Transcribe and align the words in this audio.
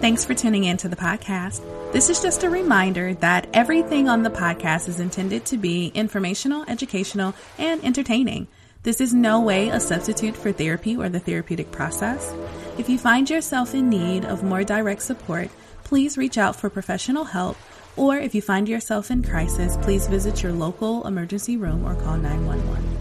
Thanks 0.00 0.24
for 0.24 0.32
tuning 0.32 0.62
in 0.62 0.76
to 0.76 0.88
the 0.88 0.94
podcast. 0.94 1.60
This 1.92 2.08
is 2.08 2.22
just 2.22 2.44
a 2.44 2.50
reminder 2.50 3.14
that 3.14 3.48
everything 3.52 4.08
on 4.08 4.22
the 4.22 4.30
podcast 4.30 4.88
is 4.88 5.00
intended 5.00 5.44
to 5.46 5.56
be 5.56 5.88
informational, 5.88 6.64
educational, 6.68 7.34
and 7.58 7.84
entertaining. 7.84 8.46
This 8.84 9.00
is 9.00 9.12
no 9.12 9.40
way 9.40 9.70
a 9.70 9.80
substitute 9.80 10.36
for 10.36 10.52
therapy 10.52 10.96
or 10.96 11.08
the 11.08 11.18
therapeutic 11.18 11.72
process. 11.72 12.32
If 12.78 12.88
you 12.88 12.96
find 12.96 13.28
yourself 13.28 13.74
in 13.74 13.88
need 13.88 14.24
of 14.24 14.44
more 14.44 14.62
direct 14.62 15.02
support, 15.02 15.48
please 15.82 16.16
reach 16.16 16.38
out 16.38 16.54
for 16.54 16.70
professional 16.70 17.24
help. 17.24 17.56
Or 17.96 18.16
if 18.16 18.36
you 18.36 18.40
find 18.40 18.68
yourself 18.68 19.10
in 19.10 19.24
crisis, 19.24 19.76
please 19.78 20.06
visit 20.06 20.44
your 20.44 20.52
local 20.52 21.08
emergency 21.08 21.56
room 21.56 21.84
or 21.84 21.96
call 21.96 22.16
911. 22.16 22.97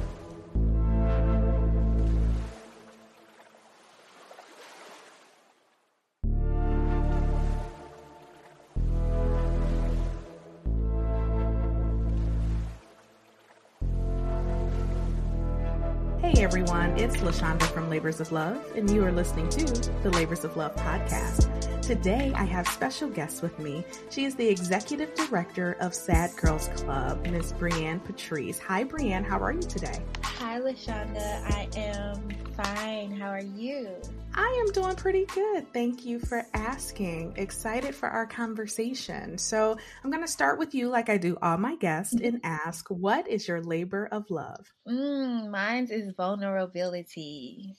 It's 16.99 17.21
La 17.21 17.29
Shanda 17.29 17.61
from 17.61 17.91
Labors 17.91 18.19
of 18.19 18.31
Love, 18.31 18.59
and 18.75 18.89
you 18.89 19.05
are 19.05 19.11
listening 19.11 19.47
to 19.49 19.63
the 20.01 20.09
Labors 20.09 20.43
of 20.43 20.57
Love 20.57 20.75
podcast. 20.77 21.76
Today 21.87 22.33
I 22.35 22.43
have 22.43 22.67
special 22.67 23.07
guests 23.07 23.41
with 23.41 23.57
me. 23.59 23.85
She 24.09 24.25
is 24.25 24.35
the 24.35 24.45
executive 24.45 25.15
director 25.15 25.77
of 25.79 25.95
Sad 25.95 26.35
Girls 26.35 26.67
Club, 26.75 27.25
Ms. 27.25 27.53
Brianne 27.53 28.03
Patrice. 28.03 28.59
Hi 28.59 28.83
Brianne, 28.83 29.23
how 29.23 29.39
are 29.39 29.53
you 29.53 29.61
today? 29.61 30.03
Hi 30.21 30.57
La 30.57 30.71
Shanda, 30.71 31.41
I 31.49 31.69
am 31.77 32.27
fine. 32.57 33.11
How 33.15 33.29
are 33.29 33.41
you? 33.41 33.87
I 34.33 34.65
am 34.65 34.73
doing 34.73 34.97
pretty 34.97 35.27
good. 35.27 35.71
Thank 35.71 36.05
you 36.05 36.19
for 36.19 36.45
asking. 36.53 37.35
Excited 37.37 37.95
for 37.95 38.09
our 38.09 38.27
conversation. 38.27 39.37
So, 39.37 39.77
I'm 40.03 40.11
going 40.11 40.25
to 40.25 40.27
start 40.27 40.59
with 40.59 40.75
you, 40.75 40.89
like 40.89 41.07
I 41.07 41.15
do 41.15 41.37
all 41.41 41.57
my 41.57 41.77
guests, 41.77 42.19
and 42.21 42.41
ask 42.43 42.85
what 42.89 43.29
is 43.29 43.47
your 43.47 43.61
labor 43.61 44.09
of 44.11 44.29
love? 44.29 44.73
Mm, 44.85 45.51
mine 45.51 45.87
is 45.89 46.13
vulnerability. 46.17 47.77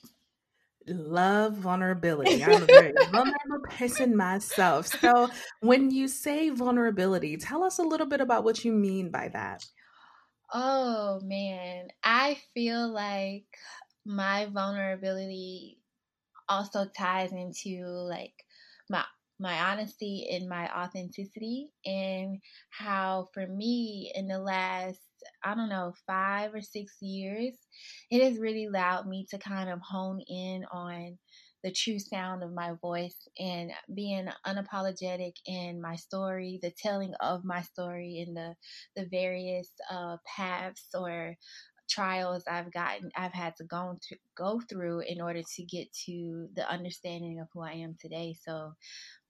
Love 0.89 1.53
vulnerability. 1.55 2.43
I'm 2.43 2.63
a 2.63 2.65
very 2.65 2.93
vulnerable 3.11 3.67
person 3.69 4.15
myself. 4.15 4.87
So, 4.87 5.29
when 5.61 5.91
you 5.91 6.07
say 6.07 6.49
vulnerability, 6.49 7.37
tell 7.37 7.63
us 7.63 7.79
a 7.79 7.83
little 7.83 8.07
bit 8.07 8.21
about 8.21 8.43
what 8.43 8.65
you 8.65 8.71
mean 8.71 9.11
by 9.11 9.29
that. 9.29 9.65
Oh, 10.53 11.19
man. 11.23 11.89
I 12.03 12.39
feel 12.53 12.91
like 12.91 13.45
my 14.05 14.47
vulnerability 14.47 15.79
also 16.47 16.85
ties 16.97 17.31
into 17.31 17.85
like 17.85 18.33
my 18.89 19.03
my 19.39 19.71
honesty 19.71 20.27
and 20.31 20.49
my 20.49 20.67
authenticity 20.75 21.69
and 21.85 22.39
how 22.71 23.29
for 23.33 23.47
me 23.47 24.11
in 24.15 24.27
the 24.27 24.39
last 24.39 24.99
I 25.43 25.55
don't 25.55 25.69
know 25.69 25.93
5 26.07 26.53
or 26.53 26.61
6 26.61 26.95
years 27.01 27.55
it 28.11 28.23
has 28.23 28.39
really 28.39 28.65
allowed 28.65 29.07
me 29.07 29.25
to 29.29 29.37
kind 29.37 29.69
of 29.69 29.79
hone 29.81 30.21
in 30.27 30.65
on 30.71 31.17
the 31.63 31.71
true 31.71 31.99
sound 31.99 32.41
of 32.41 32.53
my 32.53 32.73
voice 32.81 33.27
and 33.37 33.71
being 33.93 34.29
unapologetic 34.47 35.33
in 35.45 35.81
my 35.81 35.95
story, 35.95 36.57
the 36.61 36.71
telling 36.81 37.13
of 37.19 37.43
my 37.43 37.61
story 37.61 38.23
and 38.25 38.35
the 38.35 38.55
the 38.95 39.07
various 39.09 39.69
uh, 39.91 40.17
paths 40.25 40.87
or 40.93 41.35
trials 41.89 42.43
I've 42.49 42.71
gotten, 42.71 43.09
I've 43.17 43.33
had 43.33 43.55
to 43.57 43.63
go 43.65 43.97
to 44.09 44.15
go 44.37 44.61
through 44.69 45.01
in 45.01 45.19
order 45.21 45.41
to 45.55 45.63
get 45.65 45.91
to 46.05 46.47
the 46.55 46.69
understanding 46.69 47.39
of 47.39 47.47
who 47.53 47.61
I 47.61 47.73
am 47.73 47.95
today. 47.99 48.35
So, 48.45 48.73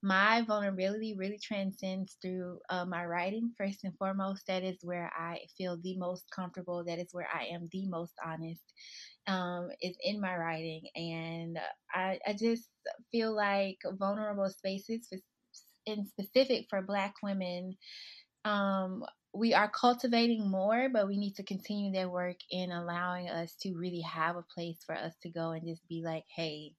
my 0.02 0.44
vulnerability 0.44 1.16
really 1.18 1.40
transcends 1.42 2.18
through 2.22 2.60
uh, 2.70 2.86
my 2.86 3.06
writing. 3.06 3.52
First 3.58 3.84
and 3.84 3.98
foremost, 3.98 4.48
that 4.48 4.64
is 4.64 4.78
where 4.82 5.12
I 5.18 5.40
feel 5.58 5.78
the 5.82 5.98
most 5.98 6.26
comfortable. 6.34 6.84
That 6.86 7.00
is 7.00 7.10
where 7.12 7.28
I 7.34 7.46
am 7.54 7.68
the 7.72 7.88
most 7.88 8.14
honest. 8.26 8.64
Um, 9.28 9.70
is 9.82 9.96
in 10.04 10.20
my 10.20 10.36
writing, 10.36 10.82
and 10.96 11.60
I, 11.94 12.18
I 12.26 12.34
just 12.34 12.70
feel 13.12 13.36
like 13.36 13.78
vulnerable 14.00 14.50
spaces, 14.50 15.08
in 15.86 16.06
specific 16.08 16.66
for 16.70 16.82
Black 16.82 17.14
women, 17.22 17.76
um, 18.46 19.04
we 19.34 19.54
are 19.54 19.70
cultivating 19.70 20.50
more, 20.50 20.90
but 20.92 21.08
we 21.08 21.18
need 21.18 21.36
to 21.36 21.44
continue 21.44 21.92
that 21.94 22.10
work 22.10 22.38
in 22.50 22.72
allowing 22.72 23.30
us 23.30 23.56
to 23.62 23.76
really 23.76 24.02
have 24.02 24.36
a 24.36 24.46
place 24.56 24.80
for 24.86 24.96
us 24.96 25.14
to 25.22 25.30
go 25.30 25.52
and 25.52 25.68
just 25.68 25.88
be 25.88 26.02
like, 26.04 26.24
hey, 26.36 26.74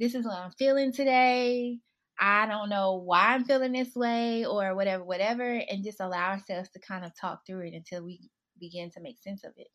this 0.00 0.14
is 0.14 0.24
what 0.24 0.38
I'm 0.38 0.52
feeling 0.52 0.92
today. 0.92 1.78
I 2.24 2.46
don't 2.46 2.68
know 2.68 3.02
why 3.04 3.34
I'm 3.34 3.44
feeling 3.44 3.72
this 3.72 3.96
way 3.96 4.46
or 4.46 4.76
whatever, 4.76 5.02
whatever, 5.02 5.42
and 5.42 5.82
just 5.82 5.98
allow 5.98 6.30
ourselves 6.30 6.70
to 6.70 6.78
kind 6.78 7.04
of 7.04 7.10
talk 7.18 7.44
through 7.44 7.66
it 7.66 7.74
until 7.74 8.04
we 8.04 8.30
begin 8.60 8.92
to 8.92 9.00
make 9.00 9.18
sense 9.18 9.42
of 9.42 9.50
it. 9.56 9.66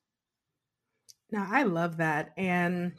Now, 1.30 1.46
I 1.52 1.64
love 1.64 1.98
that. 1.98 2.30
And, 2.38 2.94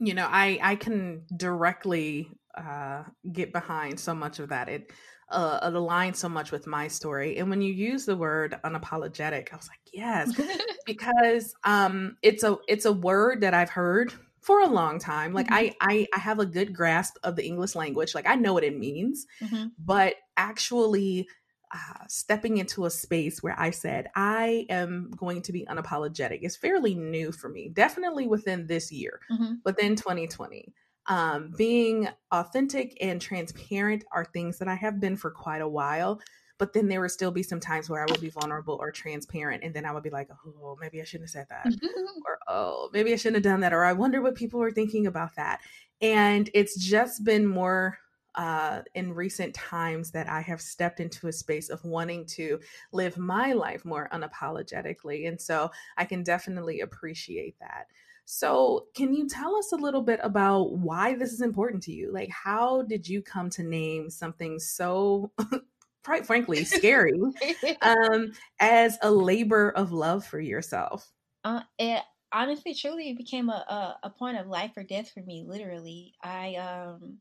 you 0.00 0.14
know, 0.14 0.26
I, 0.26 0.58
I 0.62 0.76
can 0.76 1.26
directly 1.36 2.30
uh, 2.56 3.02
get 3.30 3.52
behind 3.52 4.00
so 4.00 4.14
much 4.14 4.38
of 4.38 4.48
that. 4.48 4.70
It 4.70 4.90
uh, 5.30 5.58
it 5.62 5.74
aligns 5.74 6.16
so 6.16 6.30
much 6.30 6.50
with 6.50 6.66
my 6.66 6.88
story. 6.88 7.36
And 7.36 7.50
when 7.50 7.60
you 7.60 7.70
use 7.70 8.06
the 8.06 8.16
word 8.16 8.58
unapologetic, 8.64 9.52
I 9.52 9.56
was 9.56 9.68
like, 9.68 9.80
yes, 9.92 10.32
because 10.86 11.54
um, 11.64 12.16
it's 12.22 12.42
a 12.42 12.56
it's 12.66 12.86
a 12.86 12.92
word 12.92 13.42
that 13.42 13.52
I've 13.52 13.68
heard 13.68 14.14
for 14.48 14.62
a 14.62 14.66
long 14.66 14.98
time. 14.98 15.34
Like 15.34 15.48
mm-hmm. 15.48 15.74
I, 15.82 15.92
I 15.92 16.08
I 16.14 16.18
have 16.18 16.38
a 16.38 16.46
good 16.46 16.72
grasp 16.74 17.18
of 17.22 17.36
the 17.36 17.44
English 17.44 17.74
language. 17.74 18.14
Like 18.14 18.26
I 18.26 18.34
know 18.34 18.54
what 18.54 18.64
it 18.64 18.78
means, 18.78 19.26
mm-hmm. 19.42 19.66
but 19.78 20.14
actually 20.38 21.28
uh, 21.70 22.04
stepping 22.08 22.56
into 22.56 22.86
a 22.86 22.90
space 22.90 23.42
where 23.42 23.54
I 23.60 23.68
said 23.68 24.08
I 24.14 24.64
am 24.70 25.10
going 25.14 25.42
to 25.42 25.52
be 25.52 25.66
unapologetic 25.66 26.38
is 26.40 26.56
fairly 26.56 26.94
new 26.94 27.30
for 27.30 27.50
me. 27.50 27.68
Definitely 27.68 28.26
within 28.26 28.66
this 28.66 28.90
year, 28.90 29.20
mm-hmm. 29.30 29.56
within 29.66 29.96
2020 29.96 30.72
um, 31.08 31.52
being 31.56 32.08
authentic 32.32 32.96
and 33.02 33.20
transparent 33.20 34.04
are 34.12 34.24
things 34.24 34.58
that 34.58 34.68
I 34.68 34.76
have 34.76 34.98
been 34.98 35.16
for 35.18 35.30
quite 35.30 35.62
a 35.62 35.68
while. 35.68 36.20
But 36.58 36.72
then 36.72 36.88
there 36.88 37.00
would 37.00 37.10
still 37.10 37.30
be 37.30 37.42
some 37.42 37.60
times 37.60 37.88
where 37.88 38.02
I 38.02 38.06
would 38.06 38.20
be 38.20 38.30
vulnerable 38.30 38.76
or 38.80 38.90
transparent. 38.90 39.62
And 39.62 39.72
then 39.72 39.84
I 39.84 39.92
would 39.92 40.02
be 40.02 40.10
like, 40.10 40.28
oh, 40.46 40.76
maybe 40.80 41.00
I 41.00 41.04
shouldn't 41.04 41.30
have 41.30 41.46
said 41.46 41.46
that. 41.50 41.72
or, 42.26 42.38
oh, 42.48 42.90
maybe 42.92 43.12
I 43.12 43.16
shouldn't 43.16 43.44
have 43.44 43.52
done 43.52 43.60
that. 43.60 43.72
Or 43.72 43.84
I 43.84 43.92
wonder 43.92 44.20
what 44.20 44.34
people 44.34 44.60
were 44.60 44.72
thinking 44.72 45.06
about 45.06 45.36
that. 45.36 45.60
And 46.00 46.50
it's 46.54 46.76
just 46.76 47.24
been 47.24 47.46
more 47.46 47.98
uh, 48.34 48.82
in 48.94 49.12
recent 49.12 49.52
times 49.52 50.12
that 50.12 50.28
I 50.28 50.40
have 50.42 50.60
stepped 50.60 51.00
into 51.00 51.26
a 51.26 51.32
space 51.32 51.70
of 51.70 51.84
wanting 51.84 52.24
to 52.26 52.60
live 52.92 53.18
my 53.18 53.52
life 53.52 53.84
more 53.84 54.08
unapologetically. 54.12 55.26
And 55.26 55.40
so 55.40 55.70
I 55.96 56.04
can 56.04 56.22
definitely 56.22 56.80
appreciate 56.80 57.58
that. 57.58 57.86
So, 58.30 58.88
can 58.94 59.14
you 59.14 59.26
tell 59.26 59.56
us 59.56 59.72
a 59.72 59.76
little 59.76 60.02
bit 60.02 60.20
about 60.22 60.74
why 60.74 61.14
this 61.14 61.32
is 61.32 61.40
important 61.40 61.82
to 61.84 61.92
you? 61.92 62.12
Like, 62.12 62.28
how 62.28 62.82
did 62.82 63.08
you 63.08 63.22
come 63.22 63.48
to 63.50 63.62
name 63.62 64.10
something 64.10 64.58
so, 64.58 65.32
quite 66.04 66.26
frankly, 66.26 66.64
scary 66.64 67.20
um, 67.82 68.32
as 68.60 68.98
a 69.02 69.10
labor 69.10 69.70
of 69.70 69.92
love 69.92 70.24
for 70.24 70.40
yourself? 70.40 71.12
Uh, 71.44 71.60
it 71.78 72.02
honestly, 72.32 72.74
truly 72.74 73.14
became 73.14 73.48
a, 73.48 73.64
a, 73.68 73.98
a 74.04 74.10
point 74.10 74.38
of 74.38 74.46
life 74.46 74.72
or 74.76 74.82
death 74.82 75.10
for 75.12 75.22
me. 75.22 75.44
Literally, 75.46 76.14
I 76.22 76.56
um, 76.56 77.18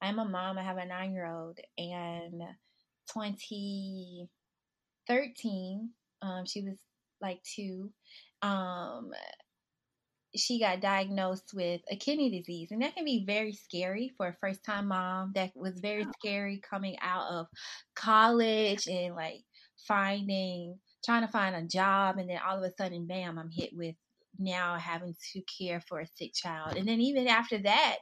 I'm 0.00 0.18
a 0.18 0.24
mom. 0.24 0.58
I 0.58 0.62
have 0.62 0.78
a 0.78 0.86
nine 0.86 1.12
year 1.12 1.26
old, 1.26 1.58
and 1.78 2.42
2013, 3.12 5.90
um, 6.22 6.46
she 6.46 6.62
was 6.62 6.78
like 7.20 7.42
two. 7.42 7.92
Um, 8.42 9.12
she 10.34 10.58
got 10.58 10.80
diagnosed 10.80 11.52
with 11.54 11.80
a 11.90 11.96
kidney 11.96 12.30
disease 12.30 12.68
and 12.70 12.82
that 12.82 12.94
can 12.94 13.04
be 13.04 13.24
very 13.26 13.52
scary 13.52 14.12
for 14.16 14.28
a 14.28 14.36
first 14.40 14.64
time 14.64 14.88
mom 14.88 15.32
that 15.34 15.50
was 15.54 15.78
very 15.80 16.06
scary 16.18 16.60
coming 16.68 16.96
out 17.00 17.30
of 17.30 17.46
college 17.94 18.86
and 18.86 19.14
like 19.14 19.42
finding 19.86 20.78
trying 21.04 21.22
to 21.22 21.32
find 21.32 21.54
a 21.54 21.62
job 21.62 22.18
and 22.18 22.30
then 22.30 22.38
all 22.46 22.56
of 22.56 22.62
a 22.62 22.72
sudden 22.76 23.06
bam 23.06 23.38
i'm 23.38 23.50
hit 23.50 23.70
with 23.74 23.94
now 24.38 24.76
having 24.76 25.14
to 25.32 25.42
care 25.58 25.80
for 25.80 26.00
a 26.00 26.06
sick 26.06 26.32
child. 26.34 26.76
And 26.76 26.86
then 26.86 27.00
even 27.00 27.28
after 27.28 27.58
that 27.58 27.96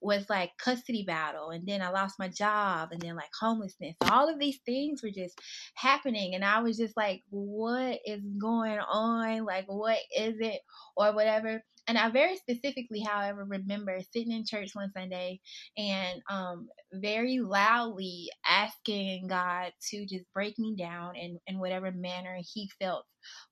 was 0.00 0.28
like 0.28 0.50
custody 0.58 1.04
battle. 1.06 1.50
And 1.50 1.66
then 1.66 1.82
I 1.82 1.90
lost 1.90 2.18
my 2.18 2.28
job 2.28 2.90
and 2.92 3.00
then 3.00 3.16
like 3.16 3.30
homelessness. 3.38 3.96
All 4.10 4.28
of 4.28 4.38
these 4.38 4.58
things 4.66 5.02
were 5.02 5.10
just 5.10 5.38
happening. 5.74 6.34
And 6.34 6.44
I 6.44 6.60
was 6.60 6.76
just 6.76 6.96
like, 6.96 7.22
what 7.30 8.00
is 8.06 8.22
going 8.38 8.78
on? 8.78 9.44
Like, 9.44 9.66
what 9.66 9.98
is 10.16 10.36
it? 10.40 10.60
Or 10.96 11.12
whatever. 11.12 11.62
And 11.86 11.98
I 11.98 12.08
very 12.08 12.36
specifically, 12.36 13.00
however, 13.00 13.44
remember 13.44 14.00
sitting 14.12 14.32
in 14.32 14.46
church 14.46 14.70
one 14.74 14.90
Sunday 14.92 15.40
and 15.76 16.22
um, 16.30 16.68
very 16.92 17.40
loudly 17.40 18.30
asking 18.46 19.26
God 19.28 19.72
to 19.90 20.06
just 20.06 20.24
break 20.32 20.58
me 20.58 20.76
down 20.76 21.16
in, 21.16 21.38
in 21.46 21.58
whatever 21.58 21.92
manner 21.92 22.38
He 22.40 22.70
felt 22.80 23.04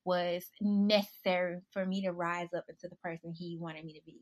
was 0.05 0.45
necessary 0.61 1.59
for 1.73 1.85
me 1.85 2.03
to 2.03 2.13
rise 2.13 2.49
up 2.57 2.65
into 2.69 2.89
the 2.89 2.97
person 2.97 3.35
He 3.37 3.59
wanted 3.61 3.85
me 3.85 3.95
to 3.95 4.05
be. 4.07 4.21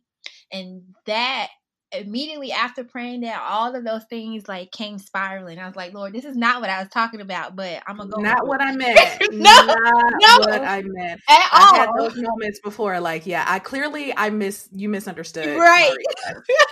And 0.52 0.82
that 1.06 1.48
immediately 1.92 2.52
after 2.52 2.84
praying 2.84 3.22
that, 3.22 3.40
all 3.42 3.74
of 3.74 3.84
those 3.84 4.04
things 4.04 4.46
like 4.48 4.70
came 4.70 4.98
spiraling. 4.98 5.58
I 5.58 5.66
was 5.66 5.76
like, 5.76 5.92
Lord, 5.92 6.12
this 6.12 6.24
is 6.24 6.36
not 6.36 6.60
what 6.60 6.70
I 6.70 6.80
was 6.80 6.88
talking 6.88 7.20
about, 7.20 7.56
but 7.56 7.82
I'm 7.86 7.96
gonna 7.96 8.10
go. 8.10 8.20
Not 8.20 8.46
what 8.46 8.62
I 8.62 8.74
meant. 8.74 8.98
no, 9.32 9.50
not 9.50 10.20
no, 10.20 10.38
what 10.38 10.62
I 10.62 10.82
meant 10.84 11.20
at 11.28 11.48
I've 11.52 11.68
all. 11.68 11.74
Had 11.74 11.90
those 11.96 12.16
moments 12.16 12.60
before, 12.60 12.98
like, 13.00 13.26
yeah, 13.26 13.44
I 13.46 13.58
clearly 13.58 14.12
I 14.16 14.30
miss 14.30 14.68
you 14.72 14.88
misunderstood. 14.88 15.58
Right. 15.58 15.96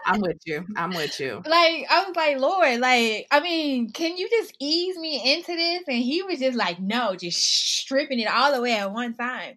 I'm 0.06 0.20
with 0.20 0.38
you. 0.46 0.64
I'm 0.76 0.90
with 0.90 1.18
you. 1.20 1.42
Like 1.48 1.86
I 1.90 2.04
was 2.06 2.14
like, 2.14 2.38
Lord, 2.38 2.78
like 2.80 3.26
I 3.30 3.40
mean, 3.40 3.90
can 3.90 4.16
you 4.16 4.28
just 4.28 4.54
ease 4.60 4.96
me 4.98 5.34
into 5.34 5.56
this? 5.56 5.82
And 5.88 5.96
he 5.96 6.22
was 6.22 6.38
just 6.38 6.56
like, 6.56 6.78
no, 6.78 7.16
just 7.16 7.40
stripping 7.40 8.20
it 8.20 8.28
all 8.28 8.52
the 8.52 8.60
way 8.60 8.74
at 8.74 8.92
one 8.92 9.14
time. 9.14 9.54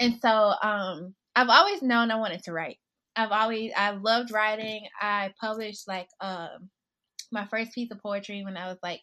And 0.00 0.18
so, 0.20 0.54
um, 0.62 1.14
I've 1.34 1.48
always 1.48 1.82
known 1.82 2.10
I 2.10 2.16
wanted 2.16 2.42
to 2.44 2.52
write. 2.52 2.78
I've 3.18 3.32
always 3.32 3.72
I 3.76 3.90
loved 3.90 4.30
writing. 4.30 4.86
I 5.00 5.32
published 5.40 5.88
like 5.88 6.08
um 6.20 6.70
my 7.32 7.44
first 7.46 7.72
piece 7.72 7.90
of 7.90 8.00
poetry 8.00 8.44
when 8.44 8.56
I 8.56 8.68
was 8.68 8.78
like 8.82 9.02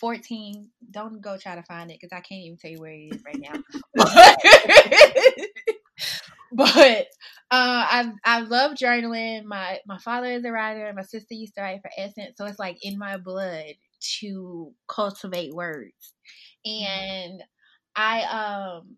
14. 0.00 0.68
Don't 0.90 1.22
go 1.22 1.38
try 1.38 1.54
to 1.54 1.62
find 1.62 1.90
it 1.90 1.98
because 1.98 2.12
I 2.14 2.20
can't 2.20 2.42
even 2.42 2.58
tell 2.58 2.70
you 2.70 2.78
where 2.78 2.92
it 2.92 3.14
is 3.14 3.24
right 3.24 3.40
now. 3.40 3.58
but 6.52 7.06
uh, 7.50 7.86
I 7.90 8.12
I 8.22 8.40
love 8.40 8.72
journaling. 8.72 9.44
My 9.44 9.78
my 9.86 9.98
father 9.98 10.30
is 10.30 10.44
a 10.44 10.52
writer. 10.52 10.92
My 10.94 11.02
sister 11.02 11.32
used 11.32 11.54
to 11.54 11.62
write 11.62 11.80
for 11.80 11.90
Essence, 11.96 12.36
so 12.36 12.44
it's 12.44 12.58
like 12.58 12.84
in 12.84 12.98
my 12.98 13.16
blood 13.16 13.72
to 14.20 14.72
cultivate 14.88 15.54
words. 15.54 16.12
Mm-hmm. 16.66 16.84
And 16.84 17.42
I 17.96 18.22
um 18.24 18.96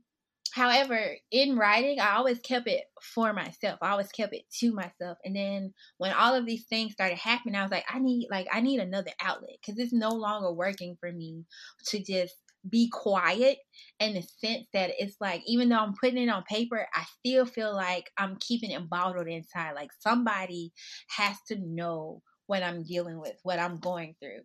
However, 0.53 1.17
in 1.31 1.57
writing, 1.57 2.01
I 2.01 2.17
always 2.17 2.39
kept 2.41 2.67
it 2.67 2.85
for 3.03 3.33
myself. 3.33 3.79
I 3.83 3.91
always 3.91 4.11
kept 4.11 4.35
it 4.35 4.45
to 4.61 4.73
myself. 4.73 5.19
And 5.25 5.37
then 5.37 5.75
when 5.99 6.13
all 6.13 6.35
of 6.35 6.47
these 6.47 6.65
things 6.65 6.93
started 6.93 7.19
happening, 7.19 7.55
I 7.55 7.63
was 7.63 7.71
like, 7.71 7.85
I 7.89 7.99
need 7.99 8.29
like 8.31 8.49
I 8.53 8.61
need 8.61 8.81
another 8.81 9.13
outlet 9.21 9.57
because 9.61 9.79
it's 9.79 9.93
no 9.93 10.11
longer 10.11 10.53
working 10.53 10.97
for 11.01 11.13
me 11.13 11.45
to 11.87 12.03
just 12.03 12.35
be 12.69 12.91
quiet 12.91 13.59
in 14.01 14.15
the 14.15 14.23
sense 14.23 14.67
that 14.75 14.91
it's 14.99 15.17
like 15.21 15.43
even 15.47 15.69
though 15.69 15.79
I'm 15.79 15.95
putting 15.95 16.23
it 16.23 16.29
on 16.29 16.43
paper, 16.45 16.87
I 16.95 17.05
still 17.19 17.47
feel 17.47 17.75
like 17.75 18.11
I'm 18.19 18.37
keeping 18.41 18.71
it 18.71 18.89
bottled 18.89 19.29
inside. 19.29 19.73
Like 19.75 19.91
somebody 20.01 20.73
has 21.17 21.37
to 21.49 21.57
know 21.57 22.23
what 22.47 22.63
I'm 22.65 22.83
dealing 22.83 23.21
with, 23.21 23.37
what 23.45 23.61
I'm 23.61 23.79
going 23.79 24.17
through. 24.21 24.41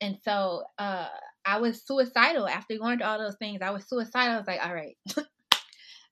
And 0.00 0.16
so 0.24 0.64
uh 0.78 1.08
I 1.44 1.58
was 1.60 1.86
suicidal 1.86 2.48
after 2.48 2.76
going 2.78 2.98
through 2.98 3.06
all 3.06 3.18
those 3.18 3.36
things. 3.36 3.60
I 3.62 3.70
was 3.70 3.88
suicidal. 3.88 4.34
I 4.34 4.38
was 4.38 4.46
like, 4.46 4.64
all 4.64 4.74
right, 4.74 4.96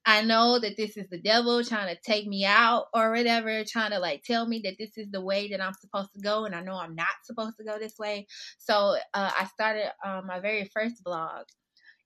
I 0.08 0.22
know 0.22 0.58
that 0.58 0.78
this 0.78 0.96
is 0.96 1.06
the 1.10 1.20
devil 1.20 1.62
trying 1.62 1.94
to 1.94 2.00
take 2.00 2.26
me 2.26 2.46
out 2.46 2.86
or 2.94 3.10
whatever, 3.12 3.62
trying 3.64 3.90
to 3.90 3.98
like 3.98 4.22
tell 4.24 4.46
me 4.46 4.62
that 4.64 4.76
this 4.78 4.96
is 4.96 5.10
the 5.10 5.20
way 5.20 5.50
that 5.50 5.60
I'm 5.60 5.74
supposed 5.74 6.14
to 6.14 6.20
go, 6.20 6.46
and 6.46 6.54
I 6.54 6.62
know 6.62 6.76
I'm 6.76 6.94
not 6.94 7.08
supposed 7.24 7.58
to 7.58 7.64
go 7.64 7.78
this 7.78 7.98
way. 7.98 8.26
So 8.58 8.96
uh, 9.12 9.30
I 9.38 9.44
started 9.52 9.92
um, 10.02 10.26
my 10.26 10.40
very 10.40 10.64
first 10.64 11.04
blog, 11.04 11.44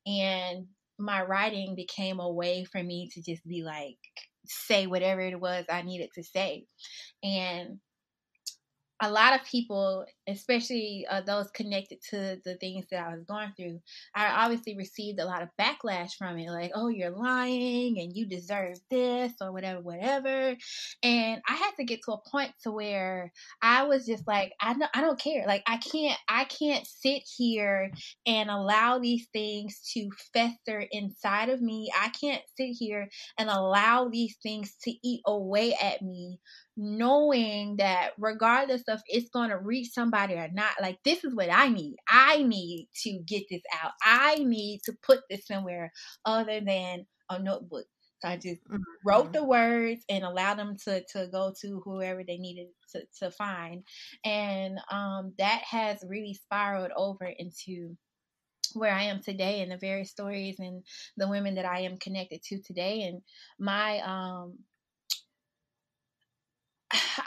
and 0.05 0.67
my 0.99 1.23
writing 1.23 1.77
became 1.77 2.19
a 2.19 2.29
way 2.29 2.65
for 2.65 2.83
me 2.83 3.09
to 3.15 3.23
just 3.23 3.47
be 3.47 3.63
like 3.63 3.99
say 4.47 4.89
whatever 4.89 5.21
it 5.21 5.39
was 5.39 5.65
I 5.71 5.83
needed 5.83 6.11
to 6.17 6.25
say, 6.25 6.67
and 7.23 7.79
a 9.03 9.11
lot 9.11 9.35
of 9.35 9.45
people, 9.45 10.07
especially 10.29 11.05
uh, 11.11 11.21
those 11.21 11.51
connected 11.51 11.99
to 12.11 12.39
the 12.45 12.55
things 12.61 12.87
that 12.91 13.05
I 13.05 13.13
was 13.13 13.25
going 13.25 13.53
through, 13.57 13.81
I 14.15 14.45
obviously 14.45 14.77
received 14.77 15.19
a 15.19 15.25
lot 15.25 15.43
of 15.43 15.49
backlash 15.61 16.13
from 16.17 16.39
it. 16.39 16.49
Like, 16.51 16.71
oh, 16.77 16.87
you're 16.87 17.11
lying 17.11 17.99
and 17.99 18.15
you 18.15 18.27
deserve 18.27 18.77
this 18.91 19.33
or 19.41 19.51
whatever, 19.51 19.81
whatever. 19.81 20.55
And 21.03 21.43
I 21.49 21.55
had 21.55 21.73
to 21.79 21.85
get 21.85 22.03
to 22.05 22.13
a 22.13 22.31
point 22.31 22.53
to 22.63 22.71
where 22.71 23.33
I 23.61 23.83
was 23.83 24.07
just 24.07 24.25
like, 24.29 24.53
I 24.61 24.75
don't, 24.75 24.91
I 24.95 25.01
don't 25.01 25.19
care. 25.19 25.47
Like, 25.49 25.65
I 25.67 25.79
can't, 25.79 26.19
I 26.29 26.45
can't 26.45 26.87
sit 26.87 27.25
here 27.37 27.91
and 28.25 28.51
allow 28.51 29.01
these 29.01 29.27
things 29.33 29.81
to 29.95 30.11
fester 30.33 30.85
inside 30.93 31.49
of 31.49 31.61
me. 31.61 31.91
I 32.01 32.11
can't 32.11 32.43
sit 32.57 32.77
here 32.79 33.09
and 33.37 33.51
allow 33.51 34.09
these 34.09 34.37
things 34.45 34.77
to 34.85 34.93
eat 35.03 35.23
away 35.27 35.75
at 35.83 36.03
me 36.03 36.39
knowing 36.77 37.77
that 37.77 38.11
regardless 38.19 38.83
of 38.89 39.01
it's 39.07 39.29
going 39.31 39.51
to 39.51 39.59
reach 39.59 39.93
somebody 39.93 40.35
or 40.35 40.49
not, 40.53 40.73
like 40.81 40.99
this 41.05 41.25
is 41.25 41.35
what 41.35 41.53
I 41.53 41.69
need. 41.69 41.97
I 42.09 42.43
need 42.43 42.89
to 43.03 43.19
get 43.27 43.45
this 43.51 43.63
out. 43.83 43.93
I 44.03 44.37
need 44.37 44.81
to 44.85 44.95
put 45.03 45.21
this 45.29 45.47
somewhere 45.47 45.93
other 46.25 46.61
than 46.61 47.07
a 47.31 47.39
notebook. 47.39 47.87
So 48.21 48.29
I 48.29 48.37
just 48.37 48.63
mm-hmm. 48.65 48.83
wrote 49.05 49.33
the 49.33 49.45
words 49.45 50.05
and 50.09 50.25
allowed 50.25 50.59
them 50.59 50.77
to 50.85 51.03
to 51.13 51.27
go 51.27 51.53
to 51.61 51.83
whoever 51.85 52.23
they 52.23 52.39
needed 52.39 52.69
to, 52.93 53.03
to 53.19 53.31
find. 53.33 53.83
And 54.25 54.79
um, 54.91 55.35
that 55.39 55.63
has 55.69 56.05
really 56.09 56.35
spiraled 56.35 56.93
over 56.97 57.25
into 57.25 57.97
where 58.75 58.93
I 58.93 59.05
am 59.05 59.21
today 59.21 59.61
and 59.61 59.73
the 59.73 59.77
various 59.77 60.11
stories 60.11 60.59
and 60.59 60.85
the 61.17 61.29
women 61.29 61.57
that 61.57 61.67
I 61.67 61.81
am 61.81 61.97
connected 61.97 62.43
to 62.45 62.63
today. 62.63 63.03
And 63.03 63.23
my 63.59 63.99
um 64.01 64.59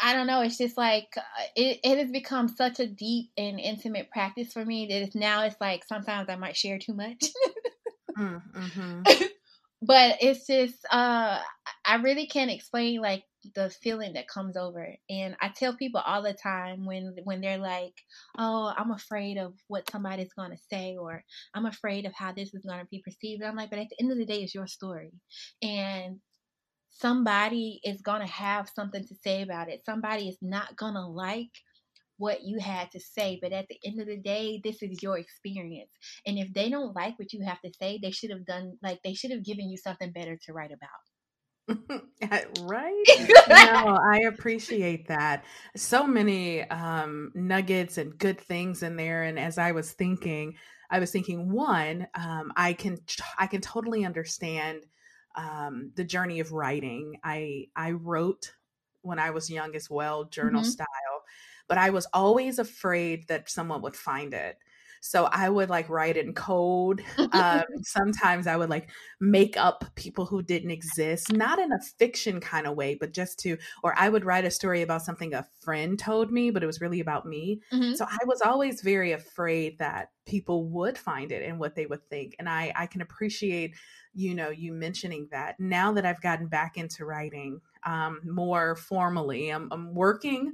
I 0.01 0.13
don't 0.13 0.27
know. 0.27 0.41
It's 0.41 0.57
just 0.57 0.77
like 0.77 1.09
uh, 1.17 1.21
it, 1.55 1.79
it 1.83 1.97
has 1.97 2.11
become 2.11 2.47
such 2.47 2.79
a 2.79 2.87
deep 2.87 3.29
and 3.37 3.59
intimate 3.59 4.09
practice 4.11 4.53
for 4.53 4.63
me 4.63 4.87
that 4.87 5.01
it's 5.01 5.15
now 5.15 5.43
it's 5.43 5.59
like 5.59 5.83
sometimes 5.85 6.29
I 6.29 6.35
might 6.35 6.55
share 6.55 6.79
too 6.79 6.93
much. 6.93 7.25
Mm, 8.17 8.41
mm-hmm. 8.53 9.01
but 9.81 10.17
it's 10.21 10.47
just 10.47 10.85
uh 10.91 11.39
I 11.85 11.95
really 11.97 12.27
can't 12.27 12.51
explain 12.51 13.01
like 13.01 13.23
the 13.53 13.69
feeling 13.69 14.13
that 14.13 14.27
comes 14.27 14.57
over. 14.57 14.95
And 15.09 15.35
I 15.41 15.49
tell 15.49 15.75
people 15.75 16.01
all 16.03 16.23
the 16.23 16.33
time 16.33 16.85
when 16.85 17.15
when 17.23 17.41
they're 17.41 17.57
like, 17.57 17.93
"Oh, 18.37 18.73
I'm 18.75 18.91
afraid 18.91 19.37
of 19.37 19.53
what 19.67 19.89
somebody's 19.89 20.33
going 20.33 20.51
to 20.51 20.63
say 20.71 20.97
or 20.97 21.23
I'm 21.53 21.65
afraid 21.65 22.05
of 22.05 22.13
how 22.13 22.31
this 22.31 22.53
is 22.53 22.65
going 22.65 22.79
to 22.79 22.87
be 22.89 23.03
perceived." 23.03 23.43
I'm 23.43 23.55
like, 23.55 23.69
"But 23.69 23.79
at 23.79 23.89
the 23.89 24.01
end 24.01 24.11
of 24.11 24.17
the 24.17 24.25
day 24.25 24.41
it's 24.43 24.55
your 24.55 24.67
story." 24.67 25.11
And 25.61 26.19
somebody 26.99 27.79
is 27.83 28.01
going 28.01 28.21
to 28.21 28.31
have 28.31 28.69
something 28.73 29.05
to 29.05 29.15
say 29.23 29.41
about 29.41 29.69
it. 29.69 29.83
Somebody 29.85 30.29
is 30.29 30.37
not 30.41 30.75
going 30.75 30.93
to 30.93 31.05
like 31.05 31.51
what 32.17 32.43
you 32.43 32.59
had 32.59 32.89
to 32.91 32.99
say, 32.99 33.37
but 33.41 33.51
at 33.51 33.67
the 33.67 33.77
end 33.85 33.99
of 33.99 34.07
the 34.07 34.17
day, 34.17 34.61
this 34.63 34.81
is 34.81 35.03
your 35.03 35.17
experience. 35.17 35.91
And 36.25 36.37
if 36.37 36.53
they 36.53 36.69
don't 36.69 36.95
like 36.95 37.19
what 37.19 37.33
you 37.33 37.43
have 37.43 37.59
to 37.61 37.71
say, 37.79 37.99
they 38.01 38.11
should 38.11 38.31
have 38.31 38.45
done 38.45 38.77
like 38.81 39.01
they 39.03 39.13
should 39.13 39.31
have 39.31 39.43
given 39.43 39.69
you 39.69 39.77
something 39.77 40.11
better 40.11 40.37
to 40.45 40.53
write 40.53 40.71
about. 40.71 40.89
right 42.61 43.03
no 43.49 43.97
i 44.11 44.21
appreciate 44.27 45.07
that 45.07 45.43
so 45.75 46.05
many 46.05 46.61
um 46.69 47.31
nuggets 47.33 47.97
and 47.97 48.19
good 48.19 48.39
things 48.39 48.83
in 48.83 48.95
there 48.95 49.23
and 49.23 49.39
as 49.39 49.57
i 49.57 49.71
was 49.71 49.91
thinking 49.91 50.53
i 50.91 50.99
was 50.99 51.09
thinking 51.09 51.51
one 51.51 52.05
um 52.13 52.51
i 52.55 52.71
can 52.71 52.95
i 53.39 53.47
can 53.47 53.61
totally 53.61 54.05
understand 54.05 54.85
um, 55.35 55.91
the 55.95 56.03
journey 56.03 56.39
of 56.39 56.51
writing. 56.51 57.19
I 57.23 57.67
I 57.75 57.91
wrote 57.91 58.53
when 59.01 59.19
I 59.19 59.31
was 59.31 59.49
young 59.49 59.75
as 59.75 59.89
well, 59.89 60.25
journal 60.25 60.61
mm-hmm. 60.61 60.69
style, 60.69 61.23
but 61.67 61.77
I 61.77 61.91
was 61.91 62.07
always 62.13 62.59
afraid 62.59 63.27
that 63.27 63.49
someone 63.49 63.81
would 63.81 63.95
find 63.95 64.33
it. 64.33 64.57
So 65.05 65.25
I 65.31 65.49
would 65.49 65.69
like 65.69 65.87
write 65.87 66.17
in 66.17 66.33
code. 66.33 67.03
Um, 67.31 67.63
sometimes 67.83 68.47
I 68.47 68.55
would 68.55 68.71
like 68.71 68.89
make 69.19 69.55
up 69.55 69.85
people 69.93 70.25
who 70.25 70.41
didn't 70.41 70.71
exist, 70.71 71.31
not 71.31 71.59
in 71.59 71.71
a 71.71 71.79
fiction 71.99 72.39
kind 72.39 72.65
of 72.65 72.75
way, 72.75 72.95
but 72.95 73.13
just 73.13 73.37
to, 73.39 73.57
or 73.83 73.93
I 73.97 74.09
would 74.09 74.25
write 74.25 74.45
a 74.45 74.51
story 74.51 74.81
about 74.81 75.03
something 75.03 75.35
a 75.35 75.45
friend 75.61 75.99
told 75.99 76.31
me, 76.31 76.49
but 76.49 76.63
it 76.63 76.65
was 76.65 76.81
really 76.81 77.01
about 77.01 77.27
me. 77.27 77.61
Mm-hmm. 77.71 77.93
So 77.93 78.05
I 78.09 78.17
was 78.25 78.41
always 78.41 78.81
very 78.81 79.11
afraid 79.11 79.77
that 79.77 80.09
people 80.25 80.69
would 80.69 80.97
find 80.97 81.31
it 81.31 81.47
and 81.47 81.59
what 81.59 81.75
they 81.75 81.85
would 81.85 82.09
think. 82.09 82.35
And 82.39 82.49
I, 82.49 82.73
I 82.75 82.87
can 82.87 83.01
appreciate 83.01 83.75
you 84.17 84.33
know 84.33 84.49
you 84.49 84.71
mentioning 84.71 85.27
that 85.29 85.59
now 85.59 85.91
that 85.91 86.05
i've 86.05 86.21
gotten 86.21 86.47
back 86.47 86.77
into 86.77 87.03
writing 87.03 87.59
um, 87.83 88.21
more 88.23 88.77
formally 88.77 89.49
I'm, 89.49 89.67
I'm, 89.71 89.93
working 89.93 90.53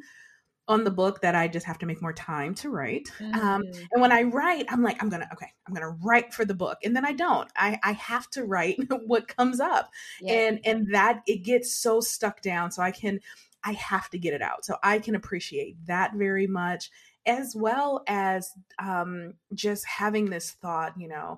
on 0.72 0.84
the 0.84 0.92
book 0.92 1.22
that 1.22 1.36
i 1.36 1.48
just 1.48 1.66
have 1.66 1.78
to 1.78 1.86
make 1.86 2.02
more 2.02 2.14
time 2.14 2.54
to 2.56 2.70
write 2.70 3.12
um, 3.20 3.32
mm-hmm. 3.32 3.48
um, 3.48 3.64
and 3.92 4.02
when 4.02 4.12
i 4.12 4.24
write 4.24 4.66
i'm 4.70 4.82
like 4.82 5.02
i'm 5.02 5.10
gonna 5.10 5.28
okay 5.34 5.48
i'm 5.68 5.74
gonna 5.74 5.96
write 6.04 6.34
for 6.34 6.46
the 6.46 6.54
book 6.54 6.78
and 6.84 6.96
then 6.96 7.06
i 7.06 7.12
don't 7.12 7.50
i, 7.56 7.78
I 7.84 7.92
have 7.94 8.30
to 8.32 8.44
write 8.44 8.78
what 9.06 9.28
comes 9.28 9.60
up 9.60 9.90
yeah. 10.22 10.34
and 10.34 10.60
and 10.66 10.94
that 10.94 11.22
it 11.28 11.44
gets 11.44 11.76
so 11.76 12.00
stuck 12.00 12.42
down 12.42 12.72
so 12.72 12.82
i 12.82 12.92
can 12.92 13.20
i 13.64 13.74
have 13.74 14.10
to 14.10 14.18
get 14.18 14.34
it 14.34 14.42
out 14.42 14.66
so 14.66 14.78
i 14.84 15.00
can 15.00 15.16
appreciate 15.16 15.76
that 15.86 16.14
very 16.16 16.48
much 16.48 16.90
as 17.28 17.56
well 17.56 18.04
as 18.08 18.50
um, 18.80 19.36
just 19.54 19.86
having 19.86 20.32
this 20.32 20.52
thought 20.52 20.94
you 20.98 21.08
know 21.08 21.38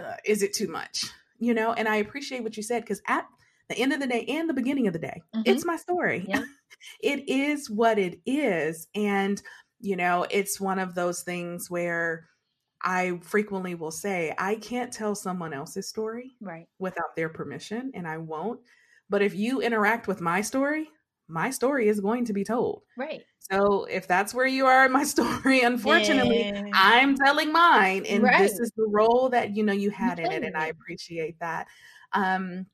uh, 0.00 0.14
is 0.24 0.42
it 0.42 0.52
too 0.52 0.68
much 0.68 1.06
you 1.40 1.54
know, 1.54 1.72
and 1.72 1.88
I 1.88 1.96
appreciate 1.96 2.44
what 2.44 2.56
you 2.56 2.62
said 2.62 2.82
because 2.82 3.02
at 3.08 3.26
the 3.68 3.78
end 3.78 3.92
of 3.92 4.00
the 4.00 4.06
day 4.06 4.24
and 4.28 4.48
the 4.48 4.54
beginning 4.54 4.86
of 4.86 4.92
the 4.92 4.98
day, 4.98 5.22
mm-hmm. 5.34 5.42
it's 5.46 5.64
my 5.64 5.76
story. 5.76 6.26
Yeah. 6.28 6.42
It 7.00 7.28
is 7.28 7.70
what 7.70 7.98
it 7.98 8.20
is. 8.26 8.88
And, 8.94 9.40
you 9.80 9.96
know, 9.96 10.26
it's 10.30 10.60
one 10.60 10.78
of 10.78 10.94
those 10.94 11.22
things 11.22 11.70
where 11.70 12.28
I 12.82 13.18
frequently 13.22 13.74
will 13.74 13.90
say, 13.90 14.34
I 14.38 14.56
can't 14.56 14.92
tell 14.92 15.14
someone 15.14 15.52
else's 15.52 15.88
story 15.88 16.32
right. 16.40 16.66
without 16.78 17.14
their 17.16 17.28
permission, 17.28 17.90
and 17.94 18.08
I 18.08 18.18
won't. 18.18 18.60
But 19.10 19.22
if 19.22 19.34
you 19.34 19.60
interact 19.60 20.08
with 20.08 20.20
my 20.20 20.40
story, 20.40 20.88
my 21.28 21.50
story 21.50 21.88
is 21.88 22.00
going 22.00 22.24
to 22.26 22.32
be 22.32 22.44
told. 22.44 22.82
Right. 22.96 23.22
So 23.38 23.84
if 23.84 24.06
that's 24.06 24.34
where 24.34 24.46
you 24.46 24.66
are 24.66 24.86
in 24.86 24.92
my 24.92 25.04
story, 25.04 25.60
unfortunately, 25.60 26.46
yeah. 26.48 26.64
I'm 26.72 27.16
telling 27.16 27.52
mine. 27.52 28.06
And 28.06 28.22
right. 28.22 28.38
this 28.38 28.58
is 28.58 28.70
the 28.76 28.86
role 28.88 29.28
that 29.30 29.56
you 29.56 29.62
know 29.62 29.72
you 29.72 29.90
had 29.90 30.18
in 30.18 30.30
it. 30.30 30.44
And 30.44 30.56
I 30.56 30.66
appreciate 30.66 31.38
that. 31.40 31.66
Um 32.12 32.66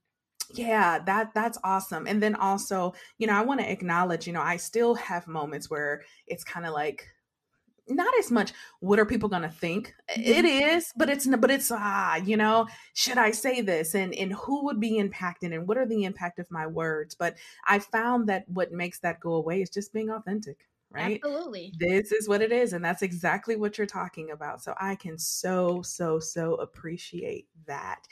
yeah 0.55 0.99
that 0.99 1.33
that's 1.35 1.59
awesome 1.65 2.07
and 2.07 2.23
then 2.23 2.35
also 2.35 2.95
you 3.19 3.27
know 3.27 3.35
i 3.35 3.43
want 3.43 3.61
to 3.61 3.71
acknowledge 3.71 4.27
you 4.27 4.33
know 4.33 4.43
i 4.43 4.57
still 4.57 4.95
have 4.95 5.27
moments 5.27 5.69
where 5.71 6.03
it's 6.27 6.45
kind 6.45 6.67
of 6.67 6.73
like 6.73 7.07
not 7.89 8.13
as 8.19 8.31
much 8.31 8.53
what 8.81 8.99
are 8.99 9.07
people 9.07 9.29
going 9.29 9.43
to 9.43 9.49
think? 9.49 9.95
It 10.09 10.45
mm-hmm. 10.45 10.99
but 10.99 11.09
it's 11.09 11.27
but 11.27 11.51
it's 11.51 11.71
ah 11.73 12.17
you 12.17 12.37
know 12.37 12.67
should 12.95 13.19
i 13.19 13.31
say 13.31 13.61
this? 13.61 13.95
And 13.95 14.15
and 14.15 14.33
who 14.33 14.65
would 14.65 14.81
be 14.81 14.99
impacted 14.99 15.53
and 15.53 15.67
what 15.67 15.79
are 15.79 15.87
the 15.87 16.05
impact 16.05 16.39
of 16.39 16.51
my 16.51 16.67
words? 16.67 17.15
But 17.15 17.37
i 17.67 17.79
found 17.79 18.29
that 18.29 18.49
what 18.49 18.73
makes 18.73 18.99
that 19.01 19.21
go 19.21 19.35
away 19.35 19.63
is 19.63 19.71
just 19.71 19.93
being 19.93 20.11
authentic 20.11 20.67
right 20.97 21.21
absolutely 21.23 21.73
this 21.79 22.13
is 22.13 22.29
what 22.29 22.43
it 22.43 22.53
is 22.53 22.73
and 22.73 22.85
that's 22.85 23.03
exactly 23.03 23.57
what 23.57 23.79
you're 23.79 23.87
talking 23.87 24.31
about 24.31 24.63
so 24.63 24.75
i 24.81 24.95
can 24.95 25.19
so 25.19 25.83
so 25.83 26.19
so 26.19 26.55
appreciate 26.55 27.47
that 27.67 28.07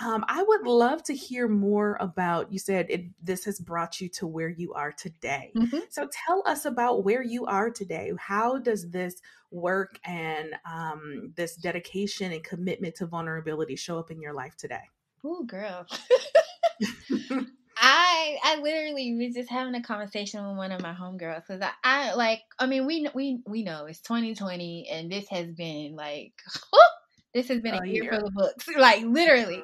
um, 0.00 0.24
I 0.28 0.42
would 0.42 0.66
love 0.66 1.02
to 1.04 1.14
hear 1.14 1.48
more 1.48 1.96
about. 2.00 2.52
You 2.52 2.58
said 2.58 2.86
it, 2.88 3.06
this 3.20 3.44
has 3.46 3.58
brought 3.58 4.00
you 4.00 4.08
to 4.10 4.26
where 4.28 4.48
you 4.48 4.72
are 4.74 4.92
today. 4.92 5.50
Mm-hmm. 5.56 5.78
So 5.88 6.08
tell 6.26 6.42
us 6.46 6.66
about 6.66 7.04
where 7.04 7.22
you 7.22 7.46
are 7.46 7.68
today. 7.68 8.12
How 8.18 8.58
does 8.58 8.90
this 8.90 9.20
work 9.50 9.98
and 10.04 10.54
um, 10.70 11.32
this 11.34 11.56
dedication 11.56 12.32
and 12.32 12.44
commitment 12.44 12.94
to 12.96 13.06
vulnerability 13.06 13.74
show 13.74 13.98
up 13.98 14.12
in 14.12 14.20
your 14.20 14.34
life 14.34 14.56
today? 14.56 14.84
Oh, 15.24 15.42
girl. 15.42 15.84
I 17.80 18.38
I 18.42 18.60
literally 18.60 19.14
was 19.14 19.34
just 19.34 19.50
having 19.50 19.74
a 19.74 19.82
conversation 19.82 20.46
with 20.46 20.56
one 20.56 20.72
of 20.72 20.82
my 20.82 20.94
homegirls 20.94 21.42
because 21.46 21.62
I, 21.62 21.70
I 21.84 22.14
like 22.14 22.40
I 22.58 22.66
mean 22.66 22.86
we 22.86 23.08
we 23.14 23.40
we 23.46 23.62
know 23.62 23.86
it's 23.86 24.00
2020 24.00 24.88
and 24.90 25.10
this 25.10 25.28
has 25.30 25.46
been 25.52 25.94
like 25.96 26.32
This 27.34 27.48
has 27.48 27.60
been 27.60 27.74
a 27.74 27.80
oh, 27.80 27.84
year 27.84 28.10
for 28.12 28.20
the 28.20 28.30
books, 28.30 28.66
like 28.76 29.04
literally. 29.04 29.62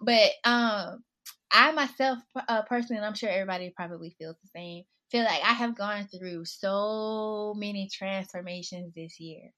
But 0.00 0.30
um, 0.44 1.02
I 1.50 1.72
myself, 1.72 2.18
uh, 2.36 2.62
personally, 2.62 2.98
and 2.98 3.06
I'm 3.06 3.14
sure 3.14 3.30
everybody 3.30 3.72
probably 3.74 4.14
feels 4.18 4.36
the 4.42 4.48
same. 4.54 4.84
Feel 5.10 5.24
like 5.24 5.42
I 5.42 5.52
have 5.52 5.76
gone 5.76 6.08
through 6.08 6.44
so 6.44 7.54
many 7.56 7.88
transformations 7.92 8.92
this 8.94 9.18
year, 9.20 9.50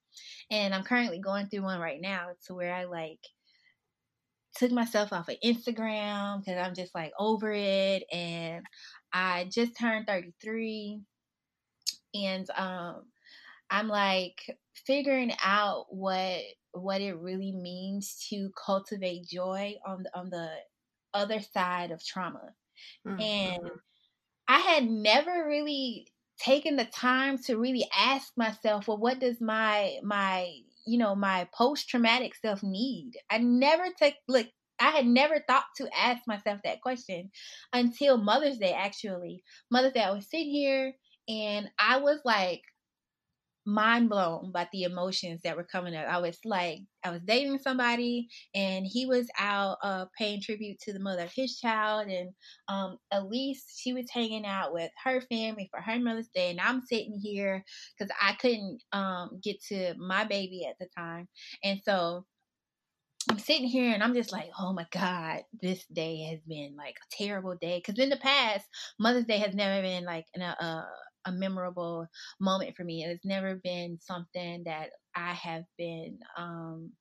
and 0.51 0.75
I'm 0.75 0.85
currently 0.85 1.21
going 1.21 1.49
through 1.49 1.63
one 1.63 1.81
right 1.81 2.01
now 2.01 2.29
to 2.47 2.55
where 2.55 2.73
I 2.73 2.85
like 2.85 3.21
took 4.59 4.73
myself 4.73 5.13
off 5.13 5.29
of 5.29 5.37
Instagram 5.45 6.41
because 6.41 6.59
I'm 6.59 6.75
just 6.75 6.95
like 6.95 7.13
over 7.19 7.53
it, 7.53 8.03
and 8.13 8.65
I 9.13 9.49
just 9.53 9.79
turned 9.79 10.07
33, 10.07 11.01
and 12.15 12.51
um, 12.57 13.05
I'm 13.71 13.89
like 13.89 14.41
figuring 14.87 15.33
out 15.43 15.87
what 15.91 16.41
what 16.73 17.01
it 17.01 17.17
really 17.17 17.53
means 17.53 18.27
to 18.31 18.51
cultivate 18.65 19.27
joy 19.27 19.75
on 19.87 20.03
the 20.03 20.19
on 20.19 20.31
the 20.31 20.51
other 21.15 21.41
side 21.41 21.91
of 21.91 22.05
trauma. 22.05 22.53
Mm-hmm. 23.07 23.21
And 23.21 23.71
I 24.49 24.59
had 24.59 24.89
never 24.89 25.47
really 25.47 26.09
taken 26.39 26.77
the 26.77 26.85
time 26.85 27.39
to 27.39 27.57
really 27.59 27.87
ask 27.97 28.33
myself, 28.37 28.89
well, 28.89 28.99
what 28.99 29.19
does 29.19 29.41
my 29.41 29.99
my 30.03 30.53
you 30.89 30.99
know 30.99 31.15
my 31.15 31.49
post 31.55 31.89
traumatic 31.89 32.35
self 32.35 32.63
need? 32.63 33.13
I 33.31 33.39
never 33.39 33.87
take 33.99 34.17
like 34.27 34.53
I 34.81 34.91
had 34.91 35.07
never 35.07 35.43
thought 35.47 35.65
to 35.77 35.89
ask 35.97 36.23
myself 36.27 36.61
that 36.65 36.81
question 36.81 37.31
until 37.73 38.17
Mother's 38.17 38.59
Day. 38.59 38.73
Actually, 38.73 39.43
Mother's 39.71 39.93
Day, 39.93 40.03
I 40.03 40.13
was 40.13 40.31
sitting 40.31 40.51
here 40.51 40.95
and 41.29 41.69
I 41.79 41.99
was 41.99 42.21
like, 42.25 42.63
mind 43.69 44.09
blown 44.09 44.51
by 44.51 44.67
the 44.73 44.85
emotions 44.85 45.43
that 45.45 45.57
were 45.57 45.65
coming 45.71 45.95
up. 45.95 46.07
I 46.09 46.19
was 46.19 46.39
like, 46.45 46.79
I 47.05 47.11
was 47.11 47.21
dating 47.27 47.59
somebody, 47.59 48.29
and 48.55 48.87
he 48.87 49.05
was 49.07 49.29
out 49.39 49.77
uh, 49.83 50.07
paying 50.17 50.41
tribute 50.41 50.79
to 50.81 50.93
the 50.93 51.01
mother 51.01 51.25
of 51.25 51.33
his 51.35 51.59
child, 51.59 52.09
and 52.09 52.31
um, 52.69 52.97
Elyse, 53.13 53.63
she 53.77 53.93
was 53.93 54.07
hanging 54.11 54.47
out 54.47 54.73
with 54.73 54.91
her 55.05 55.21
family 55.21 55.69
for 55.71 55.81
her 55.81 55.99
Mother's 56.01 56.31
Day, 56.35 56.51
and 56.51 56.61
I'm 56.61 56.81
sitting 56.81 57.21
here 57.23 57.63
because 57.99 58.11
I 58.21 58.33
couldn't 58.35 58.83
um, 58.93 59.39
get 59.43 59.63
to 59.65 59.95
my 59.99 60.25
baby 60.25 60.67
at 60.67 60.79
the 60.81 60.89
time, 60.97 61.29
and 61.63 61.79
so 61.85 62.25
I'm 63.31 63.39
sitting 63.39 63.67
here 63.67 63.93
and 63.93 64.03
I'm 64.03 64.15
just 64.15 64.33
like, 64.33 64.49
oh 64.59 64.73
my 64.73 64.87
God, 64.91 65.43
this 65.61 65.85
day 65.93 66.23
has 66.31 66.41
been 66.49 66.75
like 66.79 66.95
a 66.97 67.17
terrible 67.25 67.57
day. 67.61 67.83
Because 67.85 68.03
in 68.03 68.09
the 68.09 68.17
past, 68.17 68.67
Mother's 68.99 69.27
Day 69.27 69.37
has 69.39 69.55
never 69.55 69.83
been 69.83 70.05
like 70.05 70.25
a, 70.35 70.41
a, 70.41 70.87
a 71.29 71.33
memorable 71.33 72.07
moment 72.41 72.77
for 72.77 72.85
me. 72.85 73.05
It 73.05 73.09
has 73.09 73.21
never 73.25 73.57
been 73.57 73.99
something 74.01 74.65
that 74.65 74.91
I 75.15 75.35
have 75.35 75.65
been, 75.77 76.19
um, 76.37 76.93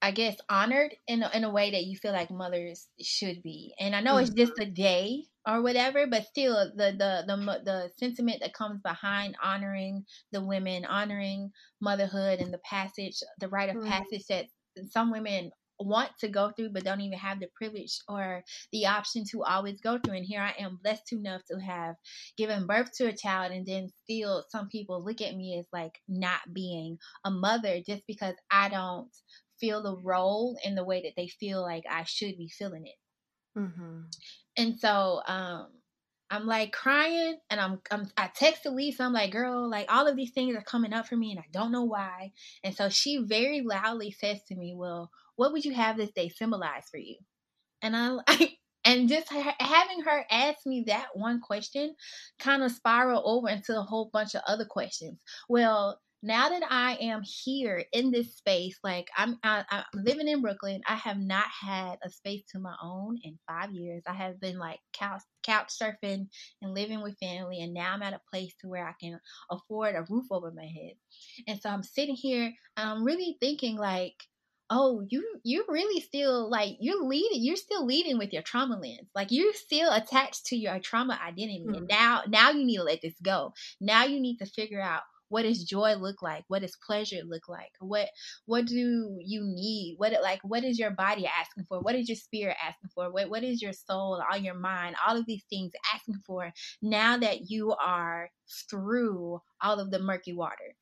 I 0.00 0.10
guess, 0.10 0.36
honored 0.48 0.94
in 1.06 1.22
a, 1.22 1.30
in 1.34 1.44
a 1.44 1.50
way 1.50 1.70
that 1.70 1.84
you 1.84 1.96
feel 1.96 2.12
like 2.12 2.30
mothers 2.30 2.86
should 3.00 3.42
be. 3.42 3.74
And 3.78 3.94
I 3.94 4.00
know 4.00 4.14
mm-hmm. 4.14 4.24
it's 4.24 4.34
just 4.34 4.58
a 4.58 4.66
day 4.66 5.24
or 5.46 5.62
whatever, 5.62 6.06
but 6.06 6.26
still, 6.26 6.72
the, 6.74 6.92
the 6.92 7.24
the 7.26 7.60
the 7.64 7.90
sentiment 7.98 8.38
that 8.40 8.54
comes 8.54 8.80
behind 8.82 9.36
honoring 9.42 10.04
the 10.32 10.42
women, 10.42 10.84
honoring 10.84 11.50
motherhood, 11.80 12.40
and 12.40 12.52
the 12.52 12.60
passage, 12.68 13.18
the 13.40 13.48
rite 13.48 13.70
of 13.70 13.76
mm-hmm. 13.76 13.88
passage 13.88 14.24
that 14.28 14.46
some 14.90 15.10
women 15.10 15.50
want 15.78 16.10
to 16.18 16.28
go 16.28 16.50
through 16.50 16.70
but 16.70 16.84
don't 16.84 17.00
even 17.00 17.18
have 17.18 17.40
the 17.40 17.48
privilege 17.54 17.98
or 18.08 18.42
the 18.72 18.86
option 18.86 19.24
to 19.24 19.42
always 19.42 19.80
go 19.80 19.98
through 19.98 20.16
and 20.16 20.24
here 20.24 20.40
i 20.40 20.54
am 20.62 20.78
blessed 20.82 21.12
enough 21.12 21.42
to 21.44 21.58
have 21.58 21.96
given 22.36 22.66
birth 22.66 22.90
to 22.92 23.06
a 23.06 23.16
child 23.16 23.52
and 23.52 23.66
then 23.66 23.88
still 24.04 24.44
some 24.50 24.68
people 24.68 25.04
look 25.04 25.20
at 25.20 25.36
me 25.36 25.58
as 25.58 25.66
like 25.72 26.00
not 26.08 26.40
being 26.52 26.98
a 27.24 27.30
mother 27.30 27.80
just 27.86 28.06
because 28.06 28.34
i 28.50 28.68
don't 28.68 29.08
feel 29.60 29.82
the 29.82 29.96
role 29.96 30.56
in 30.64 30.74
the 30.74 30.84
way 30.84 31.02
that 31.02 31.14
they 31.16 31.28
feel 31.28 31.62
like 31.62 31.84
i 31.90 32.04
should 32.04 32.36
be 32.36 32.48
feeling 32.48 32.86
it 32.86 33.58
mm-hmm. 33.58 34.00
and 34.56 34.78
so 34.78 35.20
um 35.26 35.68
I'm 36.30 36.46
like 36.46 36.72
crying 36.72 37.38
and 37.48 37.60
I'm, 37.60 37.80
I'm 37.92 38.08
I 38.16 38.28
text 38.34 38.64
Elyse. 38.64 38.98
I'm 38.98 39.12
like, 39.12 39.30
girl, 39.30 39.70
like 39.70 39.86
all 39.92 40.08
of 40.08 40.16
these 40.16 40.32
things 40.32 40.56
are 40.56 40.62
coming 40.62 40.92
up 40.92 41.06
for 41.06 41.16
me 41.16 41.30
and 41.30 41.38
I 41.38 41.44
don't 41.52 41.70
know 41.70 41.84
why. 41.84 42.32
And 42.64 42.74
so 42.74 42.88
she 42.88 43.18
very 43.18 43.60
loudly 43.60 44.10
says 44.10 44.42
to 44.48 44.56
me, 44.56 44.74
Well, 44.74 45.12
what 45.36 45.52
would 45.52 45.64
you 45.64 45.74
have 45.74 45.96
this 45.96 46.12
day 46.12 46.28
symbolize 46.28 46.84
for 46.90 46.98
you? 46.98 47.16
And 47.82 47.96
I, 47.96 48.18
and 48.84 49.08
just 49.08 49.28
ha- 49.30 49.56
having 49.58 50.00
her 50.00 50.24
ask 50.30 50.66
me 50.66 50.84
that 50.86 51.08
one 51.14 51.40
question 51.40 51.94
kind 52.38 52.62
of 52.62 52.72
spiral 52.72 53.22
over 53.24 53.48
into 53.48 53.78
a 53.78 53.82
whole 53.82 54.10
bunch 54.12 54.34
of 54.34 54.42
other 54.46 54.64
questions. 54.64 55.20
Well, 55.48 56.00
now 56.24 56.48
that 56.48 56.62
I 56.70 56.96
am 57.02 57.20
here 57.22 57.84
in 57.92 58.10
this 58.10 58.34
space, 58.34 58.78
like 58.82 59.10
I'm, 59.14 59.38
I, 59.42 59.58
am 59.58 59.64
i 59.70 59.76
am 59.76 59.84
living 60.04 60.26
in 60.26 60.40
Brooklyn. 60.40 60.80
I 60.88 60.94
have 60.94 61.18
not 61.18 61.44
had 61.60 61.98
a 62.02 62.08
space 62.08 62.44
to 62.52 62.58
my 62.58 62.74
own 62.82 63.18
in 63.22 63.38
five 63.46 63.72
years. 63.72 64.02
I 64.06 64.14
have 64.14 64.40
been 64.40 64.58
like 64.58 64.78
couch 64.94 65.20
couch 65.42 65.70
surfing 65.78 66.28
and 66.62 66.74
living 66.74 67.02
with 67.02 67.18
family, 67.18 67.60
and 67.60 67.74
now 67.74 67.92
I'm 67.92 68.02
at 68.02 68.14
a 68.14 68.20
place 68.30 68.54
to 68.62 68.68
where 68.68 68.88
I 68.88 68.94
can 68.98 69.20
afford 69.50 69.96
a 69.96 70.06
roof 70.08 70.24
over 70.30 70.50
my 70.50 70.62
head. 70.62 70.94
And 71.46 71.60
so 71.60 71.68
I'm 71.68 71.82
sitting 71.82 72.16
here, 72.16 72.50
and 72.78 72.88
I'm 72.88 73.04
really 73.04 73.36
thinking 73.38 73.76
like, 73.76 74.16
oh 74.70 75.04
you 75.08 75.22
you 75.42 75.64
really 75.68 76.00
still 76.00 76.48
like 76.50 76.76
you're 76.80 77.04
leading 77.04 77.42
you're 77.42 77.56
still 77.56 77.84
leading 77.84 78.18
with 78.18 78.32
your 78.32 78.42
trauma 78.42 78.78
lens. 78.78 79.08
Like 79.14 79.28
you're 79.30 79.52
still 79.52 79.92
attached 79.92 80.46
to 80.46 80.56
your 80.56 80.78
trauma 80.80 81.18
identity 81.22 81.64
mm-hmm. 81.66 81.74
and 81.74 81.88
now 81.88 82.22
now 82.28 82.50
you 82.50 82.64
need 82.64 82.76
to 82.76 82.84
let 82.84 83.02
this 83.02 83.14
go. 83.22 83.52
Now 83.80 84.04
you 84.04 84.20
need 84.20 84.38
to 84.38 84.46
figure 84.46 84.80
out 84.80 85.02
what 85.28 85.42
does 85.42 85.64
joy 85.64 85.94
look 85.96 86.22
like? 86.22 86.44
What 86.48 86.62
does 86.62 86.76
pleasure 86.86 87.22
look 87.26 87.48
like? 87.48 87.72
What 87.80 88.08
what 88.46 88.66
do 88.66 89.18
you 89.20 89.42
need? 89.42 89.94
What 89.98 90.12
like 90.22 90.40
what 90.42 90.64
is 90.64 90.78
your 90.78 90.90
body 90.90 91.26
asking 91.26 91.64
for? 91.68 91.80
What 91.80 91.94
is 91.94 92.08
your 92.08 92.16
spirit 92.16 92.56
asking 92.62 92.90
for? 92.94 93.10
What, 93.10 93.30
what 93.30 93.42
is 93.42 93.60
your 93.60 93.72
soul 93.72 94.22
all 94.30 94.38
your 94.38 94.54
mind 94.54 94.96
all 95.06 95.16
of 95.16 95.26
these 95.26 95.44
things 95.50 95.72
asking 95.94 96.20
for 96.26 96.52
now 96.82 97.18
that 97.18 97.50
you 97.50 97.72
are 97.72 98.30
through 98.70 99.40
all 99.62 99.80
of 99.80 99.90
the 99.90 99.98
murky 99.98 100.32
water? 100.32 100.74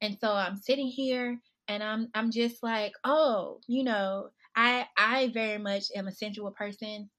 And 0.00 0.18
so 0.20 0.32
i'm 0.32 0.56
sitting 0.56 0.88
here 0.88 1.38
and 1.68 1.82
I'm 1.82 2.08
I'm 2.14 2.30
just 2.30 2.62
like, 2.62 2.92
oh, 3.04 3.60
you 3.66 3.84
know, 3.84 4.30
I 4.56 4.86
I 4.96 5.28
very 5.28 5.58
much 5.58 5.84
am 5.94 6.08
a 6.08 6.12
sensual 6.12 6.50
person. 6.52 7.10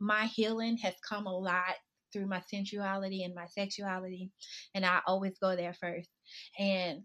My 0.00 0.26
healing 0.26 0.78
has 0.78 0.94
come 1.06 1.26
a 1.26 1.36
lot 1.36 1.74
through 2.12 2.26
my 2.26 2.40
sensuality 2.40 3.24
and 3.24 3.34
my 3.34 3.46
sexuality, 3.46 4.30
and 4.74 4.84
I 4.86 5.00
always 5.06 5.38
go 5.38 5.56
there 5.56 5.74
first. 5.74 6.10
And 6.58 7.02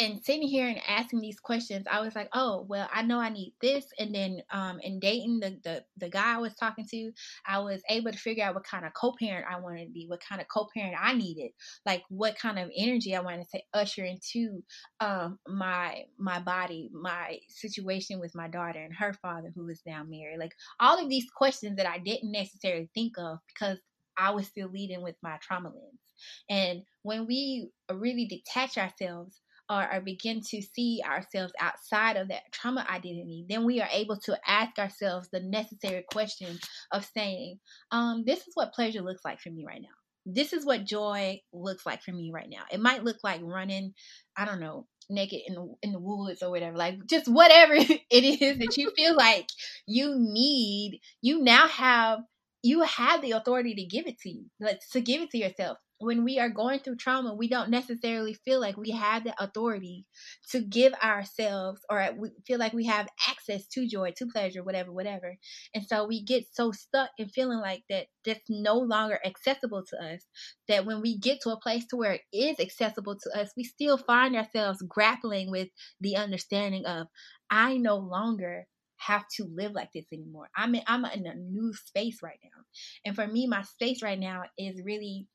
and 0.00 0.22
sitting 0.22 0.46
here 0.46 0.68
and 0.68 0.80
asking 0.86 1.20
these 1.20 1.40
questions, 1.40 1.86
I 1.90 2.00
was 2.00 2.14
like, 2.14 2.28
oh, 2.32 2.64
well, 2.68 2.88
I 2.92 3.02
know 3.02 3.18
I 3.18 3.30
need 3.30 3.54
this. 3.60 3.84
And 3.98 4.14
then 4.14 4.42
um, 4.52 4.78
in 4.80 5.00
dating 5.00 5.40
the, 5.40 5.58
the, 5.64 5.84
the 5.96 6.08
guy 6.08 6.34
I 6.34 6.38
was 6.38 6.54
talking 6.54 6.86
to, 6.90 7.12
I 7.46 7.58
was 7.58 7.82
able 7.88 8.12
to 8.12 8.18
figure 8.18 8.44
out 8.44 8.54
what 8.54 8.64
kind 8.64 8.86
of 8.86 8.94
co 8.94 9.14
parent 9.18 9.46
I 9.50 9.58
wanted 9.58 9.86
to 9.86 9.92
be, 9.92 10.06
what 10.06 10.20
kind 10.20 10.40
of 10.40 10.46
co 10.48 10.68
parent 10.74 10.96
I 11.00 11.14
needed, 11.14 11.50
like 11.84 12.04
what 12.10 12.38
kind 12.38 12.58
of 12.58 12.70
energy 12.76 13.16
I 13.16 13.20
wanted 13.20 13.46
to 13.54 13.60
usher 13.74 14.04
into 14.04 14.62
um, 15.00 15.38
my 15.48 16.04
my 16.16 16.38
body, 16.38 16.90
my 16.92 17.38
situation 17.48 18.20
with 18.20 18.34
my 18.36 18.46
daughter 18.48 18.78
and 18.78 18.94
her 18.94 19.12
father, 19.14 19.50
who 19.54 19.68
is 19.68 19.82
now 19.84 20.04
married. 20.06 20.38
Like 20.38 20.54
all 20.78 21.02
of 21.02 21.08
these 21.08 21.26
questions 21.36 21.76
that 21.76 21.86
I 21.86 21.98
didn't 21.98 22.30
necessarily 22.30 22.88
think 22.94 23.18
of 23.18 23.38
because 23.48 23.78
I 24.16 24.30
was 24.30 24.46
still 24.46 24.68
leading 24.68 25.02
with 25.02 25.16
my 25.22 25.38
trauma 25.40 25.68
lens. 25.68 26.00
And 26.50 26.82
when 27.02 27.26
we 27.26 27.70
really 27.92 28.26
detach 28.26 28.76
ourselves 28.76 29.40
or, 29.70 29.92
or, 29.92 30.00
begin 30.00 30.40
to 30.40 30.62
see 30.62 31.02
ourselves 31.04 31.52
outside 31.60 32.16
of 32.16 32.28
that 32.28 32.50
trauma 32.52 32.86
identity, 32.88 33.44
then 33.48 33.64
we 33.64 33.80
are 33.80 33.88
able 33.92 34.16
to 34.16 34.38
ask 34.46 34.78
ourselves 34.78 35.28
the 35.30 35.40
necessary 35.40 36.04
question 36.10 36.58
of 36.92 37.04
saying, 37.04 37.58
um, 37.90 38.24
This 38.24 38.40
is 38.40 38.54
what 38.54 38.72
pleasure 38.72 39.02
looks 39.02 39.24
like 39.24 39.40
for 39.40 39.50
me 39.50 39.64
right 39.66 39.82
now. 39.82 39.88
This 40.24 40.52
is 40.52 40.64
what 40.64 40.84
joy 40.84 41.40
looks 41.52 41.86
like 41.86 42.02
for 42.02 42.12
me 42.12 42.30
right 42.32 42.48
now. 42.50 42.62
It 42.70 42.80
might 42.80 43.04
look 43.04 43.18
like 43.22 43.40
running, 43.42 43.94
I 44.36 44.44
don't 44.44 44.60
know, 44.60 44.86
naked 45.10 45.40
in 45.46 45.54
the 45.54 45.74
in 45.82 45.92
the 45.92 45.98
woods 45.98 46.42
or 46.42 46.50
whatever. 46.50 46.76
Like 46.76 47.06
just 47.06 47.28
whatever 47.28 47.74
it 47.78 48.02
is 48.10 48.58
that 48.58 48.76
you 48.76 48.90
feel 48.96 49.16
like 49.16 49.48
you 49.86 50.14
need, 50.18 51.00
you 51.22 51.42
now 51.42 51.68
have 51.68 52.20
you 52.62 52.82
have 52.82 53.22
the 53.22 53.32
authority 53.32 53.74
to 53.74 53.84
give 53.84 54.06
it 54.06 54.18
to 54.20 54.30
you, 54.30 54.46
like 54.60 54.80
to 54.92 55.00
give 55.00 55.22
it 55.22 55.30
to 55.30 55.38
yourself 55.38 55.78
when 56.00 56.24
we 56.24 56.38
are 56.38 56.48
going 56.48 56.78
through 56.78 56.96
trauma, 56.96 57.34
we 57.34 57.48
don't 57.48 57.70
necessarily 57.70 58.34
feel 58.34 58.60
like 58.60 58.76
we 58.76 58.90
have 58.90 59.24
the 59.24 59.34
authority 59.42 60.06
to 60.50 60.60
give 60.60 60.92
ourselves 60.94 61.80
or 61.90 62.08
we 62.16 62.30
feel 62.46 62.58
like 62.58 62.72
we 62.72 62.86
have 62.86 63.08
access 63.28 63.66
to 63.66 63.88
joy, 63.88 64.12
to 64.16 64.26
pleasure, 64.26 64.62
whatever, 64.62 64.92
whatever. 64.92 65.36
And 65.74 65.84
so 65.84 66.06
we 66.06 66.22
get 66.22 66.44
so 66.52 66.70
stuck 66.70 67.10
in 67.18 67.28
feeling 67.28 67.58
like 67.58 67.82
that 67.90 68.06
that's 68.24 68.48
no 68.48 68.78
longer 68.78 69.18
accessible 69.24 69.84
to 69.90 69.96
us 69.96 70.24
that 70.68 70.86
when 70.86 71.00
we 71.00 71.18
get 71.18 71.40
to 71.42 71.50
a 71.50 71.60
place 71.60 71.86
to 71.88 71.96
where 71.96 72.12
it 72.12 72.22
is 72.32 72.60
accessible 72.60 73.16
to 73.16 73.40
us, 73.40 73.50
we 73.56 73.64
still 73.64 73.98
find 73.98 74.36
ourselves 74.36 74.82
grappling 74.88 75.50
with 75.50 75.68
the 76.00 76.16
understanding 76.16 76.86
of 76.86 77.08
I 77.50 77.76
no 77.76 77.96
longer 77.96 78.66
have 78.98 79.24
to 79.36 79.44
live 79.44 79.72
like 79.72 79.90
this 79.92 80.06
anymore. 80.12 80.48
I'm 80.56 80.74
in, 80.74 80.82
I'm 80.86 81.04
in 81.04 81.26
a 81.26 81.34
new 81.34 81.72
space 81.72 82.18
right 82.22 82.38
now. 82.42 82.62
And 83.04 83.14
for 83.14 83.26
me, 83.26 83.46
my 83.46 83.62
space 83.62 84.02
right 84.02 84.18
now 84.18 84.42
is 84.58 84.82
really 84.84 85.26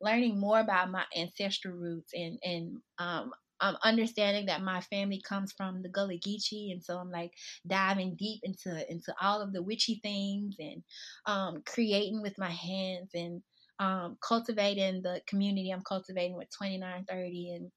learning 0.00 0.38
more 0.38 0.60
about 0.60 0.90
my 0.90 1.04
ancestral 1.16 1.74
roots 1.74 2.12
and 2.14 2.38
and 2.42 2.78
um 2.98 3.32
I'm 3.60 3.76
understanding 3.82 4.46
that 4.46 4.62
my 4.62 4.80
family 4.82 5.20
comes 5.20 5.52
from 5.52 5.82
the 5.82 5.88
Gullah 5.88 6.18
Geechee, 6.18 6.70
and 6.70 6.82
so 6.82 6.96
I'm 6.98 7.10
like 7.10 7.32
diving 7.66 8.14
deep 8.14 8.40
into 8.44 8.90
into 8.90 9.14
all 9.20 9.42
of 9.42 9.52
the 9.52 9.62
witchy 9.62 10.00
things 10.02 10.56
and 10.60 10.82
um, 11.26 11.62
creating 11.66 12.22
with 12.22 12.38
my 12.38 12.50
hands 12.50 13.10
and 13.14 13.42
um, 13.80 14.16
cultivating 14.20 15.02
the 15.02 15.20
community 15.26 15.70
I'm 15.70 15.82
cultivating 15.82 16.36
with 16.36 16.48
2930 16.50 17.54
and 17.54 17.70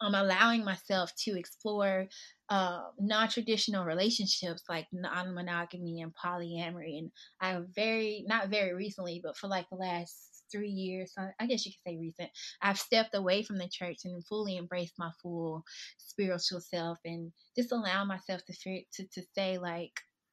I'm 0.00 0.14
allowing 0.14 0.64
myself 0.64 1.12
to 1.24 1.38
explore 1.38 2.06
uh, 2.50 2.82
non-traditional 2.98 3.84
relationships 3.84 4.62
like 4.68 4.86
non-monogamy 4.92 6.02
and 6.02 6.12
polyamory 6.14 6.98
and 6.98 7.10
I 7.40 7.60
very 7.74 8.24
not 8.26 8.48
very 8.48 8.74
recently 8.74 9.20
but 9.22 9.36
for 9.36 9.48
like 9.48 9.68
the 9.70 9.76
last 9.76 10.27
three 10.50 10.70
years, 10.70 11.12
so 11.14 11.28
I 11.40 11.46
guess 11.46 11.64
you 11.66 11.72
could 11.72 11.92
say 11.92 11.98
recent, 11.98 12.30
I've 12.62 12.78
stepped 12.78 13.14
away 13.14 13.42
from 13.42 13.58
the 13.58 13.68
church 13.68 13.98
and 14.04 14.26
fully 14.26 14.56
embraced 14.56 14.94
my 14.98 15.10
full 15.22 15.64
spiritual 15.98 16.60
self 16.60 16.98
and 17.04 17.32
just 17.56 17.72
allow 17.72 18.04
myself 18.04 18.42
to 18.46 18.82
to 18.94 19.04
to 19.06 19.22
say 19.34 19.58
like, 19.58 19.92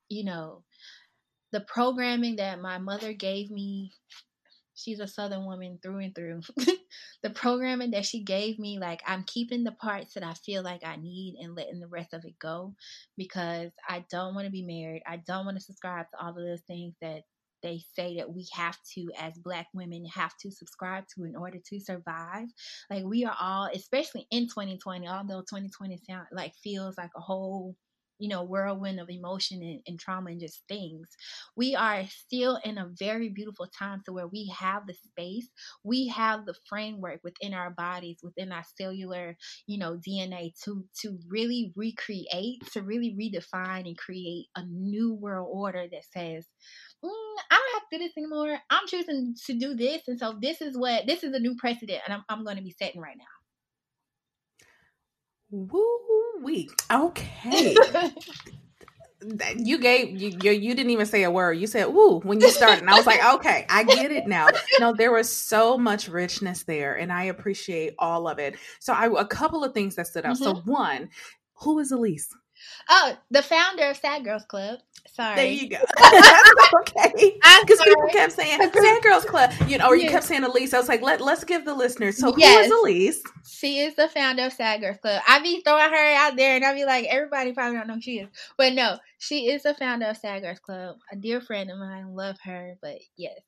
you 0.10 0.24
know, 0.24 0.64
the 1.52 1.62
programming 1.62 2.38
that 2.38 2.60
my 2.60 2.78
mother 2.78 3.14
gave 3.14 3.50
me 3.52 3.92
she's 4.76 5.00
a 5.00 5.08
southern 5.08 5.46
woman 5.46 5.80
through 5.82 6.00
and 6.00 6.14
through 6.14 6.42
the 7.24 7.30
programming 7.30 7.92
that 7.92 8.06
she 8.06 8.24
gave 8.24 8.60
me 8.60 8.78
like 8.78 9.02
i'm 9.08 9.24
keeping 9.24 9.64
the 9.64 9.72
parts 9.72 10.14
that 10.14 10.24
i 10.24 10.34
feel 10.34 10.62
like 10.62 10.84
i 10.86 10.98
need 10.98 11.38
and 11.42 11.56
letting 11.56 11.80
the 11.80 11.88
rest 11.88 12.14
of 12.14 12.26
it 12.26 12.38
go 12.40 12.74
because 13.18 13.72
i 13.88 14.04
don't 14.12 14.36
want 14.36 14.46
to 14.46 14.52
be 14.52 14.64
married 14.64 15.02
i 15.08 15.18
don't 15.26 15.46
want 15.46 15.58
to 15.58 15.64
subscribe 15.64 16.06
to 16.12 16.22
all 16.22 16.30
of 16.30 16.36
those 16.36 16.62
things 16.68 16.94
that 17.02 17.22
they 17.66 17.82
say 17.96 18.18
that 18.18 18.32
we 18.32 18.48
have 18.54 18.78
to 18.94 19.10
as 19.20 19.34
black 19.40 19.68
women 19.74 20.06
have 20.06 20.38
to 20.38 20.52
subscribe 20.52 21.06
to 21.16 21.24
in 21.24 21.36
order 21.36 21.58
to 21.68 21.80
survive. 21.80 22.48
Like 22.92 23.04
we 23.04 23.26
are 23.26 23.36
all 23.40 23.68
especially 23.74 24.28
in 24.30 24.48
2020 24.48 25.08
although 25.08 25.42
2020 25.42 26.00
sound 26.08 26.28
like 26.32 26.54
feels 26.64 26.96
like 26.98 27.10
a 27.18 27.22
whole 27.22 27.76
you 28.20 28.30
know 28.30 28.44
whirlwind 28.44 29.00
of 29.00 29.10
emotion 29.10 29.62
and, 29.62 29.82
and, 29.88 30.00
trauma 30.00 30.32
and 30.32 30.40
just 30.40 30.64
things 30.68 31.10
we 31.58 31.76
are 31.76 32.04
still 32.08 32.60
in 32.64 32.78
a 32.78 32.90
very 32.98 33.30
beautiful 33.30 33.68
time 33.78 34.02
to 34.06 34.14
where 34.14 34.28
we 34.28 34.52
have 34.58 34.88
the 34.88 34.94
space. 34.94 35.48
We 35.84 36.08
have 36.10 36.46
the 36.46 36.56
framework 36.68 37.22
within 37.24 37.54
our 37.54 37.72
bodies 37.72 38.20
within 38.24 38.52
our 38.52 38.64
cellular 38.78 39.38
you 39.68 39.78
know 39.78 39.98
dna 40.08 40.52
to 40.64 40.86
to 41.02 41.18
really 41.30 41.74
recreate 41.76 42.62
to 42.72 42.82
really 42.82 43.16
redefine 43.20 43.86
and 43.88 43.98
create 43.98 44.48
a 44.56 44.64
new 44.66 45.14
world 45.14 45.50
order 45.52 45.86
that 45.92 46.04
says 46.12 46.46
mm, 47.06 47.42
I 47.52 47.56
don't 47.56 47.74
have 47.74 47.90
to 47.90 47.98
do 47.98 48.04
this 48.04 48.18
anymore. 48.18 48.58
I'm 48.70 48.88
choosing 48.88 49.36
to 49.46 49.54
do 49.54 49.76
this. 49.76 50.04
And 50.08 50.20
so 50.20 50.38
this 50.42 50.62
is 50.62 50.78
what, 50.78 51.08
this 51.08 51.24
is 51.24 51.34
a 51.34 51.40
new 51.40 51.56
precedent 51.56 52.02
and 52.06 52.14
I'm, 52.14 52.24
I'm 52.30 52.44
going 52.44 52.58
to 52.58 52.64
be 52.64 52.76
setting 52.78 53.02
right 53.02 53.18
now. 53.18 53.26
Woo 55.52 56.44
wee. 56.44 56.70
Okay. 56.92 57.76
you 59.58 59.78
gave 59.78 60.22
you, 60.22 60.38
you, 60.42 60.52
you 60.52 60.76
didn't 60.76 60.92
even 60.92 61.06
say 61.06 61.24
a 61.24 61.32
word. 61.32 61.54
You 61.54 61.68
said 61.68 61.88
"woo" 61.88 62.20
when 62.20 62.40
you 62.40 62.50
started, 62.50 62.80
and 62.80 62.90
I 62.90 62.96
was 62.96 63.06
like, 63.06 63.24
"Okay, 63.36 63.66
I 63.70 63.84
get 63.84 64.12
it 64.12 64.28
now." 64.28 64.48
No, 64.80 64.94
there 64.94 65.12
was 65.12 65.32
so 65.32 65.78
much 65.78 66.08
richness 66.08 66.64
there, 66.64 66.96
and 66.96 67.12
I 67.12 67.26
appreciate 67.26 67.96
all 67.98 68.28
of 68.28 68.40
it. 68.40 68.56
So, 68.80 68.94
I 68.94 69.10
a 69.20 69.26
couple 69.26 69.64
of 69.64 69.74
things 69.74 69.96
that 69.96 70.08
stood 70.08 70.26
out. 70.26 70.36
Mm-hmm. 70.38 70.44
So, 70.44 70.62
one, 70.66 71.10
who 71.56 71.80
is 71.80 71.92
Elyse? 71.92 72.28
Oh, 72.90 73.18
the 73.32 73.42
founder 73.42 73.90
of 73.90 73.98
Sad 73.98 74.24
Girls 74.24 74.46
Club. 74.46 74.80
Sorry. 75.12 75.36
There 75.36 75.48
you 75.48 75.70
go. 75.70 75.78
okay. 76.82 77.38
Because 77.62 77.82
people 77.82 78.08
kept 78.12 78.34
saying 78.34 78.60
Sad 78.60 79.04
Girls 79.04 79.26
Club, 79.26 79.52
you 79.68 79.78
know, 79.78 79.88
or 79.88 79.96
you 79.96 80.10
kept 80.10 80.26
saying 80.26 80.44
Elyse. 80.44 80.74
I 80.74 80.80
was 80.80 80.90
like, 80.90 81.02
let 81.02 81.22
let's 81.22 81.44
give 81.44 81.64
the 81.64 81.74
listeners. 81.74 82.18
So 82.18 82.36
yes. 82.38 82.68
who 82.68 82.86
is 82.86 83.16
Elyse? 83.16 83.32
She 83.48 83.80
is 83.80 83.96
the 83.96 84.10
founder 84.10 84.46
of 84.46 84.54
Sad 84.54 84.82
Girls 84.82 84.98
Club. 84.98 85.22
I 85.28 85.42
be 85.42 85.62
throwing 85.62 85.90
her 85.90 86.16
out 86.16 86.36
there, 86.36 86.56
and 86.56 86.66
I 86.66 86.74
be 86.74 86.86
like, 86.86 87.06
everybody 87.06 87.54
probably 87.54 87.78
don't 87.78 87.88
know 87.88 87.96
who 87.96 88.02
she 88.02 88.20
is, 88.20 88.30
but 88.58 88.74
no, 88.74 88.98
she 89.18 89.50
is 89.50 89.64
the 89.64 89.74
founder 89.74 90.08
of 90.08 90.18
Sad 90.18 90.42
Girls 90.42 90.60
Club. 90.60 90.98
A 91.12 91.16
dear 91.16 91.40
friend 91.40 91.72
of 91.72 91.78
mine. 91.78 92.14
Love 92.14 92.38
her, 92.44 92.78
but 92.82 92.98
yes, 93.16 93.40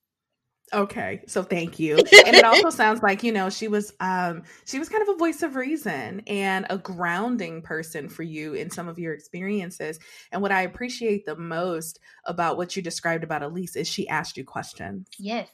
Okay, 0.74 1.22
so 1.28 1.44
thank 1.44 1.80
you. 1.80 1.96
And 2.26 2.36
it 2.36 2.44
also 2.44 2.70
sounds 2.70 3.02
like, 3.02 3.24
you 3.24 3.32
know, 3.32 3.50
she 3.50 3.68
was 3.68 3.94
um 4.00 4.44
she 4.66 4.80
was 4.80 4.90
kind 4.90 5.02
of 5.02 5.16
a 5.16 5.18
voice 5.18 5.42
of 5.42 5.56
reason 5.56 6.22
and 6.28 6.66
a 6.70 6.78
grounding 6.78 7.62
person 7.62 8.10
for 8.10 8.24
you 8.24 8.54
in 8.54 8.70
some 8.70 8.88
of 8.88 9.00
your 9.00 9.14
experiences. 9.14 10.00
And 10.32 10.42
what 10.42 10.52
I 10.52 10.64
appreciate 10.64 11.26
the 11.26 11.38
most 11.38 12.00
about 12.26 12.58
what 12.58 12.76
you 12.76 12.82
described 12.82 13.24
about 13.24 13.44
Elyse 13.44 13.78
is 13.78 13.88
she 13.88 14.10
asked 14.10 14.36
you 14.36 14.44
questions. 14.44 15.08
Yes. 15.18 15.48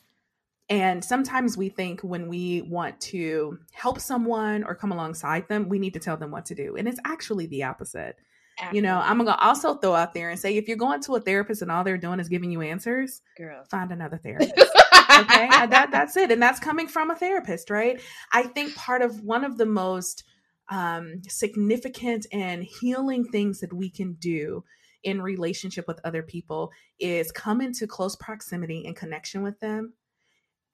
And 0.70 1.04
sometimes 1.04 1.58
we 1.58 1.70
think 1.70 2.02
when 2.02 2.28
we 2.28 2.62
want 2.64 3.00
to 3.02 3.60
help 3.74 4.00
someone 4.00 4.64
or 4.64 4.74
come 4.74 4.92
alongside 4.92 5.48
them, 5.48 5.70
we 5.70 5.78
need 5.78 5.94
to 5.94 6.00
tell 6.00 6.18
them 6.18 6.32
what 6.32 6.46
to 6.48 6.56
do. 6.56 6.76
And 6.78 6.88
it's 6.88 7.00
actually 7.06 7.46
the 7.48 7.64
opposite. 7.64 8.18
Absolutely. 8.60 8.78
You 8.78 8.82
know, 8.84 9.02
I'm 9.04 9.18
gonna 9.18 9.38
also 9.40 9.76
throw 9.76 9.94
out 9.94 10.14
there 10.14 10.30
and 10.30 10.40
say 10.40 10.58
if 10.58 10.68
you're 10.68 10.78
going 10.78 11.02
to 11.04 11.16
a 11.16 11.20
therapist 11.20 11.62
and 11.62 11.72
all 11.72 11.84
they're 11.84 11.98
doing 11.98 12.20
is 12.20 12.30
giving 12.30 12.52
you 12.52 12.62
answers, 12.62 13.22
girl, 13.38 13.64
find 13.70 13.92
another 13.92 14.18
therapist. 14.24 14.54
okay, 14.54 15.48
that 15.48 15.90
that's 15.92 16.16
it, 16.18 16.32
and 16.32 16.42
that's 16.42 16.60
coming 16.60 16.88
from 16.88 17.10
a 17.10 17.16
therapist, 17.16 17.70
right? 17.70 18.00
I 18.32 18.44
think 18.44 18.76
part 18.76 19.02
of 19.02 19.22
one 19.24 19.44
of 19.44 19.58
the 19.58 19.66
most 19.66 20.24
um, 20.70 21.22
significant 21.28 22.26
and 22.32 22.64
healing 22.64 23.26
things 23.26 23.60
that 23.60 23.74
we 23.74 23.90
can 23.90 24.14
do 24.14 24.64
in 25.04 25.22
relationship 25.22 25.86
with 25.88 26.00
other 26.04 26.24
people 26.24 26.72
is 27.00 27.32
come 27.32 27.60
into 27.60 27.86
close 27.86 28.16
proximity 28.16 28.86
and 28.86 28.96
connection 28.96 29.42
with 29.44 29.60
them 29.60 29.94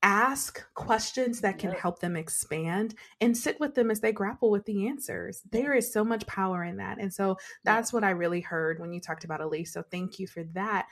ask 0.01 0.63
questions 0.73 1.41
that 1.41 1.59
can 1.59 1.71
help 1.71 1.99
them 1.99 2.15
expand 2.15 2.95
and 3.19 3.35
sit 3.35 3.59
with 3.59 3.75
them 3.75 3.91
as 3.91 3.99
they 3.99 4.11
grapple 4.11 4.49
with 4.49 4.65
the 4.65 4.87
answers. 4.87 5.41
There 5.51 5.73
is 5.73 5.91
so 5.91 6.03
much 6.03 6.25
power 6.25 6.63
in 6.63 6.77
that. 6.77 6.99
And 6.99 7.13
so 7.13 7.37
that's 7.63 7.91
what 7.91 8.03
I 8.03 8.11
really 8.11 8.41
heard 8.41 8.79
when 8.79 8.93
you 8.93 9.01
talked 9.01 9.25
about 9.25 9.41
Elyse. 9.41 9.69
So 9.69 9.83
thank 9.83 10.19
you 10.19 10.27
for 10.27 10.43
that. 10.53 10.87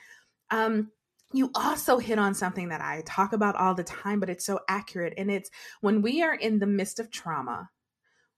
Um, 0.50 0.90
you 1.32 1.50
also 1.54 1.98
hit 1.98 2.18
on 2.18 2.34
something 2.34 2.68
that 2.68 2.80
I 2.80 3.02
talk 3.06 3.32
about 3.32 3.56
all 3.56 3.74
the 3.74 3.84
time, 3.84 4.20
but 4.20 4.30
it's 4.30 4.46
so 4.46 4.60
accurate. 4.68 5.14
And 5.16 5.30
it's 5.30 5.50
when 5.80 6.00
we 6.02 6.22
are 6.22 6.34
in 6.34 6.58
the 6.58 6.66
midst 6.66 7.00
of 7.00 7.10
trauma, 7.10 7.70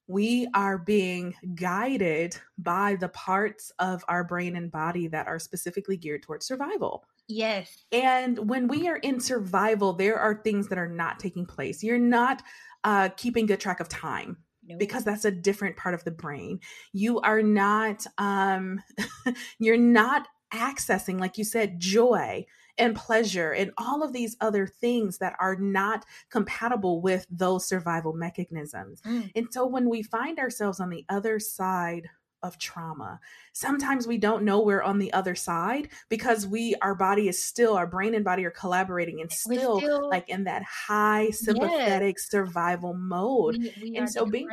we 0.09 0.49
are 0.55 0.77
being 0.77 1.35
guided 1.55 2.37
by 2.59 2.97
the 2.97 3.11
parts 3.11 3.71
of 3.79 4.05
our 4.09 4.25
brain 4.25 4.57
and 4.57 4.71
body 4.73 5.07
that 5.07 5.29
are 5.29 5.39
specifically 5.39 5.97
geared 5.97 6.25
towards 6.25 6.47
survival. 6.47 7.05
Yes. 7.31 7.85
And 7.93 8.51
when 8.51 8.67
we 8.67 8.89
are 8.89 8.97
in 8.97 9.21
survival, 9.21 9.93
there 9.93 10.19
are 10.19 10.43
things 10.43 10.69
that 10.69 10.79
are 10.79 10.89
not 10.89 11.21
taking 11.21 11.47
place. 11.47 11.83
You're 11.83 11.99
not 11.99 12.43
uh, 12.85 13.11
keeping 13.17 13.47
good 13.47 13.61
track 13.61 13.81
of 13.81 13.89
time. 13.89 14.39
Because 14.79 15.03
that's 15.03 15.25
a 15.25 15.33
different 15.33 15.77
part 15.77 15.95
of 15.97 16.05
the 16.05 16.13
brain. 16.13 16.61
You 16.93 17.19
are 17.21 17.43
not, 17.43 18.07
um, 18.19 18.81
you're 19.59 19.77
not 19.77 20.29
accessing, 20.55 21.19
like 21.19 21.39
you 21.39 21.43
said, 21.43 21.81
joy 21.81 22.47
and 22.79 22.95
pleasure 22.95 23.53
and 23.53 23.73
all 23.79 24.03
of 24.03 24.13
these 24.13 24.37
other 24.41 24.67
things 24.67 25.19
that 25.19 25.35
are 25.41 25.57
not 25.57 26.05
compatible 26.31 27.01
with 27.01 27.27
those 27.31 27.67
survival 27.67 28.13
mechanisms. 28.13 29.01
Mm. 29.03 29.31
And 29.35 29.49
so 29.51 29.67
when 29.67 29.89
we 29.89 30.03
find 30.03 30.39
ourselves 30.39 30.79
on 30.79 30.89
the 30.89 31.05
other 31.09 31.41
side 31.41 32.09
of 32.43 32.59
trauma. 32.59 33.21
Sometimes 33.53 34.07
we 34.07 34.19
don't 34.19 34.45
know 34.45 34.61
we're 34.61 34.83
on 34.83 34.99
the 34.99 35.13
other 35.13 35.35
side 35.35 35.89
because 36.09 36.47
we 36.47 36.75
our 36.83 36.95
body 36.95 37.29
is 37.29 37.43
still 37.43 37.77
our 37.77 37.87
brain 37.87 38.15
and 38.15 38.25
body 38.25 38.45
are 38.45 38.51
collaborating 38.51 39.21
and 39.21 39.31
still, 39.31 39.79
still 39.79 40.09
like 40.09 40.29
in 40.29 40.45
that 40.45 40.63
high 40.63 41.31
sympathetic 41.31 42.17
yes. 42.17 42.31
survival 42.31 42.95
mode. 42.95 43.59
We, 43.59 43.75
we 43.83 43.97
and 43.97 44.11
so 44.11 44.27
being 44.27 44.49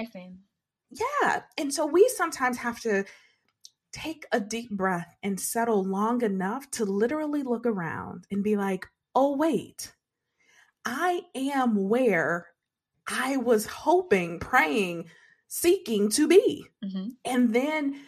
yeah, 0.90 1.42
and 1.58 1.74
so 1.74 1.86
we 1.86 2.10
sometimes 2.16 2.58
have 2.58 2.80
to 2.82 3.04
take 3.92 4.26
a 4.32 4.40
deep 4.40 4.72
breath 4.72 5.16
and 5.24 5.40
settle 5.40 5.84
long 5.84 6.22
enough 6.22 6.70
to 6.72 6.86
literally 6.86 7.44
look 7.44 7.66
around 7.66 8.26
and 8.32 8.44
be 8.44 8.56
like, 8.56 8.86
"Oh 9.16 9.36
wait. 9.36 9.94
I 10.86 11.24
am 11.36 11.90
where 11.90 12.48
I 13.08 13.36
was 13.36 13.66
hoping, 13.66 14.40
praying, 14.40 15.10
seeking 15.48 16.10
to 16.12 16.28
be. 16.28 16.66
Mm-hmm. 16.84 17.10
And 17.26 17.54
then 17.54 18.02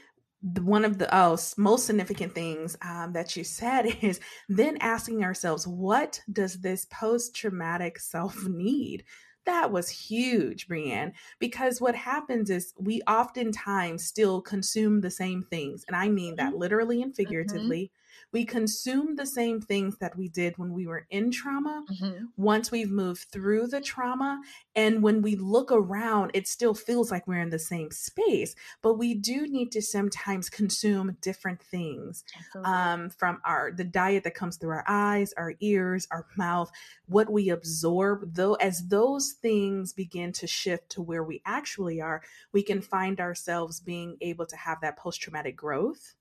one 0.61 0.85
of 0.85 0.97
the 0.97 1.13
oh, 1.15 1.37
most 1.57 1.85
significant 1.85 2.33
things 2.33 2.77
um, 2.81 3.13
that 3.13 3.35
you 3.35 3.43
said 3.43 3.85
is 4.01 4.19
then 4.47 4.77
asking 4.79 5.23
ourselves, 5.23 5.67
what 5.67 6.21
does 6.31 6.61
this 6.61 6.85
post 6.85 7.35
traumatic 7.35 7.99
self 7.99 8.43
need? 8.47 9.03
That 9.45 9.71
was 9.71 9.89
huge, 9.89 10.67
Brianne, 10.67 11.13
because 11.39 11.81
what 11.81 11.95
happens 11.95 12.49
is 12.49 12.73
we 12.77 13.01
oftentimes 13.07 14.05
still 14.05 14.41
consume 14.41 15.01
the 15.01 15.09
same 15.09 15.43
things. 15.49 15.85
And 15.87 15.95
I 15.95 16.09
mean 16.09 16.35
that 16.35 16.51
mm-hmm. 16.51 16.59
literally 16.59 17.01
and 17.01 17.11
mm-hmm. 17.11 17.15
figuratively. 17.15 17.85
Mm-hmm 17.85 17.95
we 18.31 18.45
consume 18.45 19.15
the 19.15 19.25
same 19.25 19.59
things 19.59 19.97
that 19.97 20.15
we 20.15 20.27
did 20.27 20.57
when 20.57 20.73
we 20.73 20.85
were 20.85 21.07
in 21.09 21.31
trauma. 21.31 21.83
Mm-hmm. 21.89 22.25
once 22.37 22.71
we've 22.71 22.91
moved 22.91 23.27
through 23.31 23.67
the 23.67 23.81
trauma 23.81 24.41
and 24.75 25.01
when 25.01 25.21
we 25.21 25.35
look 25.35 25.71
around 25.71 26.31
it 26.33 26.47
still 26.47 26.73
feels 26.73 27.11
like 27.11 27.27
we're 27.27 27.41
in 27.41 27.49
the 27.49 27.59
same 27.59 27.91
space. 27.91 28.55
But 28.81 28.95
we 28.95 29.13
do 29.13 29.47
need 29.47 29.71
to 29.71 29.81
sometimes 29.81 30.49
consume 30.49 31.17
different 31.21 31.61
things 31.61 32.23
um, 32.63 33.09
from 33.09 33.41
our 33.45 33.71
the 33.71 33.83
diet 33.83 34.23
that 34.23 34.35
comes 34.35 34.57
through 34.57 34.71
our 34.71 34.85
eyes 34.87 35.33
our 35.37 35.53
ears 35.59 36.07
our 36.11 36.25
mouth 36.37 36.71
what 37.07 37.29
we 37.31 37.49
absorb. 37.49 38.33
Though 38.33 38.55
as 38.55 38.87
those 38.87 39.33
things 39.41 39.93
begin 39.93 40.31
to 40.33 40.47
shift 40.47 40.89
to 40.91 41.01
where 41.01 41.23
we 41.23 41.41
actually 41.45 42.01
are 42.01 42.21
we 42.51 42.63
can 42.63 42.81
find 42.81 43.19
ourselves 43.19 43.79
being 43.79 44.17
able 44.21 44.45
to 44.45 44.55
have 44.55 44.81
that 44.81 44.97
post-traumatic 44.97 45.55
growth 45.55 46.15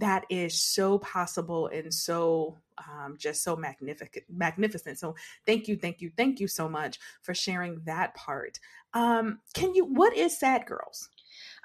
that 0.00 0.24
is 0.30 0.60
so 0.60 0.98
possible 0.98 1.68
and 1.68 1.92
so 1.92 2.58
um, 2.78 3.16
just 3.18 3.42
so 3.42 3.54
magnificent 3.54 4.24
magnificent. 4.30 4.98
So 4.98 5.14
thank 5.46 5.68
you 5.68 5.76
thank 5.76 6.00
you 6.00 6.10
thank 6.16 6.40
you 6.40 6.48
so 6.48 6.68
much 6.68 6.98
for 7.22 7.34
sharing 7.34 7.80
that 7.84 8.14
part. 8.14 8.58
Um, 8.94 9.40
can 9.54 9.74
you 9.74 9.84
what 9.84 10.16
is 10.16 10.38
sad 10.38 10.66
girls 10.66 11.08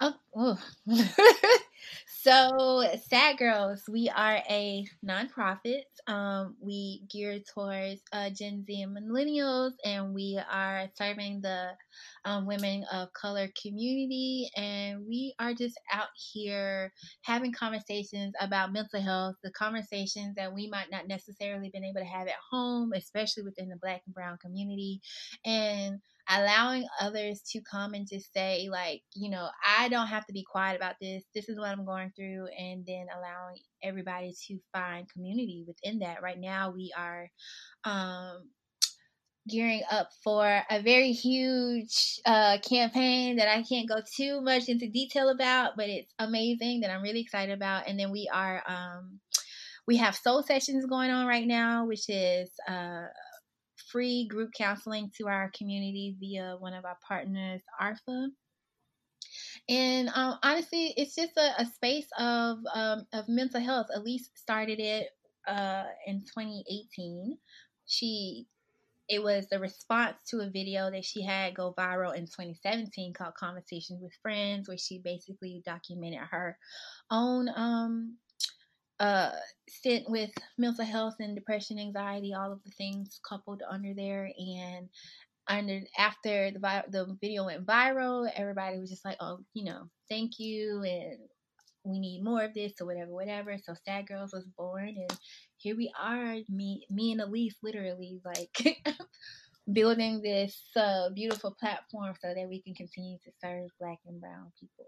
oh, 0.02 0.14
oh. 0.36 0.58
So, 2.08 2.84
Sad 3.08 3.38
Girls, 3.38 3.84
we 3.88 4.10
are 4.10 4.42
a 4.50 4.84
nonprofit. 5.08 5.84
Um, 6.08 6.56
we 6.60 7.04
gear 7.12 7.40
towards 7.54 8.02
uh, 8.12 8.32
Gen 8.32 8.66
Z 8.66 8.82
and 8.82 8.98
millennials, 8.98 9.74
and 9.84 10.12
we 10.12 10.40
are 10.52 10.88
serving 10.96 11.42
the 11.42 11.70
um, 12.26 12.48
women 12.48 12.84
of 12.92 13.14
color 13.14 13.50
community. 13.62 14.50
And 14.58 15.06
we 15.08 15.36
are 15.38 15.54
just 15.54 15.80
out 15.94 16.08
here 16.16 16.92
having 17.22 17.54
conversations 17.54 18.34
about 18.40 18.74
mental 18.74 19.02
health, 19.02 19.36
the 19.44 19.52
conversations 19.52 20.34
that 20.36 20.52
we 20.52 20.68
might 20.68 20.90
not 20.92 21.08
necessarily 21.08 21.70
been 21.70 21.84
able 21.84 22.02
to 22.02 22.08
have 22.08 22.28
at 22.28 22.34
home, 22.52 22.92
especially 22.96 23.44
within 23.44 23.70
the 23.70 23.78
Black 23.80 24.02
and 24.08 24.16
Brown 24.16 24.40
community. 24.42 25.00
And 25.46 26.00
allowing 26.30 26.88
others 27.00 27.42
to 27.52 27.62
come 27.70 27.94
and 27.94 28.08
just 28.08 28.34
say 28.34 28.68
like 28.72 29.02
you 29.14 29.30
know 29.30 29.48
i 29.78 29.88
don't 29.90 30.08
have 30.08 30.26
to 30.26 30.34
be 30.34 30.44
quiet 30.44 30.76
about 30.76 30.96
this 31.00 31.24
this 31.36 31.50
is 31.50 31.58
what 31.60 31.70
i'm 31.70 31.86
going 31.86 32.12
through 32.16 32.48
and 32.58 32.86
then 32.86 33.06
allowing 33.16 33.58
everybody 33.84 34.34
to 34.48 34.58
find 34.74 35.10
community 35.12 35.64
within 35.68 36.00
that 36.00 36.24
right 36.24 36.40
now 36.40 36.72
we 36.72 36.92
are 36.98 37.30
um 37.84 38.44
gearing 39.48 39.84
up 39.92 40.10
for 40.24 40.62
a 40.70 40.82
very 40.82 41.12
huge 41.12 42.20
uh, 42.26 42.58
campaign 42.68 43.36
that 43.36 43.48
I 43.48 43.62
can't 43.62 43.88
go 43.88 44.02
too 44.16 44.42
much 44.42 44.70
into 44.70 44.90
detail 44.90 45.30
about, 45.30 45.74
but 45.78 45.88
it's 45.88 46.12
amazing 46.18 46.82
that 46.82 46.90
I'm 46.90 47.04
really 47.04 47.22
excited 47.22 47.54
about. 47.54 47.88
And 47.88 48.00
then 48.00 48.12
we 48.12 48.30
are 48.34 48.64
um, 48.68 49.20
we 49.88 49.98
have 49.98 50.16
soul 50.16 50.42
sessions 50.42 50.86
going 50.88 51.12
on 51.12 51.28
right 51.28 51.46
now, 51.46 51.86
which 51.86 52.10
is 52.10 52.50
uh, 52.68 53.04
free 53.96 54.28
group 54.28 54.52
counseling 54.52 55.10
to 55.18 55.26
our 55.30 55.50
community 55.58 56.18
via 56.20 56.58
one 56.60 56.74
of 56.74 56.84
our 56.84 56.98
partners, 57.08 57.62
ARFA. 57.82 58.28
And 59.70 60.10
um, 60.14 60.38
honestly, 60.44 60.94
it's 60.98 61.16
just 61.16 61.38
a, 61.38 61.62
a 61.62 61.66
space 61.66 62.08
of 62.20 62.58
um, 62.74 63.06
of 63.14 63.30
mental 63.30 63.62
health. 63.62 63.88
Elyse 63.96 64.28
started 64.36 64.82
it 64.82 65.12
uh, 65.48 65.86
in 66.08 66.20
2018. 66.20 67.38
She 67.86 68.48
it 69.08 69.24
was 69.24 69.48
the 69.48 69.60
response 69.60 70.18
to 70.28 70.42
a 70.42 70.50
video 70.50 70.92
that 70.92 71.06
she 71.06 71.24
had 71.24 71.56
go 71.56 71.74
viral 71.78 72.16
in 72.16 72.26
2017 72.26 73.14
called 73.14 73.36
Conversations 73.36 74.02
with 74.02 74.12
Friends, 74.22 74.68
where 74.68 74.78
she 74.78 75.00
basically 75.00 75.62
documented 75.66 76.20
her 76.32 76.58
own 77.10 77.48
um, 77.56 78.18
uh, 79.00 79.32
stint 79.68 80.10
with 80.10 80.32
mental 80.58 80.86
health 80.86 81.16
and 81.20 81.36
depression, 81.36 81.80
anxiety, 81.80 82.34
all 82.34 82.52
of 82.52 82.64
the 82.64 82.72
things 82.72 83.20
coupled 83.28 83.62
under 83.70 83.94
there. 83.94 84.32
And 84.38 84.90
under 85.48 85.82
after 85.98 86.52
the 86.52 86.84
the 86.90 87.18
video 87.22 87.46
went 87.46 87.66
viral, 87.66 88.30
everybody 88.36 88.80
was 88.80 88.90
just 88.90 89.06
like, 89.06 89.18
"Oh, 89.20 89.40
you 89.54 89.66
know, 89.66 89.90
thank 90.10 90.40
you," 90.40 90.84
and 90.84 91.20
we 91.84 92.00
need 92.00 92.24
more 92.24 92.44
of 92.44 92.54
this 92.54 92.74
or 92.82 92.88
whatever, 92.88 93.12
whatever. 93.12 93.58
So 93.64 93.76
Sad 93.86 94.08
Girls 94.08 94.34
was 94.34 94.46
born, 94.58 94.90
and 94.90 95.20
here 95.58 95.76
we 95.76 95.92
are, 96.00 96.38
me, 96.50 96.86
me 96.90 97.12
and 97.12 97.22
Elyse, 97.22 97.56
literally 97.64 98.20
like 98.26 98.78
building 99.72 100.22
this 100.22 100.60
uh, 100.76 101.10
beautiful 101.12 101.56
platform 101.60 102.14
so 102.22 102.34
that 102.34 102.48
we 102.50 102.62
can 102.62 102.74
continue 102.74 103.18
to 103.24 103.32
serve 103.44 103.70
Black 103.80 104.00
and 104.08 104.20
Brown 104.20 104.52
people. 104.60 104.88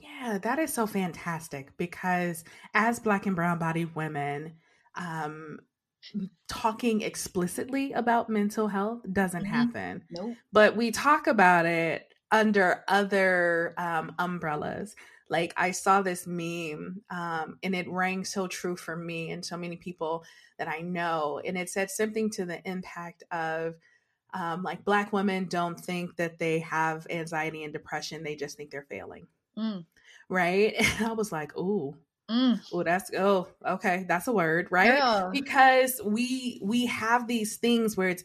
Yeah, 0.00 0.38
that 0.38 0.58
is 0.58 0.72
so 0.72 0.86
fantastic 0.86 1.76
because 1.76 2.44
as 2.74 3.00
Black 3.00 3.26
and 3.26 3.36
Brown 3.36 3.58
bodied 3.58 3.94
women, 3.94 4.54
um, 4.94 5.58
talking 6.48 7.02
explicitly 7.02 7.92
about 7.92 8.30
mental 8.30 8.68
health 8.68 9.00
doesn't 9.12 9.44
mm-hmm. 9.44 9.52
happen. 9.52 10.04
Nope. 10.10 10.36
But 10.52 10.76
we 10.76 10.90
talk 10.90 11.26
about 11.26 11.66
it 11.66 12.12
under 12.30 12.84
other 12.88 13.74
um, 13.76 14.14
umbrellas. 14.18 14.94
Like 15.28 15.52
I 15.56 15.70
saw 15.70 16.02
this 16.02 16.26
meme 16.26 17.02
um, 17.10 17.58
and 17.62 17.74
it 17.74 17.88
rang 17.88 18.24
so 18.24 18.46
true 18.46 18.76
for 18.76 18.96
me 18.96 19.30
and 19.30 19.44
so 19.44 19.56
many 19.56 19.76
people 19.76 20.24
that 20.58 20.68
I 20.68 20.80
know. 20.80 21.40
And 21.44 21.56
it 21.56 21.70
said 21.70 21.90
something 21.90 22.30
to 22.30 22.44
the 22.44 22.60
impact 22.68 23.22
of, 23.30 23.74
um, 24.32 24.62
like 24.62 24.84
black 24.84 25.12
women 25.12 25.46
don't 25.46 25.78
think 25.78 26.16
that 26.16 26.38
they 26.38 26.60
have 26.60 27.04
anxiety 27.10 27.64
and 27.64 27.72
depression 27.72 28.22
they 28.22 28.36
just 28.36 28.56
think 28.56 28.70
they're 28.70 28.86
failing 28.88 29.26
Mm. 29.60 29.84
Right. 30.28 30.74
And 30.98 31.06
I 31.06 31.12
was 31.12 31.32
like, 31.32 31.56
ooh, 31.56 31.96
Mm. 32.30 32.60
Oh, 32.72 32.84
that's 32.84 33.10
oh, 33.18 33.48
okay, 33.66 34.04
that's 34.06 34.28
a 34.28 34.32
word, 34.32 34.68
right? 34.70 34.94
Yeah. 34.94 35.30
Because 35.32 36.00
we 36.04 36.60
we 36.62 36.86
have 36.86 37.26
these 37.26 37.56
things 37.56 37.96
where 37.96 38.08
it's 38.08 38.22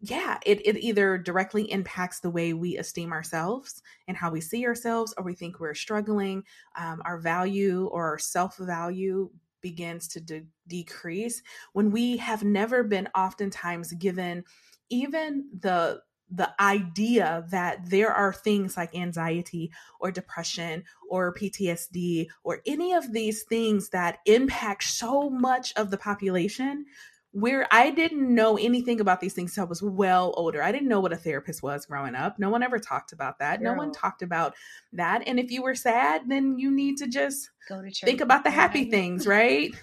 yeah, 0.00 0.38
it, 0.46 0.64
it 0.64 0.76
either 0.78 1.18
directly 1.18 1.70
impacts 1.72 2.20
the 2.20 2.30
way 2.30 2.52
we 2.52 2.76
esteem 2.78 3.12
ourselves 3.12 3.82
and 4.06 4.16
how 4.16 4.30
we 4.30 4.40
see 4.40 4.64
ourselves, 4.64 5.12
or 5.18 5.24
we 5.24 5.34
think 5.34 5.58
we're 5.58 5.74
struggling. 5.74 6.44
Um, 6.76 7.02
our 7.04 7.18
value 7.18 7.86
or 7.86 8.10
our 8.10 8.18
self 8.18 8.56
value 8.58 9.28
begins 9.60 10.06
to 10.06 10.20
de- 10.20 10.46
decrease 10.68 11.42
when 11.72 11.90
we 11.90 12.16
have 12.18 12.44
never 12.44 12.84
been 12.84 13.08
oftentimes 13.16 13.92
given 13.94 14.44
even 14.88 15.48
the 15.58 16.00
the 16.30 16.50
idea 16.60 17.44
that 17.50 17.88
there 17.88 18.12
are 18.12 18.32
things 18.32 18.76
like 18.76 18.94
anxiety 18.94 19.70
or 19.98 20.10
depression 20.10 20.84
or 21.08 21.34
PTSD 21.34 22.28
or 22.44 22.60
any 22.66 22.92
of 22.92 23.12
these 23.12 23.44
things 23.44 23.90
that 23.90 24.18
impact 24.26 24.84
so 24.84 25.30
much 25.30 25.72
of 25.76 25.90
the 25.90 25.96
population 25.96 26.84
where 27.32 27.68
I 27.70 27.90
didn't 27.90 28.34
know 28.34 28.56
anything 28.56 29.00
about 29.00 29.20
these 29.20 29.34
things 29.34 29.52
until 29.52 29.66
I 29.66 29.68
was 29.68 29.82
well 29.82 30.34
older. 30.36 30.62
I 30.62 30.72
didn't 30.72 30.88
know 30.88 31.00
what 31.00 31.12
a 31.12 31.16
therapist 31.16 31.62
was 31.62 31.86
growing 31.86 32.14
up. 32.14 32.38
No 32.38 32.50
one 32.50 32.62
ever 32.62 32.78
talked 32.78 33.12
about 33.12 33.38
that. 33.38 33.60
Girl. 33.60 33.72
No 33.72 33.78
one 33.78 33.92
talked 33.92 34.22
about 34.22 34.54
that. 34.94 35.22
And 35.26 35.38
if 35.38 35.50
you 35.50 35.62
were 35.62 35.74
sad, 35.74 36.22
then 36.28 36.58
you 36.58 36.70
need 36.70 36.96
to 36.98 37.06
just 37.06 37.50
go 37.68 37.82
to 37.82 37.90
church. 37.90 38.06
Think 38.06 38.20
about 38.20 38.44
the 38.44 38.50
happy 38.50 38.90
things, 38.90 39.26
right? 39.26 39.74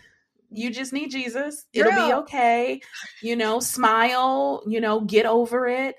you 0.51 0.71
just 0.71 0.93
need 0.93 1.11
Jesus. 1.11 1.65
Girl. 1.75 1.87
It'll 1.87 2.07
be 2.07 2.13
okay. 2.13 2.81
You 3.21 3.35
know, 3.35 3.59
smile, 3.59 4.63
you 4.67 4.79
know, 4.79 5.01
get 5.01 5.25
over 5.25 5.67
it 5.67 5.95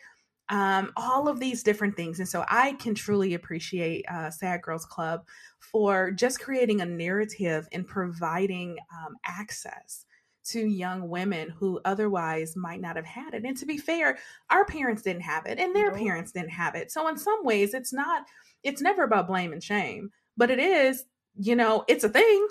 um, 0.49 0.93
all 0.97 1.29
of 1.29 1.41
these 1.41 1.63
different 1.63 1.97
things. 1.97 2.21
And 2.21 2.29
so 2.29 2.45
I 2.49 2.75
can 2.75 2.95
truly 2.95 3.35
appreciate 3.35 4.05
uh, 4.09 4.31
Sad 4.31 4.63
Girls 4.63 4.85
Club 4.85 5.27
for 5.59 6.13
just 6.13 6.41
creating 6.41 6.81
a 6.81 6.87
narrative 6.87 7.69
and 7.73 7.87
providing 7.87 8.77
um, 8.93 9.17
access 9.25 10.07
to 10.45 10.61
young 10.61 11.09
women 11.09 11.51
who 11.51 11.81
otherwise 11.85 12.55
might 12.55 12.81
not 12.81 12.95
have 12.95 13.05
had 13.05 13.35
it. 13.35 13.45
And 13.45 13.57
to 13.57 13.67
be 13.67 13.79
fair, 13.79 14.19
our 14.51 14.65
parents 14.65 15.03
didn't 15.03 15.23
have 15.23 15.47
it 15.47 15.59
and 15.59 15.75
their 15.75 15.91
parents 15.93 16.31
didn't 16.31 16.51
have 16.51 16.77
it. 16.77 16.93
So 16.93 17.09
in 17.09 17.17
some 17.17 17.45
ways, 17.45 17.75
it's 17.75 17.93
not, 17.93 18.23
it's 18.63 18.81
never 18.81 19.03
about 19.03 19.27
blame 19.27 19.53
and 19.53 19.63
shame. 19.63 20.13
but 20.37 20.51
it 20.51 20.59
is, 20.59 21.05
you 21.39 21.57
know, 21.57 21.85
it's 21.89 22.05
a 22.05 22.09
thing. 22.09 22.49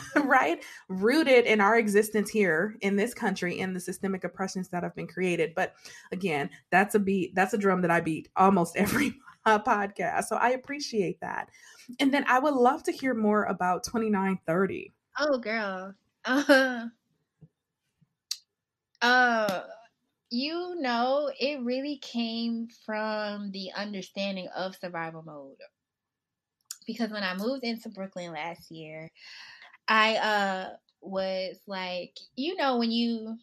right? 0.24 0.62
Rooted 0.88 1.44
in 1.44 1.60
our 1.60 1.76
existence 1.78 2.30
here 2.30 2.76
in 2.80 2.96
this 2.96 3.14
country 3.14 3.58
in 3.58 3.74
the 3.74 3.80
systemic 3.80 4.24
oppressions 4.24 4.68
that 4.68 4.82
have 4.82 4.94
been 4.94 5.06
created. 5.06 5.54
But 5.54 5.74
again, 6.10 6.50
that's 6.70 6.94
a 6.94 6.98
beat, 6.98 7.34
that's 7.34 7.54
a 7.54 7.58
drum 7.58 7.82
that 7.82 7.90
I 7.90 8.00
beat 8.00 8.28
almost 8.36 8.76
every 8.76 9.14
uh, 9.44 9.58
podcast. 9.58 10.24
So 10.24 10.36
I 10.36 10.50
appreciate 10.50 11.20
that. 11.20 11.48
And 12.00 12.12
then 12.12 12.24
I 12.28 12.38
would 12.38 12.54
love 12.54 12.82
to 12.84 12.92
hear 12.92 13.14
more 13.14 13.44
about 13.44 13.84
2930. 13.84 14.92
Oh, 15.18 15.38
girl. 15.38 15.94
Uh, 16.24 16.86
uh, 19.02 19.60
you 20.30 20.76
know, 20.80 21.30
it 21.38 21.60
really 21.62 21.98
came 21.98 22.68
from 22.86 23.50
the 23.50 23.70
understanding 23.76 24.48
of 24.56 24.76
survival 24.76 25.22
mode. 25.22 25.56
Because 26.86 27.10
when 27.10 27.22
I 27.22 27.36
moved 27.36 27.64
into 27.64 27.90
Brooklyn 27.90 28.32
last 28.32 28.70
year, 28.70 29.10
I 29.92 30.16
uh 30.16 30.70
was 31.02 31.58
like, 31.66 32.16
you 32.34 32.56
know, 32.56 32.78
when 32.78 32.90
you 32.90 33.36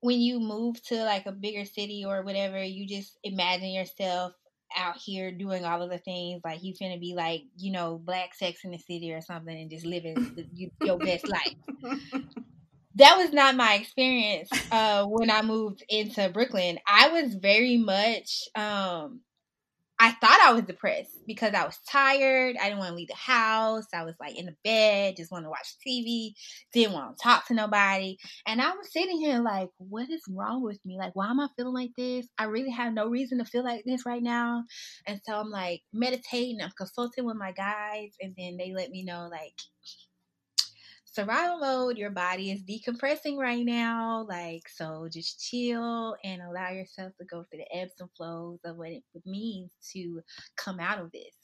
when 0.00 0.20
you 0.20 0.40
move 0.40 0.82
to 0.84 0.96
like 1.04 1.26
a 1.26 1.32
bigger 1.32 1.64
city 1.64 2.04
or 2.06 2.22
whatever, 2.22 2.62
you 2.62 2.86
just 2.88 3.18
imagine 3.22 3.70
yourself 3.70 4.32
out 4.76 4.96
here 4.98 5.30
doing 5.30 5.64
all 5.64 5.80
of 5.80 5.90
the 5.90 5.98
things 5.98 6.42
like 6.44 6.62
you 6.62 6.74
finna 6.74 7.00
be 7.00 7.14
like 7.14 7.42
you 7.56 7.70
know 7.70 7.98
black 8.04 8.34
sex 8.34 8.64
in 8.64 8.72
the 8.72 8.78
city 8.78 9.12
or 9.12 9.20
something 9.22 9.56
and 9.56 9.70
just 9.70 9.86
living 9.86 10.32
the, 10.34 10.70
your 10.82 10.98
best 10.98 11.28
life. 11.28 11.54
That 12.96 13.16
was 13.18 13.32
not 13.32 13.56
my 13.56 13.74
experience 13.74 14.50
uh, 14.70 15.04
when 15.06 15.30
i 15.30 15.42
moved 15.42 15.84
into 15.88 16.28
brooklyn. 16.30 16.78
I 16.86 17.08
was 17.08 17.34
very 17.34 17.76
much 17.76 18.48
um, 18.54 19.20
I 19.98 20.10
thought 20.12 20.40
I 20.44 20.52
was 20.52 20.64
depressed 20.64 21.22
because 21.26 21.54
I 21.54 21.64
was 21.64 21.78
tired. 21.90 22.56
I 22.60 22.64
didn't 22.64 22.78
want 22.78 22.90
to 22.90 22.94
leave 22.96 23.08
the 23.08 23.14
house. 23.14 23.86
I 23.94 24.04
was 24.04 24.14
like 24.20 24.38
in 24.38 24.44
the 24.46 24.54
bed, 24.62 25.16
just 25.16 25.32
want 25.32 25.44
to 25.46 25.50
watch 25.50 25.74
TV, 25.86 26.34
didn't 26.74 26.92
want 26.92 27.16
to 27.16 27.22
talk 27.22 27.46
to 27.46 27.54
nobody. 27.54 28.18
And 28.46 28.60
I 28.60 28.72
was 28.72 28.92
sitting 28.92 29.18
here 29.18 29.40
like, 29.40 29.68
what 29.78 30.10
is 30.10 30.22
wrong 30.28 30.62
with 30.62 30.78
me? 30.84 30.98
Like, 30.98 31.16
why 31.16 31.30
am 31.30 31.40
I 31.40 31.48
feeling 31.56 31.74
like 31.74 31.92
this? 31.96 32.26
I 32.38 32.44
really 32.44 32.70
have 32.72 32.92
no 32.92 33.08
reason 33.08 33.38
to 33.38 33.46
feel 33.46 33.64
like 33.64 33.84
this 33.86 34.04
right 34.04 34.22
now. 34.22 34.64
And 35.06 35.18
so 35.24 35.34
I'm 35.34 35.50
like 35.50 35.80
meditating, 35.94 36.58
I'm 36.62 36.72
consulting 36.76 37.24
with 37.24 37.36
my 37.36 37.52
guides, 37.52 38.16
and 38.20 38.34
then 38.36 38.58
they 38.58 38.72
let 38.74 38.90
me 38.90 39.02
know, 39.02 39.28
like, 39.30 39.54
survival 41.16 41.58
mode, 41.58 41.96
your 41.96 42.10
body 42.10 42.50
is 42.50 42.62
decompressing 42.62 43.38
right 43.38 43.64
now. 43.64 44.26
Like, 44.28 44.68
so 44.68 45.08
just 45.10 45.40
chill 45.40 46.14
and 46.22 46.42
allow 46.42 46.70
yourself 46.70 47.14
to 47.18 47.24
go 47.24 47.44
through 47.44 47.60
the 47.60 47.76
ebbs 47.76 47.94
and 48.00 48.10
flows 48.14 48.60
of 48.66 48.76
what 48.76 48.90
it 48.90 49.02
means 49.24 49.70
to 49.94 50.20
come 50.56 50.78
out 50.78 50.98
of 50.98 51.10
this. 51.12 51.34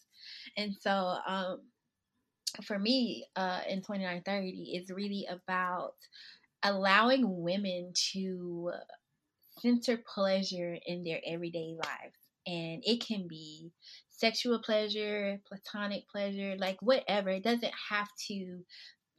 And 0.59 0.75
so, 0.79 1.17
um, 1.27 1.63
for 2.65 2.79
me, 2.79 3.25
uh, 3.35 3.61
in 3.67 3.79
2930, 3.79 4.73
it's 4.75 4.91
really 4.91 5.27
about 5.31 5.95
allowing 6.63 7.43
women 7.43 7.93
to 8.13 8.73
center 9.61 9.97
pleasure 9.97 10.77
in 10.87 11.03
their 11.03 11.21
everyday 11.27 11.75
lives. 11.75 12.19
And 12.47 12.83
it 12.85 13.05
can 13.07 13.27
be 13.27 13.73
sexual 14.11 14.59
pleasure, 14.59 15.41
platonic 15.49 16.09
pleasure, 16.11 16.57
like 16.59 16.77
whatever. 16.83 17.31
It 17.31 17.45
doesn't 17.45 17.73
have 17.91 18.09
to 18.29 18.65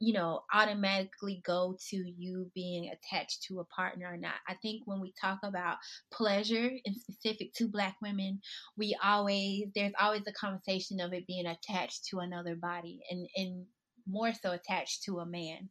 you 0.00 0.12
know, 0.12 0.42
automatically 0.52 1.40
go 1.44 1.76
to 1.90 1.96
you 1.96 2.50
being 2.54 2.90
attached 2.90 3.44
to 3.44 3.60
a 3.60 3.64
partner 3.66 4.12
or 4.12 4.16
not. 4.16 4.34
I 4.48 4.54
think 4.62 4.82
when 4.86 5.00
we 5.00 5.12
talk 5.20 5.38
about 5.44 5.76
pleasure 6.12 6.70
and 6.84 6.96
specific 6.96 7.52
to 7.54 7.68
black 7.68 7.96
women, 8.02 8.40
we 8.76 8.96
always 9.02 9.64
there's 9.74 9.92
always 10.00 10.22
a 10.26 10.32
conversation 10.32 11.00
of 11.00 11.12
it 11.12 11.26
being 11.26 11.46
attached 11.46 12.06
to 12.10 12.18
another 12.18 12.56
body 12.56 13.00
and 13.10 13.26
and 13.36 13.64
more 14.06 14.32
so 14.32 14.52
attached 14.52 15.04
to 15.04 15.20
a 15.20 15.26
man. 15.26 15.68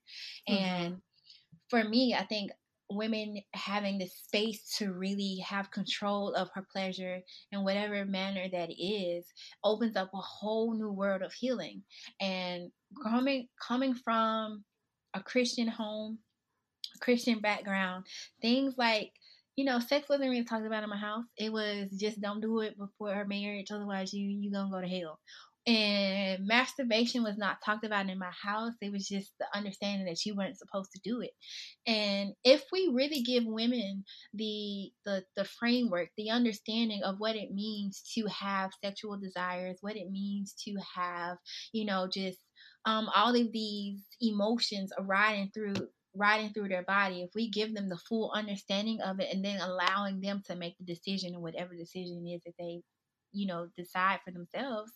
Mm-hmm. 0.49 0.53
And 0.53 1.01
for 1.69 1.83
me, 1.83 2.15
I 2.15 2.25
think 2.25 2.51
women 2.95 3.37
having 3.53 3.97
the 3.97 4.07
space 4.07 4.75
to 4.77 4.93
really 4.93 5.43
have 5.47 5.71
control 5.71 6.33
of 6.33 6.49
her 6.53 6.65
pleasure 6.71 7.19
in 7.51 7.63
whatever 7.63 8.05
manner 8.05 8.47
that 8.51 8.69
is 8.71 9.25
opens 9.63 9.95
up 9.95 10.11
a 10.13 10.17
whole 10.17 10.73
new 10.73 10.91
world 10.91 11.21
of 11.21 11.33
healing. 11.33 11.83
And 12.19 12.71
coming 13.01 13.47
coming 13.65 13.95
from 13.95 14.63
a 15.13 15.21
christian 15.21 15.67
home 15.67 16.17
a 16.95 16.99
christian 16.99 17.39
background 17.39 18.05
things 18.41 18.75
like 18.77 19.11
you 19.55 19.65
know 19.65 19.79
sex 19.79 20.09
wasn't 20.09 20.29
really 20.29 20.43
talked 20.43 20.65
about 20.65 20.83
in 20.83 20.89
my 20.89 20.97
house. 20.97 21.25
It 21.37 21.51
was 21.51 21.89
just 21.99 22.21
don't 22.21 22.41
do 22.41 22.59
it 22.61 22.77
before 22.77 23.13
her 23.13 23.25
marriage 23.25 23.71
otherwise 23.71 24.13
you 24.13 24.27
you 24.27 24.51
gonna 24.51 24.71
go 24.71 24.81
to 24.81 24.87
hell 24.87 25.19
and 25.65 26.45
masturbation 26.45 27.23
was 27.23 27.37
not 27.37 27.57
talked 27.63 27.85
about 27.85 28.09
in 28.09 28.19
my 28.19 28.31
house. 28.41 28.73
It 28.81 28.91
was 28.91 29.07
just 29.07 29.31
the 29.39 29.45
understanding 29.53 30.05
that 30.07 30.25
you 30.25 30.35
weren't 30.35 30.57
supposed 30.57 30.91
to 30.91 30.99
do 31.03 31.21
it. 31.21 31.31
And 31.87 32.33
if 32.43 32.63
we 32.71 32.91
really 32.93 33.21
give 33.21 33.45
women 33.45 34.03
the 34.33 34.91
the 35.05 35.23
the 35.37 35.45
framework, 35.45 36.09
the 36.17 36.31
understanding 36.31 37.03
of 37.03 37.15
what 37.17 37.35
it 37.35 37.51
means 37.51 38.03
to 38.15 38.25
have 38.27 38.71
sexual 38.83 39.17
desires, 39.17 39.77
what 39.81 39.95
it 39.95 40.09
means 40.11 40.53
to 40.65 40.75
have, 40.95 41.37
you 41.71 41.85
know, 41.85 42.09
just 42.11 42.39
um, 42.85 43.09
all 43.15 43.35
of 43.35 43.51
these 43.53 44.01
emotions 44.21 44.91
riding 44.99 45.49
through 45.53 45.75
riding 46.15 46.53
through 46.53 46.67
their 46.67 46.83
body 46.83 47.23
if 47.23 47.31
we 47.33 47.49
give 47.49 47.73
them 47.73 47.89
the 47.89 47.97
full 48.07 48.31
understanding 48.35 49.01
of 49.01 49.19
it 49.19 49.33
and 49.33 49.43
then 49.43 49.59
allowing 49.59 50.21
them 50.21 50.43
to 50.45 50.55
make 50.55 50.75
the 50.77 50.85
decision 50.85 51.33
or 51.35 51.41
whatever 51.41 51.75
decision 51.75 52.23
is 52.27 52.39
that 52.45 52.53
they 52.59 52.81
you 53.33 53.47
know 53.47 53.67
decide 53.77 54.19
for 54.23 54.31
themselves 54.31 54.91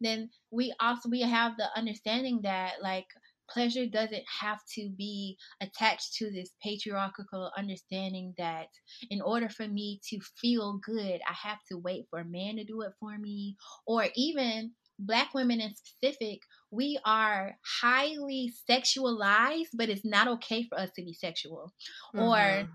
then 0.00 0.28
we 0.50 0.74
also 0.80 1.08
we 1.08 1.20
have 1.20 1.56
the 1.56 1.66
understanding 1.76 2.40
that 2.42 2.74
like 2.82 3.06
pleasure 3.50 3.86
doesn't 3.86 4.24
have 4.40 4.58
to 4.74 4.88
be 4.96 5.36
attached 5.60 6.14
to 6.14 6.30
this 6.30 6.50
patriarchal 6.62 7.50
understanding 7.56 8.32
that 8.38 8.68
in 9.10 9.20
order 9.20 9.48
for 9.48 9.68
me 9.68 10.00
to 10.08 10.18
feel 10.40 10.80
good 10.84 11.20
i 11.28 11.48
have 11.48 11.58
to 11.70 11.78
wait 11.78 12.06
for 12.10 12.20
a 12.20 12.24
man 12.24 12.56
to 12.56 12.64
do 12.64 12.80
it 12.82 12.92
for 12.98 13.18
me 13.18 13.56
or 13.86 14.06
even 14.14 14.72
black 14.98 15.34
women 15.34 15.60
in 15.60 15.74
specific 15.74 16.40
we 16.70 16.98
are 17.04 17.56
highly 17.82 18.52
sexualized 18.68 19.68
but 19.74 19.88
it's 19.88 20.04
not 20.04 20.28
okay 20.28 20.64
for 20.68 20.78
us 20.78 20.90
to 20.94 21.02
be 21.02 21.12
sexual 21.12 21.72
mm-hmm. 22.14 22.20
or 22.20 22.68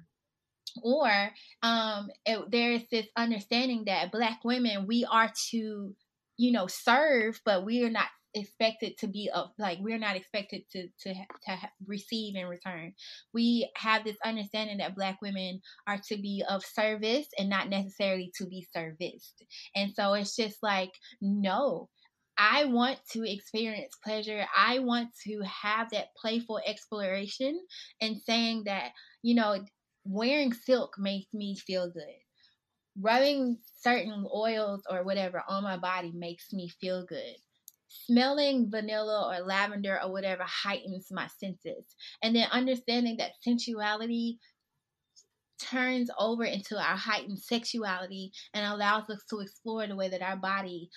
or 0.83 1.31
um, 1.63 2.09
it, 2.25 2.39
there's 2.51 2.83
this 2.91 3.07
understanding 3.15 3.83
that 3.85 4.11
black 4.11 4.39
women 4.43 4.87
we 4.87 5.05
are 5.09 5.31
to 5.49 5.95
you 6.37 6.51
know 6.51 6.67
serve 6.67 7.39
but 7.45 7.65
we 7.65 7.83
are 7.83 7.89
not 7.89 8.07
expected 8.33 8.97
to 8.97 9.07
be 9.07 9.29
of 9.33 9.49
like 9.57 9.79
we're 9.81 9.97
not 9.97 10.15
expected 10.15 10.61
to 10.71 10.87
to 10.99 11.13
to 11.13 11.57
receive 11.87 12.35
in 12.35 12.45
return 12.45 12.93
we 13.33 13.69
have 13.75 14.03
this 14.03 14.17
understanding 14.23 14.77
that 14.77 14.95
black 14.95 15.19
women 15.21 15.59
are 15.87 15.97
to 15.97 16.17
be 16.17 16.43
of 16.47 16.63
service 16.63 17.27
and 17.39 17.49
not 17.49 17.69
necessarily 17.69 18.31
to 18.37 18.45
be 18.45 18.67
serviced 18.73 19.43
and 19.75 19.91
so 19.95 20.13
it's 20.13 20.35
just 20.35 20.57
like 20.61 20.91
no 21.21 21.89
I 22.37 22.65
want 22.65 22.99
to 23.13 23.23
experience 23.23 23.95
pleasure. 24.03 24.45
I 24.55 24.79
want 24.79 25.09
to 25.25 25.41
have 25.41 25.89
that 25.89 26.09
playful 26.15 26.59
exploration 26.65 27.59
and 27.99 28.21
saying 28.21 28.65
that, 28.65 28.91
you 29.23 29.33
know, 29.33 29.65
wearing 30.07 30.53
silk 30.53 30.95
makes 30.97 31.33
me 31.33 31.55
feel 31.55 31.89
good. 31.91 32.03
Rubbing 32.99 33.59
certain 33.81 34.25
oils 34.33 34.81
or 34.89 35.03
whatever 35.03 35.43
on 35.47 35.63
my 35.63 35.77
body 35.77 36.11
makes 36.15 36.51
me 36.51 36.69
feel 36.81 37.05
good. 37.05 37.35
Smelling 37.89 38.69
vanilla 38.71 39.31
or 39.31 39.45
lavender 39.45 39.99
or 40.01 40.11
whatever 40.11 40.43
heightens 40.43 41.07
my 41.11 41.27
senses. 41.27 41.85
And 42.23 42.35
then 42.35 42.47
understanding 42.51 43.17
that 43.17 43.33
sensuality 43.41 44.39
turns 45.59 46.09
over 46.17 46.43
into 46.43 46.77
our 46.77 46.95
heightened 46.95 47.39
sexuality 47.39 48.31
and 48.53 48.65
allows 48.65 49.09
us 49.09 49.23
to 49.29 49.39
explore 49.39 49.87
the 49.87 49.95
way 49.95 50.09
that 50.09 50.21
our 50.21 50.37
body 50.37 50.89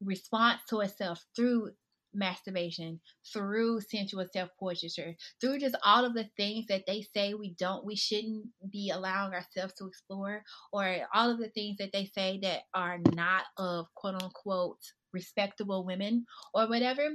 responds 0.00 0.62
to 0.68 0.80
itself 0.80 1.24
through 1.36 1.70
masturbation, 2.14 3.00
through 3.32 3.80
sensual 3.80 4.26
self 4.32 4.50
portraiture, 4.58 5.14
through 5.40 5.58
just 5.58 5.76
all 5.84 6.04
of 6.04 6.14
the 6.14 6.28
things 6.36 6.66
that 6.68 6.84
they 6.86 7.02
say 7.14 7.34
we 7.34 7.54
don't, 7.58 7.84
we 7.84 7.96
shouldn't 7.96 8.46
be 8.70 8.90
allowing 8.90 9.32
ourselves 9.32 9.74
to 9.74 9.86
explore, 9.86 10.42
or 10.72 10.96
all 11.14 11.30
of 11.30 11.38
the 11.38 11.50
things 11.50 11.78
that 11.78 11.92
they 11.92 12.10
say 12.14 12.38
that 12.42 12.60
are 12.74 12.98
not 13.12 13.44
of 13.56 13.86
quote 13.94 14.22
unquote 14.22 14.78
respectable 15.12 15.84
women 15.84 16.24
or 16.54 16.68
whatever 16.68 17.08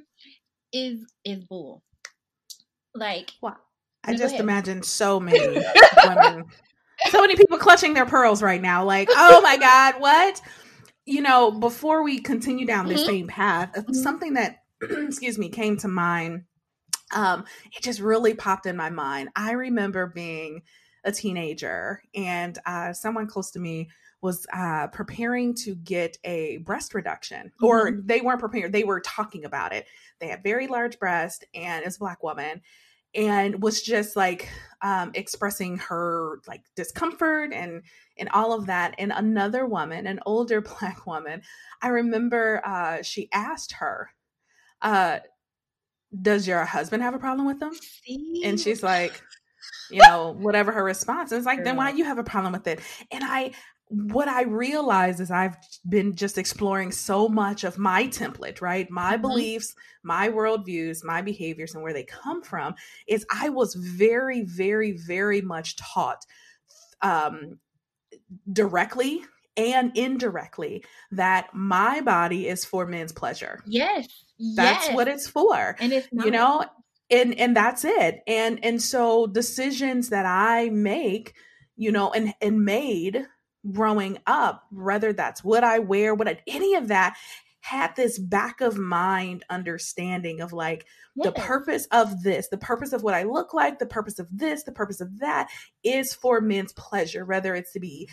is 0.73 1.05
is 1.23 1.43
bull. 1.45 1.84
Like, 2.93 3.31
wow. 3.41 3.58
I 4.03 4.15
just 4.15 4.36
imagine 4.36 4.84
so 4.84 5.19
many 5.19 5.39
women, 6.05 6.45
so 7.10 7.21
many 7.21 7.36
people 7.36 7.58
clutching 7.58 7.93
their 7.93 8.05
pearls 8.05 8.41
right 8.41 8.62
now. 8.62 8.86
Like, 8.86 9.10
oh 9.12 9.41
my 9.41 9.58
God, 9.58 9.95
what? 9.99 10.41
You 11.05 11.21
know, 11.21 11.51
before 11.51 12.03
we 12.03 12.19
continue 12.19 12.65
down 12.65 12.88
this 12.88 13.01
mm-hmm. 13.01 13.10
same 13.10 13.27
path, 13.27 13.73
mm-hmm. 13.73 13.93
something 13.93 14.34
that 14.34 14.63
excuse 15.07 15.37
me, 15.37 15.49
came 15.49 15.77
to 15.77 15.87
mind, 15.87 16.43
um, 17.13 17.45
it 17.75 17.83
just 17.83 17.99
really 17.99 18.33
popped 18.33 18.65
in 18.65 18.75
my 18.75 18.89
mind. 18.89 19.29
I 19.35 19.51
remember 19.51 20.07
being 20.07 20.61
a 21.03 21.11
teenager 21.11 22.01
and 22.15 22.57
uh, 22.65 22.93
someone 22.93 23.27
close 23.27 23.51
to 23.51 23.59
me 23.59 23.89
was 24.21 24.47
uh, 24.51 24.87
preparing 24.87 25.53
to 25.53 25.75
get 25.75 26.17
a 26.23 26.57
breast 26.57 26.95
reduction, 26.95 27.47
mm-hmm. 27.47 27.65
or 27.65 27.91
they 28.03 28.21
weren't 28.21 28.39
prepared. 28.39 28.71
They 28.71 28.83
were 28.83 28.99
talking 28.99 29.45
about 29.45 29.71
it. 29.71 29.85
They 30.19 30.27
had 30.27 30.41
very 30.43 30.67
large 30.67 30.97
breast, 30.99 31.45
and 31.53 31.85
as 31.85 31.97
a 31.97 31.99
black 31.99 32.23
woman, 32.23 32.61
and 33.13 33.61
was 33.61 33.83
just 33.83 34.15
like 34.15 34.49
um, 34.81 35.11
expressing 35.13 35.77
her 35.77 36.39
like 36.47 36.63
discomfort 36.75 37.53
and 37.53 37.83
and 38.17 38.29
all 38.29 38.51
of 38.51 38.65
that. 38.65 38.95
And 38.97 39.13
another 39.15 39.65
woman, 39.65 40.07
an 40.07 40.19
older 40.25 40.59
black 40.79 41.05
woman, 41.05 41.43
I 41.81 41.89
remember 41.89 42.61
uh, 42.65 43.03
she 43.03 43.29
asked 43.31 43.73
her, 43.73 44.09
uh, 44.81 45.19
"Does 46.21 46.47
your 46.47 46.65
husband 46.65 47.03
have 47.03 47.13
a 47.13 47.19
problem 47.19 47.47
with 47.47 47.59
them?" 47.59 47.73
See? 47.73 48.41
And 48.43 48.59
she's 48.59 48.83
like, 48.83 49.21
you 49.89 50.01
know, 50.01 50.35
whatever 50.38 50.71
her 50.71 50.83
response. 50.83 51.31
is 51.31 51.45
like, 51.45 51.63
then 51.63 51.75
why 51.75 51.91
do 51.91 51.97
you 51.97 52.05
have 52.05 52.17
a 52.17 52.23
problem 52.23 52.53
with 52.53 52.67
it? 52.67 52.79
And 53.11 53.23
I, 53.23 53.51
what 53.89 54.27
I 54.27 54.43
realize 54.43 55.19
is 55.19 55.29
I've 55.29 55.57
been 55.88 56.15
just 56.15 56.38
exploring 56.38 56.91
so 56.91 57.29
much 57.29 57.63
of 57.63 57.77
my 57.77 58.07
template, 58.07 58.61
right? 58.61 58.89
My 58.89 59.13
mm-hmm. 59.13 59.21
beliefs, 59.21 59.75
my 60.03 60.29
worldviews, 60.29 61.03
my 61.03 61.21
behaviors, 61.21 61.73
and 61.73 61.83
where 61.83 61.93
they 61.93 62.03
come 62.03 62.41
from. 62.41 62.75
Is 63.07 63.25
I 63.31 63.49
was 63.49 63.75
very, 63.75 64.43
very, 64.43 64.93
very 64.93 65.41
much 65.41 65.75
taught 65.75 66.25
um, 67.01 67.59
directly 68.51 69.23
and 69.57 69.95
indirectly 69.95 70.83
that 71.11 71.47
my 71.53 72.01
body 72.01 72.47
is 72.47 72.65
for 72.65 72.85
men's 72.85 73.11
pleasure. 73.11 73.61
Yes. 73.65 74.24
That's 74.39 74.87
yes. 74.87 74.95
what 74.95 75.07
it's 75.07 75.27
for. 75.27 75.75
And 75.79 75.93
it's 75.93 76.07
not. 76.11 76.25
you 76.25 76.31
know, 76.31 76.65
and 77.09 77.37
and 77.39 77.55
that's 77.55 77.85
it. 77.85 78.21
And 78.27 78.63
and 78.63 78.81
so 78.81 79.27
decisions 79.27 80.09
that 80.09 80.25
I 80.25 80.69
make, 80.69 81.33
you 81.75 81.91
know, 81.91 82.11
and 82.11 82.33
and 82.41 82.65
made 82.65 83.25
growing 83.71 84.19
up, 84.27 84.63
whether 84.71 85.13
that's 85.13 85.43
what 85.43 85.63
I 85.63 85.79
wear, 85.79 86.13
what 86.13 86.27
I, 86.27 86.39
any 86.47 86.75
of 86.75 86.89
that, 86.89 87.17
had 87.61 87.95
this 87.95 88.19
back 88.19 88.61
of 88.61 88.77
mind 88.77 89.43
understanding 89.49 90.39
of 90.39 90.53
like 90.53 90.85
yes. 91.15 91.25
the 91.25 91.31
purpose 91.41 91.87
of 91.91 92.21
this, 92.21 92.47
the 92.49 92.59
purpose 92.59 92.93
of 92.93 93.01
what 93.01 93.15
I 93.15 93.23
look 93.23 93.55
like, 93.55 93.79
the 93.79 93.87
purpose 93.87 94.19
of 94.19 94.27
this, 94.31 94.63
the 94.63 94.71
purpose 94.71 95.01
of 95.01 95.19
that 95.19 95.49
is 95.83 96.13
for 96.13 96.41
men's 96.41 96.73
pleasure, 96.73 97.25
whether 97.25 97.55
it's 97.55 97.73
to 97.73 97.79
be 97.79 98.07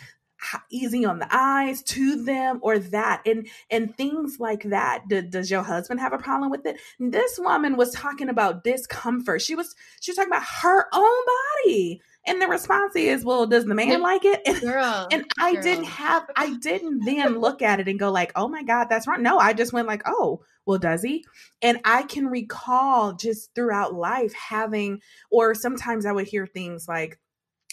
easy 0.70 1.04
on 1.04 1.18
the 1.18 1.28
eyes 1.30 1.82
to 1.82 2.24
them 2.24 2.58
or 2.62 2.78
that 2.78 3.22
and 3.26 3.48
and 3.70 3.96
things 3.96 4.38
like 4.38 4.64
that 4.64 5.08
D- 5.08 5.22
does 5.22 5.50
your 5.50 5.62
husband 5.62 6.00
have 6.00 6.12
a 6.12 6.18
problem 6.18 6.50
with 6.50 6.66
it 6.66 6.78
this 6.98 7.38
woman 7.38 7.76
was 7.76 7.92
talking 7.92 8.28
about 8.28 8.64
discomfort 8.64 9.42
she 9.42 9.54
was 9.54 9.74
she 10.00 10.10
was 10.10 10.16
talking 10.16 10.32
about 10.32 10.44
her 10.62 10.86
own 10.92 11.24
body 11.64 12.02
and 12.24 12.40
the 12.40 12.46
response 12.46 12.94
is, 12.94 13.24
well, 13.24 13.46
does 13.46 13.64
the 13.64 13.74
man 13.74 14.00
like 14.00 14.24
it? 14.24 14.42
And, 14.46 14.60
girl, 14.60 15.08
and 15.10 15.24
I 15.40 15.54
girl. 15.54 15.62
didn't 15.62 15.84
have, 15.86 16.24
I 16.36 16.56
didn't 16.58 17.04
then 17.04 17.40
look 17.40 17.62
at 17.62 17.80
it 17.80 17.88
and 17.88 17.98
go 17.98 18.12
like, 18.12 18.32
oh 18.36 18.46
my 18.46 18.62
God, 18.62 18.86
that's 18.88 19.08
wrong. 19.08 19.22
No, 19.22 19.38
I 19.38 19.52
just 19.52 19.72
went 19.72 19.88
like, 19.88 20.02
oh, 20.06 20.42
well, 20.64 20.78
does 20.78 21.02
he? 21.02 21.24
And 21.62 21.80
I 21.84 22.04
can 22.04 22.28
recall 22.28 23.14
just 23.14 23.52
throughout 23.54 23.94
life 23.94 24.32
having, 24.34 25.00
or 25.30 25.54
sometimes 25.54 26.06
I 26.06 26.12
would 26.12 26.28
hear 26.28 26.46
things 26.46 26.86
like, 26.86 27.18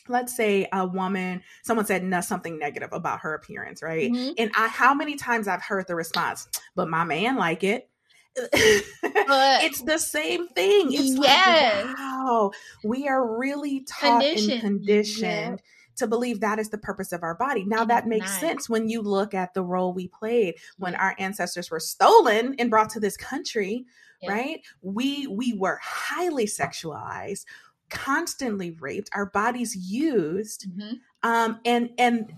let's 0.10 0.36
say 0.36 0.68
a 0.74 0.86
woman 0.86 1.42
someone 1.64 1.86
said 1.86 2.04
no, 2.04 2.20
something 2.22 2.60
negative 2.60 2.90
about 2.92 3.20
her 3.20 3.34
appearance 3.34 3.82
right 3.82 4.12
mm-hmm. 4.12 4.32
and 4.38 4.52
i 4.58 4.68
how 4.68 4.94
many 4.94 5.16
times 5.16 5.48
i've 5.48 5.62
heard 5.62 5.88
the 5.88 5.96
response 5.96 6.48
but 6.76 6.90
my 6.90 7.04
man 7.04 7.36
like 7.36 7.64
it 7.64 7.90
it's 8.54 9.82
the 9.82 9.98
same 9.98 10.48
thing. 10.50 10.94
It's 10.94 11.18
yes. 11.18 11.86
like, 11.86 11.98
wow, 11.98 12.52
we 12.84 13.08
are 13.08 13.38
really 13.38 13.82
taught 13.82 14.22
conditioned. 14.22 14.52
and 14.52 14.62
conditioned 14.62 15.62
to 15.98 16.08
believe 16.08 16.40
that 16.40 16.60
is 16.60 16.70
the 16.70 16.78
purpose 16.78 17.12
of 17.12 17.24
our 17.24 17.36
body. 17.36 17.66
Now 17.66 17.86
that 17.86 18.08
makes 18.08 18.32
nice. 18.32 18.40
sense 18.40 18.70
when 18.70 18.90
you 18.90 19.02
look 19.02 19.34
at 19.34 19.54
the 19.54 19.64
role 19.64 19.94
we 19.94 20.08
played 20.08 20.56
when 20.78 20.96
our 20.96 21.16
ancestors 21.20 21.70
were 21.70 21.80
stolen 21.80 22.56
and 22.58 22.70
brought 22.70 22.90
to 22.92 23.00
this 23.00 23.18
country, 23.18 23.86
yeah. 24.22 24.32
right? 24.32 24.62
We 24.82 25.28
we 25.28 25.54
were 25.54 25.80
highly 25.84 26.46
sexualized, 26.46 27.46
constantly 27.90 28.72
raped, 28.72 29.10
our 29.14 29.26
bodies 29.26 29.76
used, 29.76 30.68
mm-hmm. 30.70 30.96
um, 31.24 31.60
and 31.66 31.90
and 31.98 32.34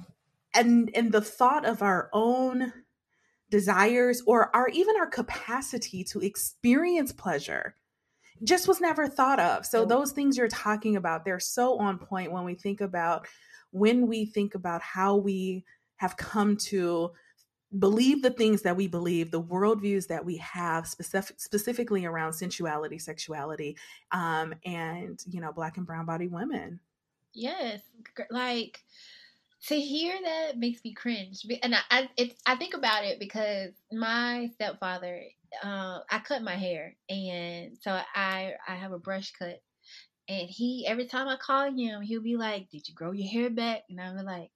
and 0.53 0.91
and 0.95 1.11
the 1.11 1.21
thought 1.21 1.65
of 1.65 1.81
our 1.81 2.09
own 2.13 2.73
desires 3.49 4.23
or 4.25 4.55
our 4.55 4.69
even 4.69 4.95
our 4.97 5.07
capacity 5.07 6.03
to 6.05 6.19
experience 6.19 7.11
pleasure 7.11 7.75
just 8.43 8.67
was 8.67 8.81
never 8.81 9.07
thought 9.07 9.39
of. 9.39 9.65
So 9.65 9.85
those 9.85 10.13
things 10.13 10.37
you're 10.37 10.47
talking 10.47 10.95
about, 10.95 11.25
they're 11.25 11.39
so 11.39 11.77
on 11.77 11.99
point 11.99 12.31
when 12.31 12.43
we 12.43 12.55
think 12.55 12.81
about 12.81 13.27
when 13.71 14.07
we 14.07 14.25
think 14.25 14.55
about 14.55 14.81
how 14.81 15.15
we 15.15 15.63
have 15.97 16.17
come 16.17 16.57
to 16.57 17.11
believe 17.77 18.21
the 18.21 18.31
things 18.31 18.61
that 18.63 18.75
we 18.75 18.87
believe, 18.87 19.31
the 19.31 19.41
worldviews 19.41 20.07
that 20.07 20.25
we 20.25 20.37
have, 20.37 20.87
specific, 20.87 21.39
specifically 21.39 22.05
around 22.05 22.33
sensuality, 22.33 22.99
sexuality, 22.99 23.77
um, 24.11 24.53
and 24.65 25.23
you 25.29 25.41
know, 25.41 25.51
black 25.51 25.77
and 25.77 25.85
brown 25.85 26.05
body 26.05 26.27
women. 26.27 26.79
Yes, 27.33 27.81
like 28.29 28.83
to 29.67 29.79
hear 29.79 30.17
that 30.23 30.57
makes 30.57 30.83
me 30.83 30.93
cringe 30.93 31.45
and 31.61 31.75
i 31.75 32.09
I, 32.17 32.31
I 32.45 32.55
think 32.55 32.73
about 32.73 33.05
it 33.05 33.19
because 33.19 33.71
my 33.91 34.49
stepfather 34.53 35.23
uh, 35.63 35.99
i 36.09 36.19
cut 36.19 36.41
my 36.41 36.55
hair 36.55 36.95
and 37.09 37.77
so 37.79 37.91
i 38.15 38.53
i 38.67 38.75
have 38.75 38.91
a 38.91 38.99
brush 38.99 39.31
cut 39.37 39.61
and 40.27 40.49
he 40.49 40.85
every 40.87 41.05
time 41.05 41.27
i 41.27 41.37
call 41.37 41.71
him 41.71 42.01
he'll 42.01 42.21
be 42.21 42.37
like 42.37 42.69
did 42.69 42.87
you 42.87 42.95
grow 42.95 43.11
your 43.11 43.27
hair 43.29 43.49
back 43.49 43.83
and 43.89 44.01
i'm 44.01 44.17
like 44.25 44.49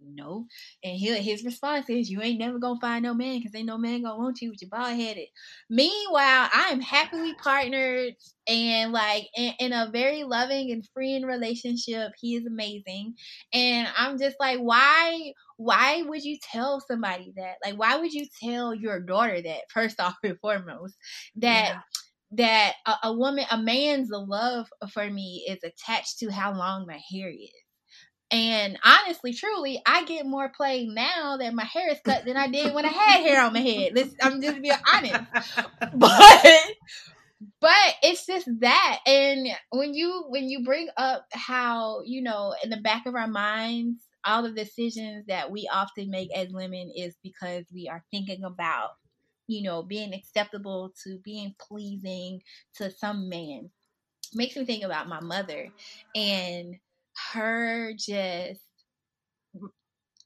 no. 0.00 0.46
And 0.82 0.96
he, 0.96 1.14
his 1.18 1.44
response 1.44 1.88
is, 1.90 2.10
you 2.10 2.22
ain't 2.22 2.38
never 2.38 2.58
gonna 2.58 2.80
find 2.80 3.02
no 3.02 3.14
man 3.14 3.38
because 3.38 3.54
ain't 3.54 3.66
no 3.66 3.78
man 3.78 4.02
gonna 4.02 4.18
want 4.18 4.40
you 4.40 4.50
with 4.50 4.62
your 4.62 4.70
bald 4.70 4.96
headed. 4.96 5.28
Meanwhile, 5.68 6.48
I 6.52 6.68
am 6.70 6.80
happily 6.80 7.34
partnered 7.34 8.14
and 8.46 8.92
like 8.92 9.28
in, 9.36 9.52
in, 9.60 9.72
a 9.72 9.90
very 9.92 10.24
loving 10.24 10.70
and 10.70 10.86
freeing 10.94 11.24
relationship. 11.24 12.12
He 12.20 12.36
is 12.36 12.46
amazing. 12.46 13.14
And 13.52 13.88
I'm 13.96 14.18
just 14.18 14.36
like, 14.40 14.58
why, 14.58 15.32
why 15.56 16.02
would 16.02 16.24
you 16.24 16.38
tell 16.52 16.80
somebody 16.80 17.32
that? 17.36 17.56
Like, 17.64 17.78
why 17.78 17.96
would 17.96 18.12
you 18.12 18.26
tell 18.42 18.74
your 18.74 19.00
daughter 19.00 19.40
that, 19.42 19.62
first 19.72 20.00
off 20.00 20.16
and 20.22 20.38
foremost, 20.40 20.96
that 21.36 21.68
yeah 21.68 21.80
that 22.32 22.74
a, 22.86 22.94
a, 23.04 23.12
woman, 23.12 23.44
a 23.50 23.56
man's 23.56 24.10
love 24.10 24.68
for 24.92 25.08
me 25.10 25.46
is 25.48 25.58
attached 25.64 26.18
to 26.18 26.30
how 26.30 26.52
long 26.52 26.86
my 26.86 27.00
hair 27.10 27.30
is. 27.30 27.50
And 28.30 28.78
honestly, 28.84 29.32
truly, 29.32 29.80
I 29.86 30.04
get 30.04 30.26
more 30.26 30.50
play 30.54 30.86
now 30.86 31.38
that 31.38 31.54
my 31.54 31.64
hair 31.64 31.90
is 31.90 32.00
cut 32.04 32.26
than 32.26 32.36
I 32.36 32.48
did 32.48 32.74
when 32.74 32.84
I 32.84 32.88
had 32.88 33.22
hair 33.22 33.42
on 33.42 33.54
my 33.54 33.60
head. 33.60 33.92
Let's, 33.94 34.14
I'm 34.20 34.42
just 34.42 34.60
being 34.60 34.74
honest. 34.92 35.20
But 35.94 36.64
but 37.60 37.94
it's 38.02 38.26
just 38.26 38.48
that 38.60 38.98
and 39.06 39.48
when 39.70 39.94
you 39.94 40.24
when 40.28 40.48
you 40.48 40.64
bring 40.64 40.88
up 40.96 41.24
how 41.32 42.00
you 42.04 42.20
know 42.22 42.54
in 42.64 42.70
the 42.70 42.76
back 42.78 43.06
of 43.06 43.14
our 43.14 43.28
minds 43.28 44.08
all 44.24 44.42
the 44.42 44.50
decisions 44.52 45.24
that 45.28 45.50
we 45.50 45.68
often 45.72 46.10
make 46.10 46.28
as 46.36 46.48
women 46.52 46.90
is 46.96 47.14
because 47.22 47.64
we 47.72 47.88
are 47.88 48.04
thinking 48.10 48.42
about 48.42 48.90
you 49.46 49.62
know 49.62 49.82
being 49.82 50.12
acceptable 50.12 50.92
to 51.04 51.18
being 51.24 51.54
pleasing 51.60 52.40
to 52.74 52.90
some 52.90 53.28
man 53.28 53.70
makes 54.34 54.56
me 54.56 54.64
think 54.64 54.82
about 54.82 55.08
my 55.08 55.20
mother 55.20 55.68
and 56.14 56.74
her 57.32 57.92
just 57.98 58.60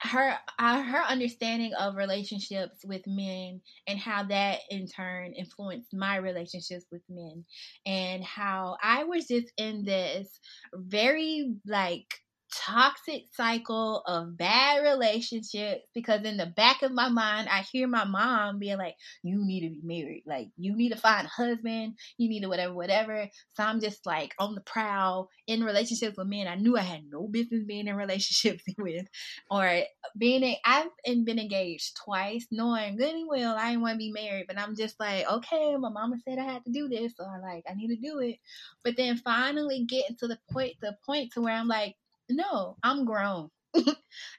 her 0.03 0.37
uh, 0.59 0.83
her 0.83 1.03
understanding 1.03 1.73
of 1.75 1.95
relationships 1.95 2.85
with 2.85 3.07
men 3.07 3.61
and 3.87 3.99
how 3.99 4.25
that 4.25 4.59
in 4.71 4.87
turn 4.87 5.33
influenced 5.33 5.95
my 5.95 6.17
relationships 6.17 6.87
with 6.91 7.03
men 7.09 7.45
and 7.87 8.25
how 8.25 8.77
I 8.83 9.05
was 9.05 9.29
just 9.29 9.53
in 9.57 9.85
this 9.85 10.29
very 10.75 11.55
like 11.67 12.22
toxic 12.55 13.25
cycle 13.33 14.03
of 14.07 14.37
bad 14.37 14.83
relationships 14.83 15.85
because 15.95 16.23
in 16.25 16.37
the 16.37 16.47
back 16.47 16.83
of 16.83 16.93
my 16.93 17.09
mind 17.09 17.49
I 17.51 17.63
hear 17.73 17.87
my 17.89 18.05
mom 18.05 18.59
being 18.59 18.79
like 18.79 18.95
you 19.23 19.45
need 19.45 19.61
to 19.61 19.71
be 19.71 19.81
married. 19.83 20.25
Like 20.27 20.49
you 20.57 20.77
need 20.77 20.91
to 20.91 20.99
find 20.99 21.27
a 21.27 21.31
husband. 21.31 21.95
You 22.19 22.29
need 22.29 22.41
to 22.41 22.49
whatever 22.49 22.75
whatever. 22.75 23.29
So 23.55 23.63
I'm 23.63 23.81
just 23.81 24.05
like 24.07 24.35
on 24.39 24.55
the 24.55 24.61
prowl 24.61 25.29
in 25.47 25.65
relationships 25.65 26.17
with 26.17 26.27
men 26.27 26.47
I 26.47 26.57
knew 26.57 26.77
I 26.77 26.83
had 26.83 27.05
no 27.11 27.29
business 27.29 27.65
being 27.67 27.89
in 27.89 27.97
relationships 27.97 28.63
with 28.79 29.07
or 29.51 29.83
being 30.17 30.43
a, 30.43 30.59
I've 30.65 30.91
been 31.05 31.39
engaged 31.39 31.97
twice 32.05 32.47
knowing 32.51 32.97
good 32.97 33.15
and 33.15 33.29
well 33.29 33.57
I 33.57 33.71
didn't 33.71 33.83
want 33.83 33.95
to 33.95 33.99
be 33.99 34.13
married 34.13 34.47
but 34.47 34.59
I'm 34.59 34.77
just 34.77 34.99
like 35.01 35.29
okay 35.31 35.77
my 35.77 35.89
mama 35.89 36.17
said 36.25 36.39
I 36.39 36.45
had 36.45 36.65
to 36.65 36.73
do 36.73 36.89
this 36.89 37.15
so 37.17 37.25
I 37.25 37.39
like 37.39 37.65
I 37.69 37.75
need 37.75 37.89
to 37.89 37.97
do 37.97 38.19
it. 38.21 38.37
But 38.85 38.97
then 38.97 39.17
finally 39.19 39.85
getting 39.89 40.17
to 40.17 40.29
the 40.29 40.39
point 40.51 40.75
the 40.81 40.97
point 41.07 41.33
to 41.33 41.41
where 41.41 41.55
I'm 41.55 41.69
like 41.69 41.97
no, 42.37 42.77
I'm 42.83 43.05
grown. 43.05 43.49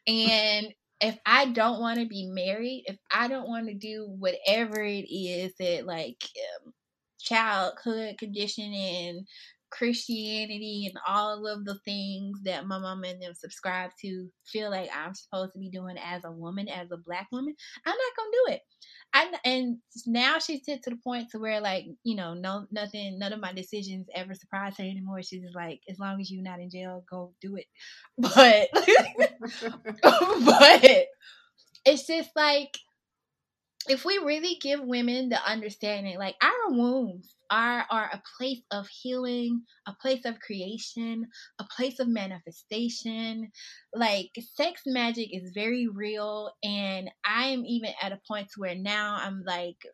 and 0.08 0.68
if 1.02 1.18
I 1.26 1.48
don't 1.48 1.80
want 1.82 2.00
to 2.00 2.06
be 2.06 2.28
married, 2.28 2.86
if 2.88 2.98
I 3.12 3.28
don't 3.28 3.48
want 3.48 3.68
to 3.68 3.74
do 3.74 4.08
whatever 4.20 4.82
it 4.82 5.08
is 5.12 5.54
that 5.60 5.86
like 5.86 6.24
um, 6.66 6.74
childhood 7.20 8.16
conditioning 8.18 9.26
Christianity 9.74 10.86
and 10.88 11.02
all 11.08 11.48
of 11.48 11.66
the 11.66 11.80
things 11.84 12.40
that 12.44 12.68
my 12.68 12.78
mom 12.78 13.04
and 13.04 13.22
them 13.22 13.34
subscribe 13.34 13.90
to 14.02 14.30
feel 14.46 14.70
like 14.70 14.90
I'm 14.96 15.16
supposed 15.16 15.54
to 15.54 15.60
be 15.60 15.70
doing 15.70 15.98
as 15.98 16.24
a 16.26 16.32
woman, 16.32 16.70
as 16.70 16.92
a 16.92 16.98
black 16.98 17.28
woman, 17.32 17.56
I'm 17.86 17.96
not 17.96 18.18
gonna 18.18 18.32
do 18.32 18.54
it. 18.54 18.62
I, 19.14 19.32
and 19.46 19.78
now 20.08 20.40
she's 20.40 20.64
to 20.64 20.80
the 20.86 20.96
point 21.04 21.30
to 21.32 21.40
where 21.40 21.62
like 21.62 21.86
you 22.04 22.16
know 22.16 22.34
no 22.34 22.66
nothing 22.72 23.20
none 23.20 23.32
of 23.34 23.40
my 23.40 23.54
decisions 23.54 24.08
ever 24.16 24.34
surprise 24.34 24.76
her 24.78 24.84
anymore. 24.84 25.22
She's 25.22 25.44
just 25.44 25.56
like 25.56 25.82
as 25.90 26.00
long 26.00 26.20
as 26.20 26.32
you're 26.32 26.44
not 26.44 26.60
in 26.60 26.70
jail 26.70 27.04
go 27.10 27.34
do 27.42 27.56
it. 27.58 27.66
But 28.18 28.70
but 30.04 31.06
it's 31.86 32.08
just 32.08 32.30
like 32.36 32.78
if 33.90 34.06
we 34.06 34.18
really 34.18 34.58
give 34.62 34.82
women 34.82 35.30
the 35.30 35.44
understanding, 35.46 36.18
like 36.18 36.36
our 36.42 36.70
wombs 36.70 37.36
are 37.50 37.86
are 37.90 38.10
a 38.12 38.22
place 38.38 38.62
of 38.72 38.88
healing, 38.88 39.64
a 39.88 39.94
place 40.02 40.26
of 40.26 40.40
creation, 40.40 41.28
a 41.60 41.66
place 41.76 42.00
of 42.00 42.08
manifestation. 42.08 43.52
Like 43.94 44.32
sex 44.56 44.84
magic 44.86 45.30
is 45.32 45.52
very 45.54 45.88
real, 45.88 46.52
and 46.64 47.10
I 47.26 47.48
am 47.48 47.66
even 47.66 47.92
at 48.02 48.12
a 48.12 48.22
point 48.28 48.50
where 48.58 48.76
now 48.76 49.18
I'm 49.20 49.44
like 49.46 49.86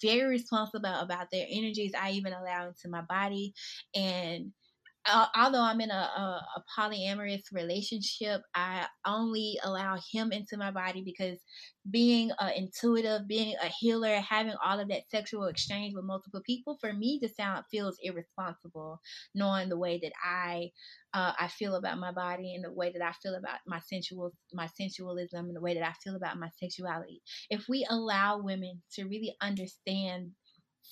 very 0.00 0.28
responsible 0.28 0.94
about 0.94 1.30
their 1.32 1.46
energies 1.50 1.92
I 1.98 2.12
even 2.12 2.32
allow 2.32 2.68
into 2.68 2.88
my 2.88 3.02
body 3.02 3.52
and 3.94 4.52
although 5.06 5.62
I'm 5.62 5.80
in 5.80 5.90
a, 5.90 5.94
a, 5.94 6.46
a, 6.56 6.62
polyamorous 6.78 7.42
relationship, 7.52 8.42
I 8.54 8.86
only 9.04 9.58
allow 9.64 9.98
him 10.12 10.32
into 10.32 10.56
my 10.56 10.70
body 10.70 11.02
because 11.04 11.38
being 11.90 12.30
uh, 12.38 12.50
intuitive, 12.54 13.26
being 13.26 13.56
a 13.62 13.66
healer, 13.66 14.20
having 14.20 14.54
all 14.64 14.78
of 14.78 14.88
that 14.88 15.10
sexual 15.10 15.46
exchange 15.46 15.94
with 15.94 16.04
multiple 16.04 16.42
people, 16.46 16.78
for 16.80 16.92
me 16.92 17.18
to 17.20 17.28
sound 17.28 17.64
feels 17.70 17.96
irresponsible, 18.02 19.00
knowing 19.34 19.68
the 19.68 19.78
way 19.78 19.98
that 20.02 20.12
I 20.24 20.70
uh, 21.14 21.32
I 21.38 21.48
feel 21.48 21.74
about 21.74 21.98
my 21.98 22.12
body 22.12 22.54
and 22.54 22.64
the 22.64 22.72
way 22.72 22.92
that 22.92 23.02
I 23.02 23.12
feel 23.22 23.34
about 23.34 23.58
my 23.66 23.80
sensual 23.80 24.32
my 24.52 24.68
sensualism 24.80 25.46
and 25.46 25.56
the 25.56 25.60
way 25.60 25.74
that 25.74 25.86
I 25.86 25.92
feel 26.02 26.16
about 26.16 26.38
my 26.38 26.48
sexuality. 26.58 27.20
If 27.50 27.66
we 27.68 27.86
allow 27.90 28.40
women 28.40 28.82
to 28.94 29.04
really 29.04 29.34
understand 29.40 30.30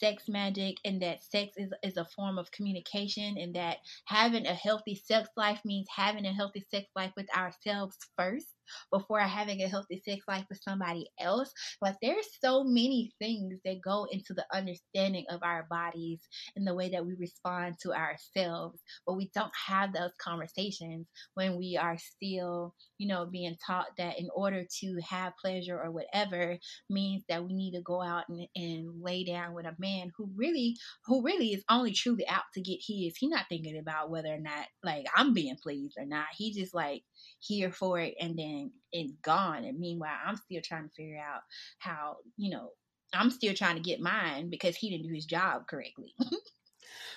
sex 0.00 0.24
magic 0.28 0.76
and 0.84 1.02
that 1.02 1.22
sex 1.22 1.54
is, 1.56 1.72
is 1.84 1.98
a 1.98 2.04
form 2.16 2.38
of 2.38 2.50
communication 2.50 3.36
and 3.38 3.54
that 3.54 3.78
having 4.06 4.46
a 4.46 4.54
healthy 4.54 4.94
sex 4.96 5.28
life 5.36 5.60
means 5.64 5.86
having 5.94 6.26
a 6.26 6.32
healthy 6.32 6.64
sex 6.70 6.86
life 6.96 7.12
with 7.16 7.28
ourselves 7.36 7.96
first 8.16 8.56
before 8.92 9.20
having 9.20 9.62
a 9.62 9.68
healthy 9.68 10.02
sex 10.04 10.24
life 10.28 10.46
with 10.48 10.60
somebody 10.62 11.08
else. 11.20 11.52
But 11.80 11.96
there's 12.02 12.26
so 12.42 12.64
many 12.64 13.12
things 13.18 13.58
that 13.64 13.82
go 13.82 14.06
into 14.10 14.34
the 14.34 14.46
understanding 14.52 15.24
of 15.30 15.42
our 15.42 15.66
bodies 15.70 16.20
and 16.56 16.66
the 16.66 16.74
way 16.74 16.90
that 16.90 17.04
we 17.04 17.14
respond 17.18 17.76
to 17.82 17.92
ourselves, 17.92 18.80
but 19.06 19.14
we 19.14 19.30
don't 19.34 19.52
have 19.68 19.92
those 19.92 20.12
conversations 20.20 21.06
when 21.34 21.56
we 21.56 21.76
are 21.80 21.96
still, 21.98 22.74
you 22.98 23.08
know, 23.08 23.26
being 23.26 23.56
taught 23.66 23.86
that 23.98 24.18
in 24.18 24.28
order 24.34 24.64
to 24.80 25.00
have 25.08 25.32
pleasure 25.40 25.80
or 25.80 25.90
whatever 25.90 26.58
means 26.88 27.22
that 27.28 27.44
we 27.44 27.52
need 27.54 27.72
to 27.72 27.82
go 27.82 28.02
out 28.02 28.24
and, 28.28 28.46
and 28.56 29.02
lay 29.02 29.24
down 29.24 29.54
with 29.54 29.66
a 29.66 29.74
man 29.78 30.10
who 30.16 30.28
really 30.36 30.76
who 31.06 31.22
really 31.22 31.52
is 31.52 31.64
only 31.70 31.92
truly 31.92 32.26
out 32.28 32.44
to 32.54 32.60
get 32.60 32.78
his. 32.80 33.16
He's 33.16 33.30
not 33.30 33.46
thinking 33.48 33.78
about 33.78 34.10
whether 34.10 34.32
or 34.32 34.40
not 34.40 34.66
like 34.82 35.06
I'm 35.16 35.32
being 35.34 35.56
pleased 35.62 35.96
or 35.98 36.06
not. 36.06 36.26
He 36.36 36.52
just 36.52 36.74
like 36.74 37.02
here 37.40 37.70
for 37.72 37.98
it 37.98 38.14
and 38.20 38.38
then 38.38 38.59
it's 38.92 39.12
gone. 39.22 39.64
And 39.64 39.78
meanwhile, 39.78 40.16
I'm 40.26 40.36
still 40.36 40.60
trying 40.62 40.88
to 40.88 40.94
figure 40.94 41.18
out 41.18 41.42
how, 41.78 42.16
you 42.36 42.50
know, 42.50 42.70
I'm 43.12 43.30
still 43.30 43.54
trying 43.54 43.76
to 43.76 43.82
get 43.82 44.00
mine 44.00 44.50
because 44.50 44.76
he 44.76 44.90
didn't 44.90 45.08
do 45.08 45.14
his 45.14 45.26
job 45.26 45.66
correctly. 45.66 46.14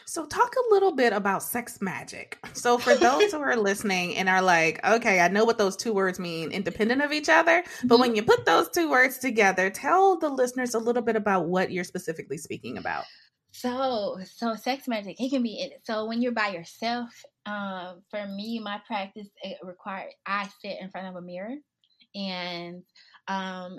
So, 0.06 0.26
talk 0.26 0.54
a 0.56 0.74
little 0.74 0.92
bit 0.92 1.14
about 1.14 1.44
sex 1.44 1.82
magic. 1.82 2.38
So, 2.54 2.78
for 2.78 2.96
those 2.96 3.32
who 3.32 3.40
are 3.40 3.56
listening 3.56 4.18
and 4.18 4.28
are 4.28 4.42
like, 4.42 4.86
okay, 4.86 5.20
I 5.20 5.30
know 5.30 5.46
what 5.46 5.58
those 5.58 5.78
two 5.78 5.94
words 5.94 6.20
mean, 6.20 6.52
independent 6.52 7.02
of 7.02 7.12
each 7.12 7.30
other, 7.30 7.64
but 7.84 7.96
mm-hmm. 7.96 8.02
when 8.02 8.16
you 8.16 8.24
put 8.24 8.46
those 8.46 8.70
two 8.70 8.90
words 8.90 9.18
together, 9.18 9.70
tell 9.70 10.20
the 10.20 10.30
listeners 10.30 10.74
a 10.74 10.80
little 10.80 11.02
bit 11.02 11.16
about 11.16 11.48
what 11.48 11.72
you're 11.72 11.84
specifically 11.84 12.38
speaking 12.38 12.78
about. 12.78 13.06
So, 13.54 14.18
so 14.26 14.56
sex 14.56 14.88
magic, 14.88 15.22
it 15.22 15.30
can 15.30 15.44
be 15.44 15.72
so 15.84 16.08
when 16.08 16.24
you're 16.24 16.32
by 16.32 16.50
yourself 16.50 17.10
um, 17.46 18.02
for 18.10 18.26
me, 18.26 18.60
my 18.60 18.82
practice 18.88 19.28
it 19.44 19.60
required 19.64 20.10
I 20.26 20.50
sit 20.60 20.78
in 20.82 20.90
front 20.90 21.08
of 21.08 21.16
a 21.16 21.22
mirror 21.22 21.54
and 22.16 22.82
um, 23.28 23.78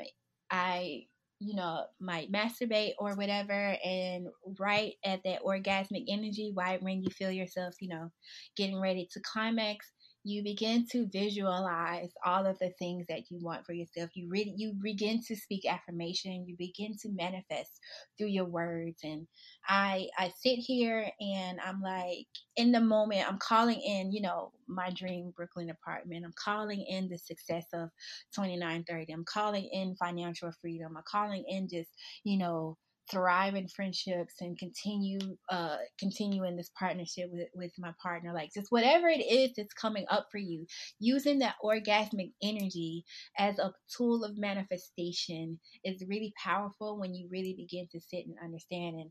I, 0.49 1.07
you 1.41 1.57
know, 1.57 1.87
might 2.01 2.31
masturbate 2.31 2.93
or 3.01 3.16
whatever, 3.16 3.77
and 3.85 4.29
right 4.61 4.95
at 5.05 5.25
that 5.25 5.43
orgasmic 5.43 6.05
energy, 6.09 6.53
right 6.57 6.81
when 6.81 7.03
you 7.03 7.11
feel 7.11 7.33
yourself, 7.33 7.75
you 7.81 7.89
know, 7.89 8.12
getting 8.57 8.81
ready 8.81 9.09
to 9.11 9.20
climax, 9.20 9.91
you 10.25 10.43
begin 10.43 10.87
to 10.93 11.07
visualize 11.12 12.11
all 12.25 12.47
of 12.47 12.59
the 12.59 12.70
things 12.79 13.07
that 13.09 13.31
you 13.31 13.39
want 13.41 13.66
for 13.66 13.75
yourself. 13.75 14.11
You 14.14 14.29
really 14.29 14.55
you 14.57 14.75
begin 14.83 15.20
to 15.29 15.37
speak 15.37 15.66
affirmation. 15.66 16.47
You 16.47 16.57
begin 16.59 16.97
to 17.03 17.11
manifest 17.11 17.81
through 18.18 18.29
your 18.29 18.47
words. 18.47 19.01
And 19.05 19.27
I 19.68 20.09
I 20.18 20.33
sit 20.41 20.57
here 20.59 21.09
and 21.20 21.61
I'm 21.64 21.83
like 21.83 22.27
in 22.57 22.72
the 22.72 22.81
moment. 22.81 23.29
I'm 23.29 23.39
calling 23.39 23.81
in, 23.81 24.12
you 24.12 24.22
know, 24.22 24.53
my 24.66 24.91
dream 24.91 25.33
Brooklyn 25.37 25.70
apartment. 25.70 26.25
I'm 26.25 26.35
calling 26.43 26.85
in 26.89 27.09
the 27.09 27.18
success 27.18 27.66
of 27.75 27.91
2930. 28.35 29.12
I'm 29.12 29.25
calling 29.25 29.68
in 29.72 29.97
financial 29.97 30.53
freedom. 30.61 30.97
I'm 30.97 31.05
calling 31.07 31.45
in 31.49 31.68
just 31.68 31.91
you 32.25 32.39
know 32.39 32.77
thrive 33.11 33.55
in 33.55 33.68
friendships 33.68 34.34
and 34.40 34.59
continue 34.59 35.18
uh 35.50 35.76
continue 35.98 36.44
in 36.44 36.57
this 36.57 36.70
partnership 36.78 37.28
with, 37.30 37.48
with 37.55 37.70
my 37.78 37.92
partner 38.02 38.32
like 38.32 38.50
just 38.55 38.70
whatever 38.70 39.09
it 39.09 39.20
is 39.20 39.50
that's 39.57 39.74
coming 39.74 40.07
up 40.11 40.26
for 40.32 40.38
you 40.38 40.66
using 40.98 41.40
that 41.40 41.57
orgasmic 41.62 42.32
energy 42.42 43.05
as 43.38 43.59
a 43.59 43.72
tool 43.94 44.24
of 44.24 44.38
manifestation 44.38 45.59
is 45.84 46.05
really 46.09 46.32
powerful 46.42 46.98
when 46.98 47.14
you 47.14 47.28
really 47.30 47.55
begin 47.57 47.86
to 47.92 48.00
sit 48.00 48.24
and 48.26 48.36
understand 48.42 48.96
and 48.96 49.11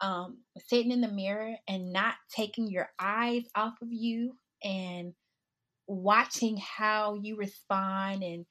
um 0.00 0.38
sitting 0.68 0.92
in 0.92 1.00
the 1.00 1.08
mirror 1.08 1.54
and 1.68 1.92
not 1.92 2.14
taking 2.34 2.68
your 2.68 2.88
eyes 3.00 3.42
off 3.56 3.74
of 3.82 3.88
you 3.90 4.36
and 4.62 5.12
watching 5.86 6.56
how 6.56 7.14
you 7.22 7.36
respond 7.36 8.22
and 8.22 8.46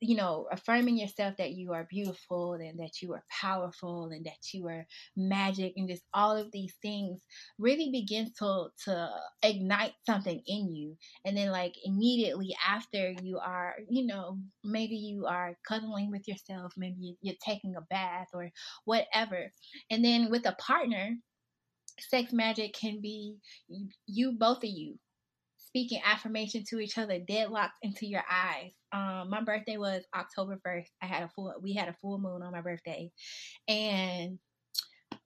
you 0.00 0.16
know, 0.16 0.46
affirming 0.50 0.98
yourself 0.98 1.36
that 1.38 1.52
you 1.52 1.72
are 1.72 1.86
beautiful 1.88 2.54
and 2.54 2.78
that 2.78 3.00
you 3.00 3.12
are 3.14 3.24
powerful 3.30 4.10
and 4.12 4.26
that 4.26 4.52
you 4.52 4.66
are 4.68 4.86
magic 5.16 5.72
and 5.76 5.88
just 5.88 6.02
all 6.12 6.36
of 6.36 6.50
these 6.52 6.74
things 6.82 7.22
really 7.58 7.90
begins 7.90 8.32
to 8.34 8.66
to 8.84 9.10
ignite 9.42 9.92
something 10.04 10.42
in 10.46 10.72
you. 10.74 10.96
And 11.24 11.36
then 11.36 11.50
like 11.50 11.74
immediately 11.84 12.54
after 12.66 13.14
you 13.22 13.38
are, 13.38 13.76
you 13.88 14.06
know, 14.06 14.38
maybe 14.62 14.96
you 14.96 15.26
are 15.26 15.56
cuddling 15.66 16.10
with 16.10 16.28
yourself, 16.28 16.72
maybe 16.76 17.16
you're 17.22 17.34
taking 17.44 17.76
a 17.76 17.82
bath 17.82 18.28
or 18.34 18.50
whatever. 18.84 19.50
And 19.90 20.04
then 20.04 20.30
with 20.30 20.46
a 20.46 20.52
partner, 20.52 21.16
sex 21.98 22.32
magic 22.32 22.74
can 22.74 23.00
be 23.00 23.36
you 24.06 24.32
both 24.32 24.58
of 24.58 24.70
you 24.70 24.98
speaking 25.74 26.00
affirmation 26.04 26.62
to 26.68 26.78
each 26.78 26.98
other, 26.98 27.18
deadlocked 27.18 27.78
into 27.82 28.06
your 28.06 28.22
eyes. 28.30 28.70
Um, 28.92 29.28
my 29.28 29.42
birthday 29.42 29.76
was 29.76 30.04
October 30.14 30.60
first. 30.64 30.92
I 31.02 31.06
had 31.06 31.24
a 31.24 31.28
full. 31.34 31.52
We 31.60 31.74
had 31.74 31.88
a 31.88 31.96
full 32.00 32.18
moon 32.18 32.42
on 32.42 32.52
my 32.52 32.60
birthday, 32.60 33.10
and 33.66 34.38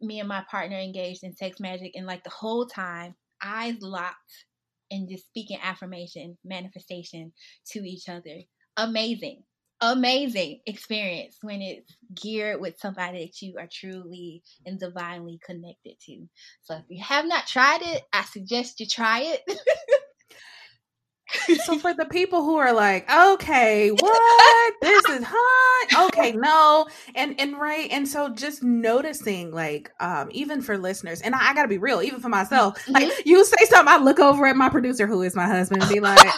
me 0.01 0.21
and 0.21 0.29
my 0.29 0.43
partner 0.51 0.79
engaged 0.79 1.23
in 1.23 1.37
sex 1.37 1.61
magic, 1.61 1.93
and 1.95 2.07
like 2.07 2.25
the 2.25 2.31
whole 2.31 2.65
time, 2.65 3.15
eyes 3.43 3.77
locked, 3.83 4.47
and 4.91 5.07
just 5.07 5.27
speaking 5.27 5.59
affirmation, 5.63 6.39
manifestation 6.45 7.33
to 7.73 7.81
each 7.81 8.09
other. 8.09 8.41
Amazing 8.79 9.43
amazing 9.81 10.59
experience 10.67 11.39
when 11.43 11.63
it's 11.63 11.97
geared 12.21 12.61
with 12.61 12.79
somebody 12.81 13.27
that 13.27 13.41
you 13.41 13.55
are 13.59 13.69
truly 13.73 14.43
and 14.67 14.81
divinely 14.81 15.39
connected 15.45 15.95
to. 16.01 16.27
So 16.63 16.75
if 16.75 16.83
you 16.89 17.03
have 17.05 17.27
not 17.27 17.47
tried 17.47 17.83
it, 17.83 18.03
I 18.13 18.25
suggest 18.25 18.81
you 18.81 18.87
try 18.87 19.21
it. 19.21 19.43
so 21.65 21.79
for 21.79 21.95
the 21.95 22.05
people 22.11 22.43
who 22.43 22.57
are 22.57 22.73
like, 22.73 23.11
okay, 23.11 23.91
what? 23.91 24.75
this 24.81 25.05
is 25.07 25.25
hot. 25.27 26.09
Okay, 26.09 26.33
no. 26.33 26.87
And 27.15 27.39
and 27.41 27.59
right. 27.59 27.91
And 27.91 28.07
so 28.07 28.29
just 28.29 28.63
noticing, 28.63 29.51
like, 29.51 29.91
um, 30.01 30.29
even 30.33 30.61
for 30.63 30.79
listeners, 30.79 31.21
and 31.21 31.35
I, 31.35 31.51
I 31.51 31.55
gotta 31.55 31.69
be 31.69 31.79
real, 31.79 32.03
even 32.03 32.21
for 32.21 32.29
myself, 32.29 32.79
mm-hmm. 32.79 32.93
like 32.93 33.27
you 33.27 33.45
say 33.45 33.65
something, 33.67 33.93
I 33.93 33.99
look 33.99 34.19
over 34.19 34.47
at 34.47 34.57
my 34.57 34.69
producer, 34.69 35.07
who 35.07 35.23
is 35.23 35.35
my 35.35 35.47
husband, 35.47 35.83
and 35.83 35.93
be 35.93 36.01
like, 36.01 36.19
okay. 36.19 36.35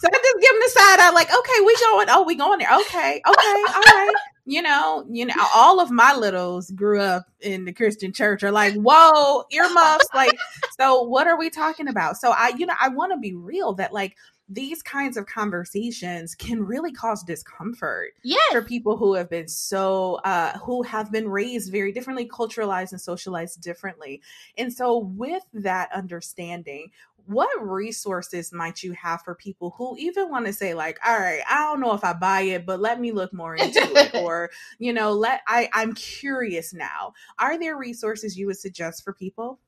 So 0.00 0.08
I 0.08 0.16
just 0.16 0.40
give 0.40 0.50
him 0.50 0.60
the 0.62 0.70
side 0.70 1.00
eye, 1.00 1.10
like, 1.14 1.28
okay, 1.28 1.60
we 1.64 1.76
going, 1.76 2.06
oh, 2.10 2.24
we 2.26 2.34
going 2.34 2.58
there. 2.58 2.72
Okay, 2.72 3.20
okay, 3.26 3.62
all 3.74 3.82
right 3.82 4.14
you 4.50 4.60
know, 4.60 5.06
you 5.08 5.24
know, 5.24 5.34
all 5.54 5.78
of 5.78 5.92
my 5.92 6.12
littles 6.12 6.72
grew 6.72 7.00
up 7.00 7.24
in 7.40 7.64
the 7.64 7.72
Christian 7.72 8.12
church 8.12 8.42
are 8.42 8.50
like, 8.50 8.74
whoa, 8.74 9.44
earmuffs. 9.52 10.08
like, 10.12 10.36
so 10.76 11.02
what 11.04 11.28
are 11.28 11.38
we 11.38 11.50
talking 11.50 11.86
about? 11.86 12.16
So 12.16 12.32
I, 12.32 12.52
you 12.58 12.66
know, 12.66 12.74
I 12.80 12.88
want 12.88 13.12
to 13.12 13.18
be 13.18 13.32
real 13.32 13.74
that 13.74 13.92
like 13.92 14.16
these 14.50 14.82
kinds 14.82 15.16
of 15.16 15.26
conversations 15.26 16.34
can 16.34 16.62
really 16.62 16.92
cause 16.92 17.22
discomfort 17.22 18.14
yes. 18.24 18.52
for 18.52 18.60
people 18.60 18.96
who 18.96 19.14
have 19.14 19.30
been 19.30 19.46
so 19.46 20.16
uh 20.24 20.58
who 20.58 20.82
have 20.82 21.12
been 21.12 21.28
raised 21.28 21.70
very 21.70 21.92
differently 21.92 22.28
culturalized 22.28 22.90
and 22.90 23.00
socialized 23.00 23.62
differently. 23.62 24.20
And 24.58 24.72
so 24.72 24.98
with 24.98 25.44
that 25.54 25.90
understanding 25.92 26.90
what 27.26 27.48
resources 27.60 28.52
might 28.52 28.82
you 28.82 28.92
have 28.92 29.22
for 29.22 29.34
people 29.34 29.74
who 29.76 29.96
even 29.98 30.30
want 30.30 30.46
to 30.46 30.52
say 30.52 30.74
like 30.74 30.98
all 31.06 31.18
right 31.18 31.42
i 31.48 31.58
don't 31.58 31.78
know 31.78 31.92
if 31.92 32.02
i 32.02 32.12
buy 32.12 32.40
it 32.40 32.64
but 32.66 32.80
let 32.80 32.98
me 32.98 33.12
look 33.12 33.32
more 33.32 33.54
into 33.54 33.78
it 33.78 34.14
or 34.14 34.50
you 34.78 34.92
know 34.92 35.12
let 35.12 35.42
i 35.46 35.68
i'm 35.74 35.94
curious 35.94 36.72
now. 36.72 37.12
Are 37.38 37.58
there 37.58 37.76
resources 37.76 38.36
you 38.36 38.46
would 38.46 38.58
suggest 38.58 39.04
for 39.04 39.12
people? 39.12 39.60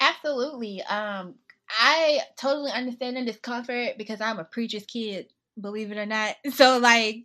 Absolutely 0.00 0.82
um 0.82 1.34
i 1.78 2.20
totally 2.36 2.72
understand 2.72 3.16
the 3.16 3.24
discomfort 3.24 3.96
because 3.98 4.20
i'm 4.20 4.38
a 4.38 4.44
preacher's 4.44 4.86
kid 4.86 5.26
believe 5.60 5.92
it 5.92 5.98
or 5.98 6.06
not 6.06 6.36
so 6.52 6.78
like 6.78 7.24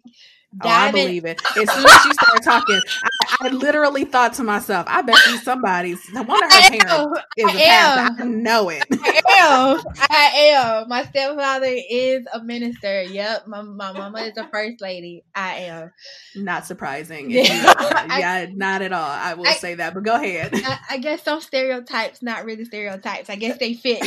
Oh, 0.64 0.70
I 0.70 0.92
believe 0.92 1.26
it. 1.26 1.42
As 1.46 1.70
soon 1.70 1.86
as 1.86 2.06
you 2.06 2.14
started 2.14 2.44
talking, 2.44 2.82
I, 3.04 3.48
I, 3.48 3.50
literally 3.50 4.06
thought 4.06 4.34
to 4.36 4.44
myself, 4.44 4.86
I 4.88 5.02
bet 5.02 5.18
you 5.28 5.38
somebody's 5.40 6.00
one 6.14 6.22
of 6.22 6.52
her 6.52 6.70
parents 6.70 7.22
is 7.36 7.46
a 7.46 7.58
pastor. 7.58 8.24
I 8.24 8.26
know 8.26 8.70
it. 8.70 8.86
I 8.90 9.22
am. 9.38 9.84
I 10.00 10.24
am. 10.56 10.88
My 10.88 11.04
stepfather 11.04 11.76
is 11.90 12.26
a 12.32 12.42
minister. 12.42 13.04
Yep. 13.04 13.48
My, 13.48 13.64
my 13.64 13.92
mama 13.92 14.22
is 14.22 14.38
a 14.38 14.48
first 14.48 14.80
lady. 14.80 15.26
I 15.34 15.56
am. 15.56 15.92
Not 16.36 16.66
surprising. 16.66 17.32
Yeah, 17.46 18.48
not 18.54 18.82
at 18.82 18.94
all. 18.94 19.10
I 19.10 19.34
will 19.34 19.48
I, 19.48 19.54
say 19.54 19.76
that, 19.76 19.94
but 19.94 20.04
go 20.04 20.16
ahead. 20.16 20.52
I, 20.54 20.80
I, 20.92 20.98
guess 20.98 21.24
some 21.24 21.42
stereotypes, 21.42 22.22
not 22.22 22.46
really 22.46 22.66
stereotypes. 22.66 23.30
I 23.30 23.36
guess 23.36 23.58
they 23.58 23.74
fit. 23.74 24.02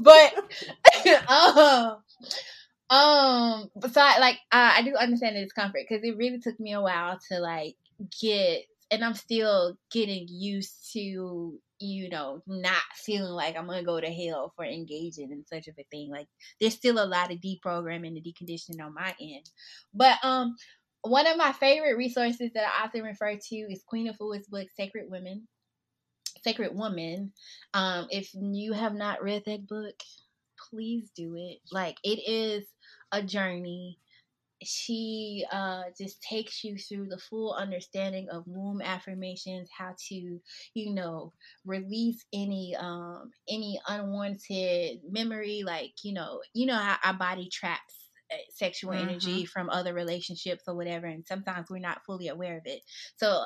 but 0.00 0.34
uh, 1.28 1.94
um, 2.90 3.70
so 3.90 4.00
I, 4.00 4.18
like 4.18 4.36
uh, 4.52 4.72
I 4.76 4.82
do 4.82 4.94
understand 4.94 5.36
the 5.36 5.42
discomfort 5.42 5.82
because 5.88 6.04
it 6.04 6.16
really 6.16 6.40
took 6.40 6.58
me 6.58 6.72
a 6.72 6.80
while 6.80 7.18
to 7.28 7.38
like 7.38 7.76
get, 8.20 8.64
and 8.90 9.04
I'm 9.04 9.14
still 9.14 9.76
getting 9.90 10.26
used 10.28 10.92
to 10.92 11.58
you 11.80 12.08
know 12.08 12.42
not 12.46 12.82
feeling 12.94 13.32
like 13.32 13.56
I'm 13.56 13.66
gonna 13.66 13.84
go 13.84 14.00
to 14.00 14.10
hell 14.10 14.52
for 14.56 14.64
engaging 14.64 15.30
in 15.30 15.44
such 15.46 15.68
of 15.68 15.74
a 15.78 15.84
thing. 15.90 16.10
Like 16.10 16.28
there's 16.60 16.74
still 16.74 17.02
a 17.02 17.06
lot 17.06 17.32
of 17.32 17.38
deprogramming 17.40 18.16
and 18.16 18.24
deconditioning 18.24 18.84
on 18.84 18.94
my 18.94 19.14
end, 19.20 19.48
but 19.94 20.16
um. 20.22 20.56
One 21.02 21.28
of 21.28 21.36
my 21.36 21.52
favorite 21.52 21.96
resources 21.96 22.50
that 22.54 22.64
I 22.64 22.84
often 22.84 23.04
refer 23.04 23.36
to 23.36 23.56
is 23.56 23.84
Queen 23.86 24.12
Afua's 24.12 24.48
book, 24.48 24.66
Sacred 24.76 25.08
Women. 25.08 25.46
Sacred 26.42 26.74
Woman. 26.74 27.32
Um, 27.74 28.08
if 28.10 28.30
you 28.34 28.72
have 28.72 28.94
not 28.94 29.22
read 29.22 29.44
that 29.46 29.66
book, 29.66 29.94
please 30.70 31.10
do 31.14 31.34
it. 31.36 31.58
Like 31.70 31.98
it 32.02 32.18
is 32.26 32.64
a 33.12 33.22
journey. 33.22 33.98
She 34.64 35.44
uh, 35.52 35.84
just 35.96 36.20
takes 36.20 36.64
you 36.64 36.76
through 36.76 37.08
the 37.08 37.18
full 37.18 37.54
understanding 37.54 38.28
of 38.28 38.42
womb 38.46 38.82
affirmations, 38.82 39.68
how 39.76 39.94
to, 40.08 40.40
you 40.74 40.94
know, 40.94 41.32
release 41.64 42.24
any 42.32 42.74
um 42.74 43.30
any 43.48 43.80
unwanted 43.86 44.98
memory, 45.08 45.62
like 45.64 45.92
you 46.02 46.12
know, 46.12 46.40
you 46.54 46.66
know 46.66 46.74
how 46.74 46.96
our 47.04 47.14
body 47.14 47.48
traps 47.52 48.10
eh, 48.32 48.36
sexual 48.50 48.90
mm-hmm. 48.92 49.08
energy 49.08 49.44
from 49.44 49.70
other 49.70 49.94
relationships 49.94 50.64
or 50.66 50.74
whatever 50.74 51.06
and 51.06 51.24
sometimes 51.26 51.70
we're 51.70 51.78
not 51.78 52.04
fully 52.04 52.28
aware 52.28 52.56
of 52.58 52.62
it 52.66 52.82
so 53.16 53.44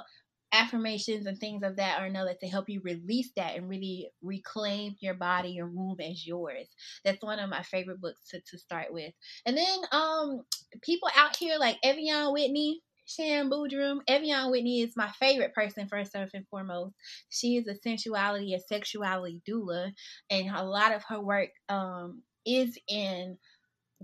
affirmations 0.53 1.27
and 1.27 1.39
things 1.39 1.63
of 1.63 1.77
that 1.77 2.01
are 2.01 2.07
another 2.07 2.35
to 2.41 2.47
help 2.47 2.69
you 2.69 2.81
release 2.85 3.31
that 3.37 3.57
and 3.57 3.69
really 3.69 4.11
reclaim 4.23 4.95
your 5.01 5.15
body, 5.15 5.51
your 5.51 5.69
womb 5.69 5.97
as 6.01 6.27
yours. 6.27 6.69
That's 7.05 7.23
one 7.23 7.39
of 7.39 7.51
my 7.51 7.63
favorite 7.63 8.01
books 8.01 8.21
to, 8.31 8.41
to 8.41 8.59
start 8.59 8.93
with. 8.93 9.13
And 9.47 9.57
then 9.57 9.79
um 9.93 10.43
people 10.83 11.09
out 11.17 11.37
here 11.37 11.57
like 11.59 11.79
Evyan 11.85 12.33
Whitney, 12.33 12.81
Shan 13.07 13.51
Boodram. 13.51 14.01
Evyan 14.09 14.51
Whitney 14.51 14.83
is 14.83 14.97
my 14.97 15.11
favorite 15.19 15.55
person 15.55 15.89
first 15.89 16.15
and 16.15 16.47
foremost. 16.49 16.95
She 17.31 17.57
is 17.57 17.67
a 17.67 17.75
sensuality, 17.75 18.55
a 18.55 18.61
sexuality 18.61 19.43
doula, 19.49 19.93
and 20.31 20.51
a 20.55 20.65
lot 20.65 20.95
of 20.95 21.03
her 21.09 21.21
work 21.21 21.51
um 21.69 22.23
is 22.45 22.77
in 22.89 23.39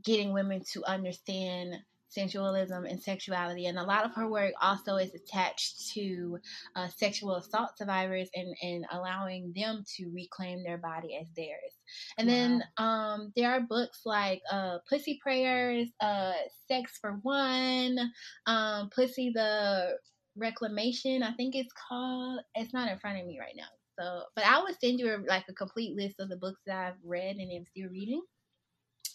getting 0.04 0.32
women 0.32 0.62
to 0.72 0.84
understand 0.84 1.74
sensualism 2.08 2.84
and 2.84 3.00
sexuality. 3.00 3.66
And 3.66 3.78
a 3.78 3.82
lot 3.82 4.04
of 4.04 4.14
her 4.14 4.28
work 4.28 4.52
also 4.60 4.96
is 4.96 5.14
attached 5.14 5.90
to 5.94 6.38
uh, 6.76 6.88
sexual 6.88 7.36
assault 7.36 7.76
survivors 7.76 8.28
and, 8.34 8.54
and 8.62 8.86
allowing 8.92 9.52
them 9.54 9.84
to 9.96 10.10
reclaim 10.10 10.62
their 10.62 10.78
body 10.78 11.18
as 11.20 11.26
theirs. 11.36 11.74
And 12.16 12.28
wow. 12.28 12.34
then 12.34 12.64
um, 12.76 13.32
there 13.36 13.50
are 13.50 13.60
books 13.60 14.00
like 14.04 14.40
uh, 14.50 14.78
Pussy 14.88 15.18
Prayers, 15.22 15.88
uh, 16.00 16.32
Sex 16.66 16.98
for 17.00 17.18
One, 17.22 17.98
um, 18.46 18.90
Pussy 18.90 19.30
the 19.34 19.98
Reclamation, 20.36 21.22
I 21.22 21.32
think 21.32 21.54
it's 21.54 21.72
called. 21.88 22.40
It's 22.54 22.72
not 22.72 22.90
in 22.90 22.98
front 22.98 23.20
of 23.20 23.26
me 23.26 23.38
right 23.40 23.56
now. 23.56 23.64
So, 23.98 24.22
but 24.36 24.46
I 24.46 24.62
would 24.62 24.78
send 24.80 25.00
you 25.00 25.12
a, 25.12 25.18
like 25.28 25.44
a 25.48 25.54
complete 25.54 25.96
list 25.96 26.20
of 26.20 26.28
the 26.28 26.36
books 26.36 26.60
that 26.66 26.76
I've 26.76 27.04
read 27.04 27.36
and 27.36 27.50
am 27.50 27.64
still 27.64 27.88
reading. 27.90 28.22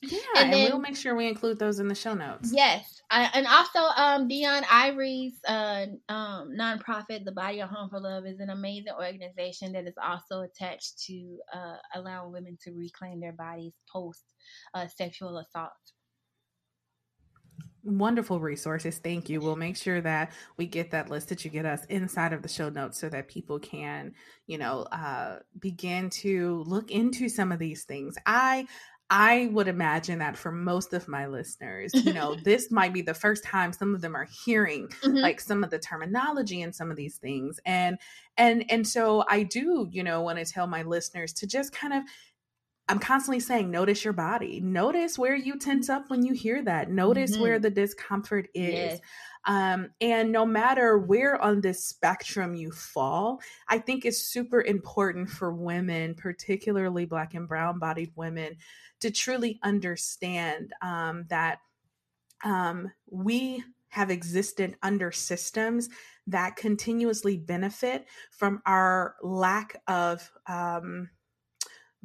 Yeah, 0.03 0.19
and, 0.37 0.51
then, 0.51 0.69
we'll 0.69 0.79
make 0.79 0.97
sure 0.97 1.15
we 1.15 1.27
include 1.27 1.59
those 1.59 1.79
in 1.79 1.87
the 1.87 1.95
show 1.95 2.13
notes. 2.13 2.51
Yes, 2.53 3.01
I, 3.09 3.29
and 3.33 3.47
also 3.47 3.79
um, 3.95 4.27
Dion 4.27 4.63
Ivory's 4.69 5.39
uh, 5.47 5.85
um, 6.09 6.51
nonprofit, 6.57 7.23
the 7.23 7.31
Body 7.31 7.61
of 7.61 7.69
Home 7.69 7.89
for 7.89 7.99
Love, 7.99 8.25
is 8.25 8.39
an 8.39 8.49
amazing 8.49 8.93
organization 8.99 9.71
that 9.73 9.87
is 9.87 9.95
also 10.03 10.41
attached 10.41 10.99
to 11.05 11.37
uh, 11.53 11.77
allowing 11.95 12.33
women 12.33 12.57
to 12.63 12.73
reclaim 12.73 13.21
their 13.21 13.31
bodies 13.33 13.73
post 13.91 14.23
uh, 14.73 14.87
sexual 14.87 15.37
assault. 15.37 15.71
Wonderful 17.85 18.39
resources. 18.39 18.97
Thank 18.97 19.27
you. 19.27 19.41
We'll 19.41 19.57
make 19.57 19.75
sure 19.75 19.99
that 19.99 20.31
we 20.55 20.65
get 20.65 20.91
that 20.91 21.09
list 21.09 21.27
that 21.29 21.43
you 21.43 21.51
get 21.51 21.65
us 21.65 21.83
inside 21.85 22.31
of 22.31 22.41
the 22.41 22.47
show 22.47 22.69
notes 22.69 22.97
so 22.97 23.09
that 23.09 23.27
people 23.27 23.59
can, 23.59 24.13
you 24.47 24.57
know, 24.57 24.83
uh, 24.91 25.39
begin 25.59 26.09
to 26.21 26.63
look 26.65 26.91
into 26.91 27.27
some 27.27 27.51
of 27.51 27.59
these 27.59 27.83
things. 27.83 28.15
I 28.25 28.67
I 29.09 29.49
would 29.51 29.67
imagine 29.67 30.19
that 30.19 30.37
for 30.37 30.51
most 30.51 30.93
of 30.93 31.07
my 31.07 31.27
listeners, 31.27 31.91
you 31.93 32.13
know, 32.13 32.35
this 32.35 32.71
might 32.71 32.93
be 32.93 33.01
the 33.01 33.13
first 33.13 33.43
time 33.43 33.73
some 33.73 33.93
of 33.93 34.01
them 34.01 34.15
are 34.15 34.27
hearing 34.45 34.87
mm-hmm. 34.87 35.17
like 35.17 35.39
some 35.39 35.63
of 35.63 35.69
the 35.69 35.79
terminology 35.79 36.61
and 36.61 36.73
some 36.73 36.89
of 36.89 36.97
these 36.97 37.17
things. 37.17 37.59
And 37.65 37.97
and 38.37 38.65
and 38.69 38.87
so 38.87 39.23
I 39.29 39.43
do, 39.43 39.87
you 39.91 40.03
know, 40.03 40.21
want 40.21 40.39
to 40.39 40.45
tell 40.45 40.67
my 40.67 40.83
listeners 40.83 41.33
to 41.33 41.47
just 41.47 41.71
kind 41.71 41.93
of 41.93 42.03
I'm 42.89 42.99
constantly 42.99 43.39
saying, 43.39 43.71
notice 43.71 44.03
your 44.03 44.13
body. 44.13 44.59
Notice 44.59 45.17
where 45.17 45.35
you 45.35 45.57
tense 45.57 45.89
up 45.89 46.09
when 46.09 46.23
you 46.23 46.33
hear 46.33 46.61
that. 46.63 46.91
Notice 46.91 47.33
mm-hmm. 47.33 47.41
where 47.41 47.59
the 47.59 47.69
discomfort 47.69 48.49
is. 48.53 48.73
Yes. 48.73 48.99
Um, 49.45 49.91
and 50.01 50.31
no 50.31 50.45
matter 50.45 50.97
where 50.97 51.41
on 51.41 51.61
this 51.61 51.85
spectrum 51.85 52.55
you 52.55 52.71
fall, 52.71 53.41
I 53.67 53.77
think 53.77 54.05
it's 54.05 54.19
super 54.19 54.61
important 54.61 55.29
for 55.29 55.53
women, 55.53 56.15
particularly 56.15 57.05
Black 57.05 57.33
and 57.33 57.47
Brown 57.47 57.79
bodied 57.79 58.11
women, 58.15 58.57
to 59.01 59.11
truly 59.11 59.59
understand 59.63 60.73
um, 60.81 61.25
that 61.29 61.59
um, 62.43 62.91
we 63.09 63.63
have 63.89 64.09
existed 64.09 64.75
under 64.81 65.11
systems 65.11 65.89
that 66.27 66.55
continuously 66.55 67.37
benefit 67.37 68.05
from 68.31 68.61
our 68.65 69.15
lack 69.21 69.81
of 69.87 70.31
um, 70.47 71.09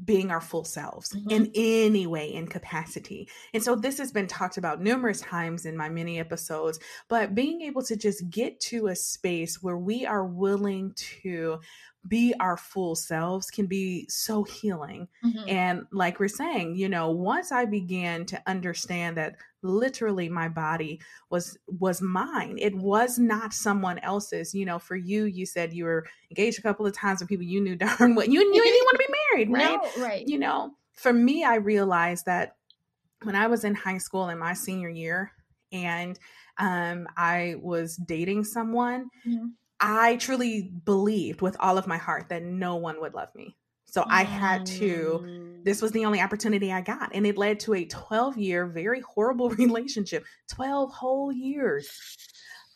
being 0.05 0.31
our 0.31 0.41
full 0.41 0.65
selves 0.65 1.11
mm-hmm. 1.11 1.31
in 1.31 1.51
any 1.55 2.07
way 2.07 2.33
in 2.33 2.47
capacity. 2.47 3.29
And 3.53 3.63
so 3.63 3.75
this 3.75 3.99
has 3.99 4.13
been 4.13 4.27
talked 4.27 4.57
about 4.57 4.81
numerous 4.81 5.21
times 5.21 5.67
in 5.67 5.77
my 5.77 5.89
many 5.89 6.19
episodes, 6.19 6.79
but 7.09 7.35
being 7.35 7.63
able 7.63 7.83
to 7.85 7.97
just 7.97 8.29
get 8.31 8.61
to 8.61 8.89
a 8.89 8.97
space 8.97 9.63
where 9.63 9.79
we 9.79 10.07
are 10.07 10.25
willing 10.25 10.93
to 11.23 11.61
be 12.07 12.35
our 12.41 12.57
full 12.57 12.95
selves 12.95 13.51
can 13.51 13.67
be 13.67 14.07
so 14.09 14.45
healing. 14.45 15.09
Mm-hmm. 15.25 15.49
And 15.49 15.87
like 15.93 16.21
we're 16.21 16.29
saying, 16.29 16.77
you 16.77 16.89
know, 16.89 17.11
once 17.11 17.51
I 17.51 17.65
began 17.65 18.25
to 18.27 18.43
understand 18.47 19.17
that 19.17 19.37
literally 19.63 20.29
my 20.29 20.49
body 20.49 21.01
was 21.31 21.59
was 21.67 22.01
mine. 22.01 22.59
It 22.61 22.75
was 22.75 23.19
not 23.19 23.53
someone 23.53 23.99
else's. 23.99 24.55
You 24.55 24.65
know, 24.65 24.79
for 24.79 24.97
you, 24.97 25.25
you 25.25 25.47
said 25.47 25.73
you 25.73 25.85
were 25.85 26.07
engaged 26.31 26.59
a 26.59 26.63
couple 26.63 26.87
of 26.87 26.95
times 26.95 27.21
with 27.21 27.29
people 27.29 27.45
you 27.45 27.61
knew 27.61 27.77
darn 27.77 28.15
well 28.15 28.27
you, 28.27 28.41
you 28.41 28.63
didn't 28.65 28.85
want 28.85 28.99
to 29.01 29.07
be 29.07 29.15
married, 29.33 29.51
right? 29.53 29.81
No, 29.97 30.03
right. 30.03 30.27
You 30.27 30.39
know, 30.39 30.73
for 30.93 31.13
me, 31.13 31.45
I 31.45 31.57
realized 31.57 32.27
that 32.27 32.57
when 33.23 33.35
I 33.35 33.49
was 33.49 33.65
in 33.65 33.75
high 33.75 33.99
school 33.99 34.29
in 34.29 34.39
my 34.39 34.55
senior 34.55 34.89
year 34.89 35.33
and 35.73 36.19
um, 36.59 37.09
I 37.17 37.57
was 37.61 37.97
dating 37.97 38.45
someone, 38.45 39.11
mm-hmm. 39.27 39.47
I 39.81 40.17
truly 40.17 40.73
believed 40.85 41.41
with 41.41 41.57
all 41.61 41.79
of 41.79 41.87
my 41.87 41.99
heart 41.99 42.29
that 42.31 42.43
no 42.43 42.77
one 42.77 43.01
would 43.01 43.15
love 43.15 43.29
me. 43.35 43.57
So 43.85 44.05
I 44.07 44.23
had 44.25 44.67
to, 44.67 45.25
mm. 45.25 45.65
this 45.65 45.81
was 45.81 45.93
the 45.93 46.05
only 46.05 46.21
opportunity 46.21 46.71
I 46.71 46.83
got. 46.83 47.11
And 47.15 47.27
it 47.27 47.39
led 47.39 47.59
to 47.61 47.75
a 47.75 47.87
12 47.87 48.37
year, 48.37 48.67
very 48.67 49.01
horrible 49.01 49.49
relationship, 49.51 50.27
12 50.51 50.93
whole 50.93 51.33
years 51.33 51.89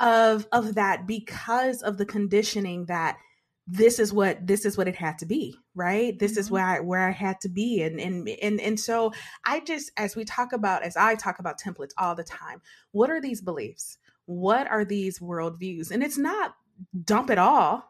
of, 0.01 0.47
of 0.53 0.75
that 0.77 1.07
because 1.07 1.83
of 1.83 1.99
the 1.99 2.07
conditioning 2.07 2.87
that 2.87 3.19
this 3.67 4.01
is 4.01 4.13
what 4.13 4.45
this 4.45 4.65
is 4.65 4.77
what 4.77 4.89
it 4.89 4.97
had 4.97 5.17
to 5.19 5.25
be 5.25 5.57
right 5.77 6.19
this 6.19 6.33
mm-hmm. 6.33 6.41
is 6.41 6.51
where 6.51 6.65
i 6.65 6.81
where 6.81 7.07
i 7.07 7.13
had 7.13 7.41
to 7.41 7.49
be 7.49 7.81
and 7.83 8.01
and 8.01 8.29
and 8.43 8.61
and 8.61 8.81
so 8.81 9.13
i 9.45 9.61
just 9.61 9.93
as 9.97 10.17
we 10.17 10.25
talk 10.25 10.53
about 10.53 10.83
as 10.83 10.97
i 10.97 11.15
talk 11.15 11.39
about 11.39 11.61
templates 11.61 11.93
all 11.97 12.15
the 12.15 12.25
time 12.25 12.61
what 12.91 13.09
are 13.09 13.21
these 13.21 13.41
beliefs 13.41 13.99
what 14.27 14.67
are 14.69 14.85
these 14.85 15.21
worldviews 15.21 15.93
and 15.93 16.03
it's 16.03 16.19
not 16.19 16.57
dump 17.05 17.31
it 17.31 17.39
all 17.39 17.85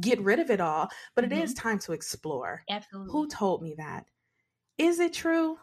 get 0.00 0.20
rid 0.20 0.38
of 0.38 0.50
it 0.50 0.60
all 0.60 0.88
but 1.14 1.24
mm-hmm. 1.24 1.34
it 1.34 1.44
is 1.44 1.54
time 1.54 1.78
to 1.78 1.92
explore. 1.92 2.62
Absolutely. 2.68 3.12
who 3.12 3.28
told 3.28 3.62
me 3.62 3.74
that? 3.78 4.06
Is 4.78 5.00
it 5.00 5.12
true? 5.12 5.58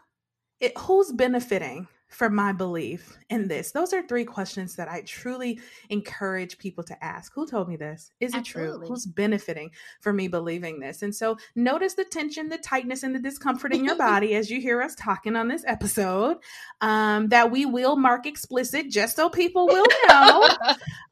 It, 0.60 0.76
who's 0.76 1.12
benefiting 1.12 1.86
from 2.08 2.34
my 2.34 2.52
belief 2.52 3.16
in 3.30 3.48
this? 3.48 3.72
Those 3.72 3.92
are 3.92 4.02
three 4.06 4.24
questions 4.24 4.74
that 4.76 4.88
I 4.88 5.02
truly 5.02 5.60
encourage 5.90 6.58
people 6.58 6.82
to 6.84 7.04
ask. 7.04 7.32
Who 7.34 7.46
told 7.46 7.68
me 7.68 7.76
this? 7.76 8.10
Is 8.20 8.34
it 8.34 8.38
Absolutely. 8.38 8.86
true? 8.86 8.88
Who's 8.88 9.06
benefiting 9.06 9.70
from 10.00 10.16
me 10.16 10.28
believing 10.28 10.80
this? 10.80 11.02
And 11.02 11.14
so 11.14 11.36
notice 11.54 11.94
the 11.94 12.04
tension, 12.04 12.48
the 12.48 12.58
tightness, 12.58 13.02
and 13.02 13.14
the 13.14 13.20
discomfort 13.20 13.72
in 13.72 13.84
your 13.84 13.96
body 13.98 14.34
as 14.34 14.50
you 14.50 14.60
hear 14.60 14.82
us 14.82 14.94
talking 14.94 15.36
on 15.36 15.48
this 15.48 15.64
episode. 15.66 16.38
Um, 16.80 17.28
that 17.28 17.50
we 17.50 17.66
will 17.66 17.96
mark 17.96 18.26
explicit 18.26 18.90
just 18.90 19.16
so 19.16 19.28
people 19.28 19.66
will 19.66 19.86
know. 20.08 20.48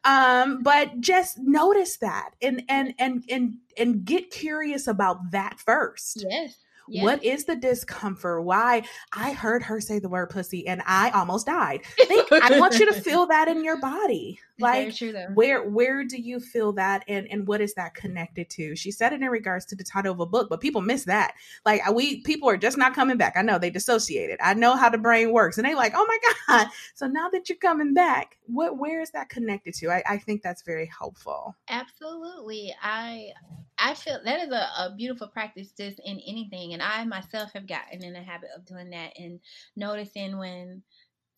um, 0.04 0.62
but 0.62 1.00
just 1.00 1.38
notice 1.38 1.96
that 1.98 2.30
and 2.40 2.62
and 2.68 2.94
and 2.98 3.24
and 3.28 3.54
and 3.76 4.04
get 4.04 4.30
curious 4.30 4.86
about 4.86 5.30
that 5.32 5.58
first. 5.58 6.24
Yes. 6.28 6.56
Yes. 6.88 7.04
What 7.04 7.24
is 7.24 7.44
the 7.44 7.56
discomfort? 7.56 8.44
Why? 8.44 8.82
I 9.12 9.32
heard 9.32 9.62
her 9.62 9.80
say 9.80 9.98
the 9.98 10.08
word 10.08 10.30
pussy 10.30 10.66
and 10.66 10.82
I 10.86 11.10
almost 11.10 11.46
died. 11.46 11.80
Think, 11.96 12.30
I 12.32 12.58
want 12.58 12.78
you 12.78 12.86
to 12.86 12.92
feel 12.92 13.26
that 13.28 13.48
in 13.48 13.64
your 13.64 13.80
body. 13.80 14.40
Like 14.58 14.96
true, 14.96 15.12
where 15.34 15.68
where 15.68 16.02
do 16.02 16.16
you 16.16 16.40
feel 16.40 16.72
that 16.74 17.04
and 17.08 17.28
and 17.30 17.46
what 17.46 17.60
is 17.60 17.74
that 17.74 17.94
connected 17.94 18.48
to? 18.50 18.74
She 18.74 18.90
said 18.90 19.12
it 19.12 19.20
in 19.20 19.28
regards 19.28 19.66
to 19.66 19.76
the 19.76 19.84
title 19.84 20.12
of 20.14 20.20
a 20.20 20.24
book, 20.24 20.48
but 20.48 20.62
people 20.62 20.80
miss 20.80 21.04
that. 21.04 21.34
Like 21.66 21.86
we 21.90 22.22
people 22.22 22.48
are 22.48 22.56
just 22.56 22.78
not 22.78 22.94
coming 22.94 23.18
back. 23.18 23.34
I 23.36 23.42
know 23.42 23.58
they 23.58 23.68
dissociated. 23.68 24.38
I 24.40 24.54
know 24.54 24.74
how 24.74 24.88
the 24.88 24.96
brain 24.96 25.32
works. 25.32 25.58
And 25.58 25.66
they 25.66 25.74
like, 25.74 25.92
oh 25.94 26.06
my 26.08 26.18
God. 26.48 26.68
So 26.94 27.06
now 27.06 27.28
that 27.30 27.50
you're 27.50 27.58
coming 27.58 27.92
back, 27.92 28.38
what 28.46 28.78
where 28.78 29.02
is 29.02 29.10
that 29.10 29.28
connected 29.28 29.74
to? 29.74 29.90
I, 29.90 30.02
I 30.08 30.18
think 30.18 30.42
that's 30.42 30.62
very 30.62 30.86
helpful. 30.86 31.54
Absolutely. 31.68 32.74
I 32.82 33.32
I 33.78 33.94
feel 33.94 34.20
that 34.24 34.40
is 34.40 34.50
a, 34.52 34.68
a 34.78 34.94
beautiful 34.96 35.28
practice 35.28 35.72
just 35.72 36.00
in 36.04 36.20
anything. 36.26 36.72
And 36.72 36.82
I 36.82 37.04
myself 37.04 37.52
have 37.54 37.66
gotten 37.66 38.02
in 38.04 38.14
the 38.14 38.22
habit 38.22 38.50
of 38.56 38.64
doing 38.64 38.90
that 38.90 39.12
and 39.18 39.40
noticing 39.76 40.38
when 40.38 40.82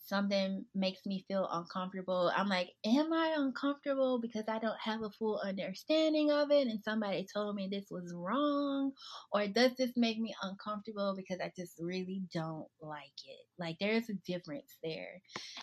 something 0.08 0.64
makes 0.74 1.04
me 1.06 1.24
feel 1.28 1.48
uncomfortable, 1.52 2.32
I'm 2.34 2.48
like, 2.48 2.70
am 2.84 3.12
I 3.12 3.34
uncomfortable 3.36 4.20
because 4.20 4.44
I 4.48 4.58
don't 4.58 4.78
have 4.82 5.02
a 5.02 5.10
full 5.10 5.40
understanding 5.44 6.30
of 6.30 6.50
it 6.50 6.66
and 6.66 6.82
somebody 6.82 7.26
told 7.32 7.54
me 7.54 7.68
this 7.70 7.86
was 7.90 8.12
wrong? 8.14 8.92
Or 9.32 9.46
does 9.46 9.72
this 9.76 9.92
make 9.96 10.18
me 10.18 10.34
uncomfortable 10.42 11.14
because 11.16 11.40
I 11.40 11.52
just 11.56 11.74
really 11.80 12.22
don't 12.32 12.66
like 12.80 13.02
it? 13.26 13.38
Like, 13.58 13.76
there's 13.80 14.08
a 14.08 14.14
difference 14.26 14.78
there. 14.82 15.20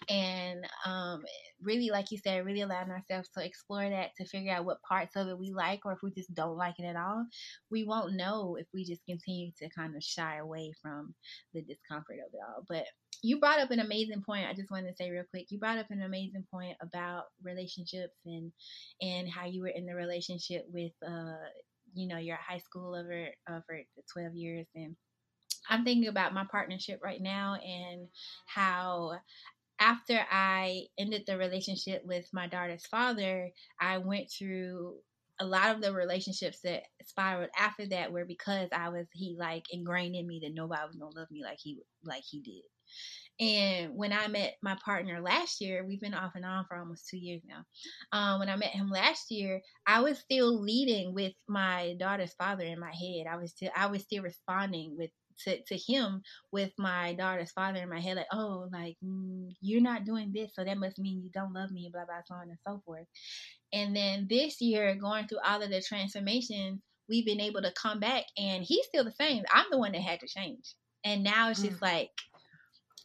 And 0.10 0.66
um, 0.86 1.24
really, 1.62 1.90
like 1.90 2.12
you 2.12 2.18
said, 2.18 2.46
really 2.46 2.62
allowing 2.62 2.92
ourselves 2.92 3.30
to 3.38 3.46
explore 3.46 3.90
that 3.90 4.12
to 4.18 4.26
figure 4.26 4.54
out 4.54 4.66
what 4.66 4.82
parts 4.82 5.16
of 5.16 5.28
it 5.28 5.40
we 5.40 5.52
like 5.52 5.86
or 5.86 5.94
if 5.94 6.00
we 6.04 6.12
just 6.12 6.34
don't 6.34 6.58
like 6.58 6.76
it 6.80 6.86
at 6.86 6.96
all. 6.96 7.26
We 7.72 7.84
won't 7.84 8.16
know 8.16 8.58
if 8.60 8.68
we 8.74 8.86
just 8.86 9.06
continue 9.06 9.52
to 9.60 9.70
kind 9.70 9.96
of 9.96 10.04
shy 10.04 10.38
away 10.38 10.74
from 10.82 11.14
the 11.54 11.62
discomfort 11.62 12.18
of 12.26 12.34
it 12.34 12.40
all. 12.48 12.66
But 12.68 12.86
you 13.22 13.40
brought 13.40 13.60
up 13.60 13.72
an 13.72 13.80
amazing 13.80 14.22
point. 14.26 14.48
I 14.48 14.54
just 14.54 14.72
wanted 14.72 14.90
to 14.90 14.96
say 14.96 15.10
real 15.10 15.24
quick. 15.30 15.48
You 15.50 15.60
brought 15.60 15.78
up 15.78 15.88
an 15.90 16.02
amazing 16.02 16.46
point 16.52 16.78
about 16.82 17.26
relationships 17.44 18.16
and 18.26 18.52
and 19.02 19.30
how 19.30 19.46
you 19.46 19.62
were 19.62 19.70
in 19.70 19.86
the 19.86 19.96
relationship 19.96 20.66
with 20.70 20.94
uh 21.08 21.36
you 21.94 22.08
know 22.08 22.18
your 22.18 22.38
high 22.38 22.60
school 22.60 22.96
over 22.96 23.28
for 23.48 23.80
the 23.96 24.04
12 24.14 24.36
years 24.36 24.68
and 24.76 24.96
I'm 25.70 25.84
thinking 25.84 26.10
about 26.10 26.34
my 26.34 26.46
partnership 26.52 27.00
right 27.04 27.22
now 27.22 27.56
and 27.56 28.08
how 28.46 29.14
after 29.80 30.20
I 30.32 30.84
ended 30.98 31.24
the 31.26 31.38
relationship 31.38 32.04
with 32.06 32.28
my 32.34 32.48
daughter's 32.48 32.86
father, 32.86 33.50
I 33.80 33.98
went 33.98 34.32
through 34.32 34.98
a 35.40 35.46
lot 35.46 35.76
of 35.76 35.82
the 35.82 35.94
relationships 35.94 36.60
that 36.64 36.84
spiraled 37.04 37.50
after 37.58 37.86
that 37.88 38.12
were 38.12 38.26
because 38.26 38.70
I 38.72 38.90
was 38.90 39.08
he 39.12 39.36
like 39.38 39.66
ingrained 39.70 40.16
in 40.16 40.28
me 40.28 40.40
that 40.44 40.54
nobody 40.54 40.82
was 40.88 40.96
gonna 40.96 41.16
love 41.16 41.30
me 41.30 41.44
like 41.44 41.58
he 41.60 41.80
like 42.04 42.24
he 42.24 42.42
did. 42.42 42.64
And 43.40 43.96
when 43.96 44.14
I 44.14 44.28
met 44.28 44.56
my 44.64 44.78
partner 44.84 45.20
last 45.20 45.60
year, 45.60 45.86
we've 45.86 46.00
been 46.00 46.14
off 46.14 46.34
and 46.36 46.46
on 46.46 46.66
for 46.70 46.78
almost 46.78 47.10
two 47.10 47.18
years 47.18 47.42
now. 47.46 47.66
Um, 48.18 48.40
when 48.40 48.50
I 48.50 48.56
met 48.56 48.70
him 48.70 48.90
last 48.90 49.30
year, 49.30 49.62
I 49.86 50.00
was 50.02 50.20
still 50.20 50.62
leading 50.62 51.14
with 51.14 51.34
my 51.48 51.96
daughter's 52.00 52.34
father 52.36 52.64
in 52.64 52.80
my 52.80 52.94
head. 52.94 53.26
I 53.30 53.36
was 53.36 53.52
still 53.52 53.72
I 53.76 53.88
was 53.88 54.04
still 54.04 54.24
responding 54.24 54.96
with 54.98 55.12
to, 55.44 55.62
to 55.64 55.76
him 55.76 56.22
with 56.52 56.72
my 56.78 57.14
daughter's 57.14 57.52
father 57.52 57.80
in 57.82 57.90
my 57.90 58.00
head, 58.00 58.16
like, 58.16 58.28
oh, 58.32 58.70
like 58.72 58.96
mm, 59.04 59.50
you're 59.62 59.82
not 59.82 60.06
doing 60.06 60.32
this, 60.34 60.52
so 60.56 60.64
that 60.64 60.78
must 60.78 60.98
mean 60.98 61.22
you 61.22 61.30
don't 61.34 61.54
love 61.54 61.72
me, 61.72 61.90
blah 61.92 62.06
blah, 62.06 62.22
so 62.26 62.36
on 62.36 62.50
and 62.50 62.58
so 62.66 62.82
forth. 62.86 63.06
And 63.74 63.94
then 63.96 64.28
this 64.30 64.62
year, 64.62 64.96
going 64.96 65.28
through 65.28 65.40
all 65.46 65.62
of 65.62 65.70
the 65.70 65.82
transformations, 65.82 66.82
we've 67.10 67.26
been 67.26 67.42
able 67.42 67.62
to 67.62 67.74
come 67.74 68.00
back, 68.00 68.24
and 68.38 68.64
he's 68.64 68.86
still 68.86 69.04
the 69.04 69.12
same. 69.12 69.44
I'm 69.52 69.66
the 69.72 69.78
one 69.78 69.92
that 69.92 70.02
had 70.02 70.22
to 70.22 70.28
change, 70.28 70.74
and 71.04 71.24
now 71.24 71.50
it's 71.50 71.62
just 71.62 71.80
mm. 71.80 71.82
like 71.82 72.12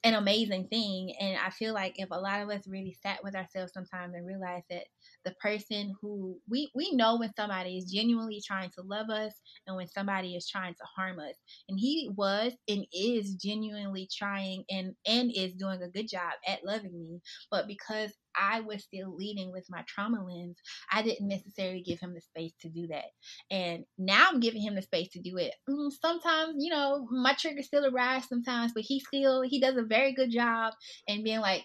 an 0.03 0.15
amazing 0.15 0.69
thing. 0.69 1.15
And 1.21 1.37
I 1.39 1.51
feel 1.51 1.75
like 1.75 1.95
if 1.97 2.09
a 2.11 2.21
lot 2.21 2.41
of 2.41 2.49
us 2.49 2.67
really 2.67 2.97
sat 3.03 3.23
with 3.23 3.35
ourselves 3.37 3.73
sometimes 3.73 4.15
and 4.15 4.27
realized 4.27 4.65
that 4.71 4.85
the 5.25 5.33
person 5.43 5.95
who 6.01 6.39
we 6.49 6.71
we 6.75 6.93
know 6.95 7.19
when 7.19 7.33
somebody 7.35 7.77
is 7.77 7.91
genuinely 7.91 8.41
trying 8.47 8.71
to 8.71 8.83
love 8.83 9.11
us 9.11 9.35
and 9.67 9.77
when 9.77 9.87
somebody 9.89 10.35
is 10.35 10.49
trying 10.49 10.75
to 10.75 10.85
harm 10.97 11.19
us 11.21 11.37
and 11.69 11.79
he 11.79 12.11
was 12.17 12.53
and 12.69 12.87
is 12.93 13.35
genuinely 13.35 14.09
trying 14.17 14.65
and 14.71 14.95
and 15.07 15.31
is 15.35 15.53
doing 15.55 15.83
a 15.83 15.91
good 15.91 16.09
job 16.09 16.33
at 16.47 16.65
loving 16.65 16.93
me 16.99 17.21
but 17.51 17.67
because 17.67 18.13
I 18.37 18.61
was 18.61 18.83
still 18.83 19.15
leading 19.15 19.53
with 19.53 19.67
my 19.71 19.83
trauma 19.87 20.25
lens, 20.25 20.59
I 20.91 21.03
didn't 21.03 21.29
necessarily 21.29 21.83
give 21.83 22.01
him 22.01 22.15
the 22.15 22.21
space 22.21 22.53
to 22.63 22.69
do 22.69 22.87
that. 22.89 23.07
And 23.51 23.85
now 23.99 24.29
I'm 24.29 24.41
giving 24.41 24.63
him 24.63 24.75
the 24.75 24.83
space 24.83 25.09
to 25.11 25.21
do 25.21 25.37
it. 25.37 25.55
Mm, 25.69 25.91
sometimes, 25.93 26.55
you 26.59 26.71
know, 26.71 27.07
my 27.11 27.35
trigger 27.35 27.63
still 27.63 27.87
arise 27.87 28.29
sometimes, 28.29 28.73
but 28.73 28.83
he 28.83 29.01
still 29.01 29.43
he 29.43 29.61
does 29.61 29.77
a 29.77 29.83
very 29.83 30.15
good 30.15 30.31
job 30.31 30.75
and 31.09 31.25
being 31.25 31.41
like, 31.41 31.65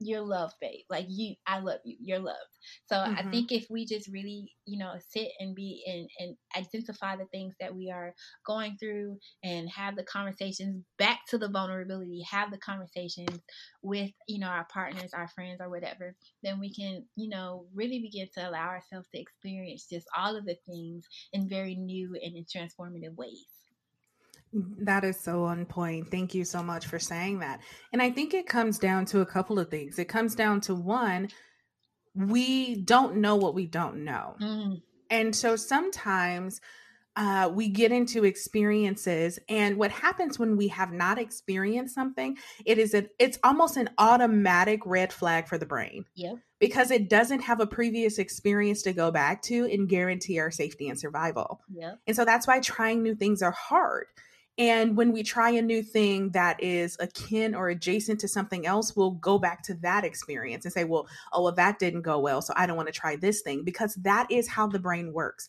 you're 0.00 0.20
loved, 0.20 0.54
babe. 0.60 0.84
Like 0.88 1.06
you, 1.08 1.34
I 1.46 1.58
love 1.60 1.80
you. 1.84 1.96
You're 2.00 2.20
loved. 2.20 2.38
So 2.86 2.96
mm-hmm. 2.96 3.14
I 3.16 3.30
think 3.30 3.52
if 3.52 3.66
we 3.70 3.84
just 3.84 4.08
really, 4.08 4.52
you 4.66 4.78
know, 4.78 4.94
sit 5.08 5.28
and 5.40 5.54
be 5.54 5.82
and 5.86 6.08
and 6.18 6.36
identify 6.56 7.16
the 7.16 7.26
things 7.26 7.54
that 7.60 7.74
we 7.74 7.90
are 7.90 8.14
going 8.46 8.76
through 8.78 9.18
and 9.42 9.68
have 9.70 9.96
the 9.96 10.04
conversations 10.04 10.84
back 10.98 11.20
to 11.30 11.38
the 11.38 11.48
vulnerability, 11.48 12.22
have 12.30 12.50
the 12.50 12.58
conversations 12.58 13.40
with, 13.82 14.10
you 14.26 14.38
know, 14.38 14.48
our 14.48 14.66
partners, 14.72 15.12
our 15.14 15.28
friends, 15.28 15.60
or 15.60 15.68
whatever, 15.68 16.14
then 16.42 16.60
we 16.60 16.72
can, 16.72 17.04
you 17.16 17.28
know, 17.28 17.66
really 17.74 18.00
begin 18.00 18.28
to 18.34 18.48
allow 18.48 18.68
ourselves 18.68 19.08
to 19.14 19.20
experience 19.20 19.86
just 19.90 20.06
all 20.16 20.36
of 20.36 20.44
the 20.44 20.56
things 20.66 21.04
in 21.32 21.48
very 21.48 21.74
new 21.74 22.16
and 22.22 22.36
in 22.36 22.44
transformative 22.44 23.16
ways. 23.16 23.46
That 24.52 25.04
is 25.04 25.18
so 25.18 25.44
on 25.44 25.66
point. 25.66 26.10
Thank 26.10 26.34
you 26.34 26.44
so 26.44 26.62
much 26.62 26.86
for 26.86 26.98
saying 26.98 27.40
that. 27.40 27.60
And 27.92 28.00
I 28.00 28.10
think 28.10 28.34
it 28.34 28.46
comes 28.46 28.78
down 28.78 29.04
to 29.06 29.20
a 29.20 29.26
couple 29.26 29.58
of 29.58 29.70
things. 29.70 29.98
It 29.98 30.06
comes 30.06 30.34
down 30.34 30.60
to 30.62 30.74
one, 30.74 31.28
we 32.14 32.76
don't 32.76 33.16
know 33.16 33.36
what 33.36 33.54
we 33.54 33.66
don't 33.66 34.04
know. 34.04 34.36
Mm. 34.40 34.82
And 35.10 35.34
so 35.34 35.56
sometimes 35.56 36.60
uh, 37.18 37.50
we 37.52 37.68
get 37.68 37.90
into 37.90 38.24
experiences 38.24 39.40
and 39.48 39.76
what 39.76 39.90
happens 39.90 40.38
when 40.38 40.56
we 40.56 40.68
have 40.68 40.92
not 40.92 41.18
experienced 41.18 41.92
something 41.92 42.38
it 42.64 42.78
is 42.78 42.94
an 42.94 43.08
it's 43.18 43.40
almost 43.42 43.76
an 43.76 43.90
automatic 43.98 44.80
red 44.86 45.12
flag 45.12 45.48
for 45.48 45.58
the 45.58 45.66
brain 45.66 46.04
yeah 46.14 46.34
because 46.60 46.92
it 46.92 47.10
doesn't 47.10 47.40
have 47.40 47.58
a 47.58 47.66
previous 47.66 48.18
experience 48.18 48.82
to 48.82 48.92
go 48.92 49.10
back 49.10 49.42
to 49.42 49.64
and 49.64 49.88
guarantee 49.88 50.38
our 50.38 50.52
safety 50.52 50.88
and 50.88 50.96
survival 50.96 51.60
yeah 51.68 51.94
and 52.06 52.14
so 52.14 52.24
that's 52.24 52.46
why 52.46 52.60
trying 52.60 53.02
new 53.02 53.16
things 53.16 53.42
are 53.42 53.50
hard 53.50 54.06
and 54.58 54.96
when 54.96 55.12
we 55.12 55.22
try 55.22 55.50
a 55.50 55.62
new 55.62 55.84
thing 55.84 56.30
that 56.30 56.60
is 56.62 56.96
akin 56.98 57.54
or 57.54 57.68
adjacent 57.68 58.18
to 58.20 58.28
something 58.28 58.66
else, 58.66 58.96
we'll 58.96 59.12
go 59.12 59.38
back 59.38 59.62
to 59.64 59.74
that 59.74 60.04
experience 60.04 60.64
and 60.64 60.74
say, 60.74 60.82
well, 60.82 61.06
oh, 61.32 61.44
well, 61.44 61.52
that 61.52 61.78
didn't 61.78 62.02
go 62.02 62.18
well. 62.18 62.42
So 62.42 62.52
I 62.56 62.66
don't 62.66 62.76
want 62.76 62.88
to 62.88 62.92
try 62.92 63.14
this 63.14 63.40
thing 63.40 63.62
because 63.62 63.94
that 63.94 64.30
is 64.30 64.48
how 64.48 64.66
the 64.66 64.80
brain 64.80 65.12
works. 65.12 65.46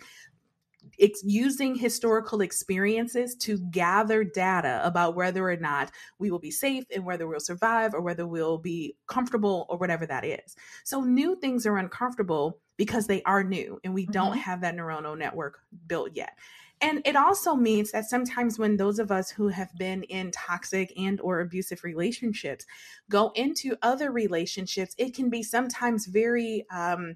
It's 1.00 1.24
using 1.26 1.76
historical 1.76 2.42
experiences 2.42 3.36
to 3.38 3.58
gather 3.72 4.24
data 4.24 4.80
about 4.84 5.16
whether 5.16 5.50
or 5.50 5.58
not 5.58 5.92
we 6.20 6.30
will 6.30 6.40
be 6.40 6.52
safe 6.52 6.86
and 6.94 7.04
whether 7.04 7.28
we'll 7.28 7.40
survive 7.40 7.94
or 7.94 8.02
whether 8.02 8.28
we'll 8.28 8.60
be 8.60 8.96
comfortable 9.08 9.66
or 9.70 9.78
whatever 9.78 10.06
that 10.06 10.24
is. 10.24 10.56
So 10.84 11.02
new 11.02 11.36
things 11.36 11.66
are 11.66 11.78
uncomfortable 11.78 12.60
because 12.78 13.08
they 13.08 13.24
are 13.24 13.44
new 13.44 13.80
and 13.84 13.94
we 13.94 14.04
mm-hmm. 14.04 14.12
don't 14.12 14.38
have 14.38 14.62
that 14.62 14.76
neuronal 14.76 15.18
network 15.18 15.60
built 15.88 16.12
yet 16.14 16.34
and 16.82 17.02
it 17.06 17.16
also 17.16 17.56
means 17.56 17.92
that 17.92 18.10
sometimes 18.10 18.58
when 18.58 18.78
those 18.78 19.00
of 19.00 19.12
us 19.12 19.32
who 19.32 19.50
have 19.50 19.70
been 19.78 20.04
in 20.04 20.32
toxic 20.32 20.94
and 20.98 21.20
or 21.22 21.40
abusive 21.40 21.84
relationships 21.84 22.66
go 23.10 23.32
into 23.36 23.76
other 23.82 24.12
relationships 24.12 24.96
it 24.98 25.14
can 25.14 25.30
be 25.30 25.44
sometimes 25.44 26.06
very 26.06 26.66
um, 26.72 27.16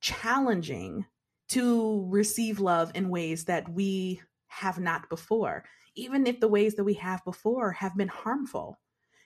challenging 0.00 1.04
to 1.50 2.06
receive 2.08 2.60
love 2.60 2.92
in 2.94 3.08
ways 3.08 3.44
that 3.46 3.68
we 3.68 4.20
have 4.46 4.78
not 4.78 5.08
before, 5.08 5.64
even 5.94 6.26
if 6.26 6.40
the 6.40 6.48
ways 6.48 6.74
that 6.76 6.84
we 6.84 6.94
have 6.94 7.24
before 7.24 7.72
have 7.72 7.96
been 7.96 8.08
harmful. 8.08 8.78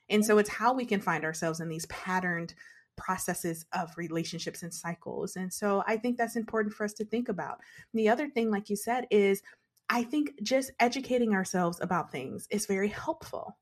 And 0.09 0.25
so 0.25 0.39
it's 0.39 0.49
how 0.49 0.73
we 0.73 0.87
can 0.87 1.01
find 1.01 1.25
ourselves 1.25 1.61
in 1.61 1.69
these 1.69 1.87
patterned 1.87 2.55
processes 2.97 3.67
of 3.73 3.97
relationships 3.97 4.63
and 4.63 4.73
cycles. 4.73 5.37
And 5.37 5.53
so 5.53 5.83
I 5.87 5.97
think 5.97 6.17
that's 6.17 6.37
important 6.37 6.75
for 6.75 6.85
us 6.85 6.93
to 6.95 7.05
think 7.05 7.29
about. 7.29 7.61
And 7.93 8.01
the 8.01 8.09
other 8.09 8.29
thing, 8.29 8.51
like 8.51 8.71
you 8.71 8.77
said, 8.77 9.07
is 9.11 9.43
I 9.89 10.03
think 10.03 10.43
just 10.43 10.71
educating 10.81 11.35
ourselves 11.35 11.81
about 11.81 12.11
things 12.11 12.49
is 12.51 12.67
very 12.67 12.89
helpful. 12.89 13.57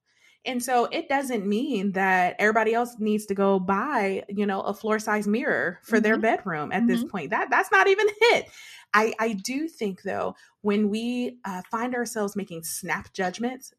And 0.44 0.62
so 0.62 0.86
it 0.86 1.08
doesn't 1.08 1.46
mean 1.46 1.92
that 1.92 2.36
everybody 2.38 2.74
else 2.74 2.96
needs 2.98 3.26
to 3.26 3.34
go 3.34 3.60
buy, 3.60 4.24
you 4.28 4.44
know, 4.44 4.60
a 4.60 4.74
floor 4.74 4.98
size 4.98 5.28
mirror 5.28 5.78
for 5.82 5.96
mm-hmm. 5.96 6.02
their 6.02 6.18
bedroom 6.18 6.72
at 6.72 6.78
mm-hmm. 6.78 6.88
this 6.88 7.04
point. 7.04 7.30
That 7.30 7.48
that's 7.50 7.70
not 7.70 7.86
even 7.86 8.06
it. 8.20 8.48
I 8.92 9.14
I 9.20 9.32
do 9.34 9.68
think 9.68 10.02
though 10.02 10.34
when 10.60 10.90
we 10.90 11.38
uh, 11.44 11.62
find 11.70 11.94
ourselves 11.94 12.34
making 12.34 12.64
snap 12.64 13.12
judgments, 13.12 13.72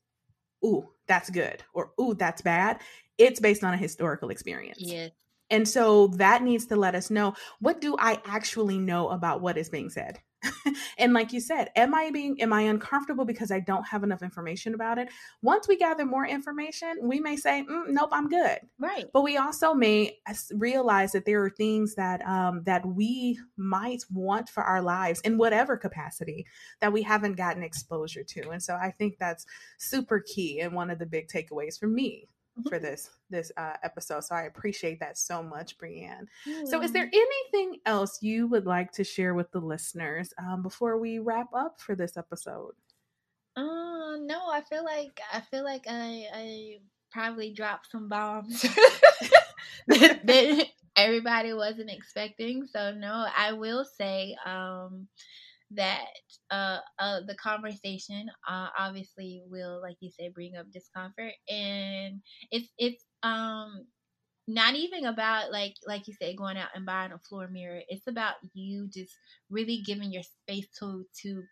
ooh, 0.65 0.89
that's 1.07 1.29
good, 1.29 1.63
or 1.73 1.91
ooh, 1.99 2.13
that's 2.13 2.41
bad. 2.41 2.79
It's 3.17 3.39
based 3.39 3.63
on 3.63 3.73
a 3.73 3.77
historical 3.77 4.29
experience. 4.29 4.79
Yes. 4.79 5.11
And 5.49 5.67
so 5.67 6.07
that 6.07 6.41
needs 6.43 6.65
to 6.67 6.75
let 6.75 6.95
us 6.95 7.09
know 7.09 7.33
what 7.59 7.81
do 7.81 7.95
I 7.99 8.21
actually 8.25 8.79
know 8.79 9.09
about 9.09 9.41
what 9.41 9.57
is 9.57 9.69
being 9.69 9.89
said? 9.89 10.19
and 10.97 11.13
like 11.13 11.31
you 11.31 11.39
said, 11.39 11.69
am 11.75 11.93
I 11.93 12.09
being 12.11 12.41
am 12.41 12.53
I 12.53 12.61
uncomfortable 12.61 13.25
because 13.25 13.51
I 13.51 13.59
don't 13.59 13.87
have 13.87 14.03
enough 14.03 14.21
information 14.21 14.73
about 14.73 14.97
it? 14.97 15.09
Once 15.41 15.67
we 15.67 15.77
gather 15.77 16.05
more 16.05 16.25
information, 16.25 16.97
we 17.01 17.19
may 17.19 17.35
say, 17.35 17.65
mm, 17.69 17.87
"Nope, 17.89 18.09
I'm 18.11 18.27
good." 18.27 18.59
Right. 18.79 19.05
But 19.13 19.21
we 19.21 19.37
also 19.37 19.73
may 19.73 20.17
realize 20.53 21.11
that 21.13 21.25
there 21.25 21.43
are 21.43 21.49
things 21.49 21.95
that 21.95 22.25
um, 22.27 22.63
that 22.63 22.85
we 22.85 23.39
might 23.57 24.03
want 24.11 24.49
for 24.49 24.63
our 24.63 24.81
lives 24.81 25.21
in 25.21 25.37
whatever 25.37 25.77
capacity 25.77 26.45
that 26.81 26.91
we 26.91 27.01
haven't 27.01 27.33
gotten 27.33 27.63
exposure 27.63 28.23
to, 28.23 28.49
and 28.49 28.61
so 28.61 28.75
I 28.75 28.91
think 28.91 29.17
that's 29.19 29.45
super 29.77 30.19
key 30.19 30.59
and 30.59 30.73
one 30.73 30.89
of 30.89 30.99
the 30.99 31.05
big 31.05 31.27
takeaways 31.27 31.79
for 31.79 31.87
me 31.87 32.27
mm-hmm. 32.57 32.69
for 32.69 32.79
this 32.79 33.09
this 33.29 33.51
uh, 33.57 33.73
episode. 33.83 34.23
So 34.23 34.35
I 34.35 34.43
appreciate 34.43 34.99
that 34.99 35.17
so 35.17 35.43
much, 35.43 35.77
Brianne. 35.77 36.27
Mm-hmm. 36.47 36.65
So, 36.65 36.81
is 36.81 36.91
there 36.91 37.09
anything 37.11 37.79
else 37.85 38.21
you 38.21 38.47
would 38.47 38.65
like 38.65 38.91
to 38.93 39.03
share 39.03 39.33
with 39.33 39.51
the 39.51 39.59
listeners 39.59 40.33
um, 40.37 40.61
before 40.61 40.97
we 40.97 41.19
wrap 41.19 41.53
up 41.53 41.79
for 41.79 41.95
this 41.95 42.17
episode? 42.17 42.73
Uh, 43.55 44.17
no, 44.17 44.49
I 44.49 44.61
feel 44.69 44.83
like 44.83 45.19
I 45.31 45.41
feel 45.41 45.63
like 45.63 45.85
I 45.87 46.25
I 46.33 46.77
probably 47.11 47.53
dropped 47.53 47.91
some 47.91 48.09
bombs 48.09 48.61
that, 49.87 50.25
that 50.25 50.67
everybody 50.95 51.53
wasn't 51.53 51.91
expecting. 51.91 52.65
So 52.65 52.91
no, 52.93 53.27
I 53.35 53.53
will 53.53 53.85
say 53.85 54.35
um 54.45 55.07
that 55.75 56.05
uh, 56.51 56.79
uh, 56.99 57.21
the 57.27 57.35
conversation 57.35 58.29
uh, 58.47 58.69
obviously 58.77 59.43
will, 59.47 59.81
like 59.81 59.97
you 59.99 60.09
say, 60.09 60.29
bring 60.29 60.55
up 60.57 60.71
discomfort, 60.71 61.33
and 61.49 62.21
it's 62.51 62.69
it's 62.77 63.05
um 63.23 63.85
not 64.47 64.75
even 64.75 65.05
about 65.05 65.51
like 65.51 65.75
like 65.87 66.07
you 66.07 66.13
said 66.13 66.37
going 66.37 66.57
out 66.57 66.69
and 66.75 66.85
buying 66.85 67.11
a 67.11 67.19
floor 67.19 67.47
mirror. 67.47 67.81
It's 67.87 68.07
about 68.07 68.35
you 68.53 68.89
just 68.93 69.13
really 69.49 69.81
giving 69.85 70.11
your 70.11 70.23
space 70.23 70.67
to 70.79 71.05
to 71.21 71.43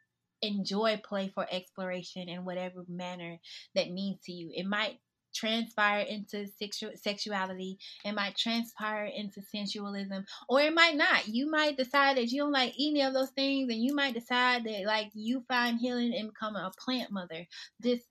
enjoy 0.42 1.00
play 1.04 1.30
for 1.34 1.46
exploration 1.52 2.28
in 2.28 2.46
whatever 2.46 2.84
manner 2.88 3.38
that 3.76 3.92
means 3.92 4.20
to 4.26 4.32
you. 4.32 4.52
It 4.54 4.66
might 4.66 5.00
transpire 5.34 6.02
into 6.02 6.48
sexual 6.60 6.92
sexuality. 6.96 7.78
It 8.06 8.14
might 8.14 8.36
transpire 8.36 9.06
into 9.06 9.42
sensualism 9.42 10.26
or 10.50 10.62
it 10.62 10.74
might 10.74 10.96
not. 10.96 11.28
You 11.28 11.50
might 11.50 11.78
decide 11.78 12.18
that 12.18 12.32
you 12.32 12.42
don't 12.42 12.52
like 12.52 12.74
any 12.80 13.02
of 13.02 13.14
those 13.14 13.30
things 13.32 13.72
and 13.72 13.82
you 13.82 13.96
might 13.96 14.14
decide 14.14 14.64
that 14.66 14.84
like 14.86 15.12
you 15.14 15.44
find 15.48 15.80
healing 15.80 16.14
and 16.14 16.30
become 16.30 16.56
a 16.56 16.72
plant 16.78 17.12
mother. 17.12 17.48
This 17.80 18.02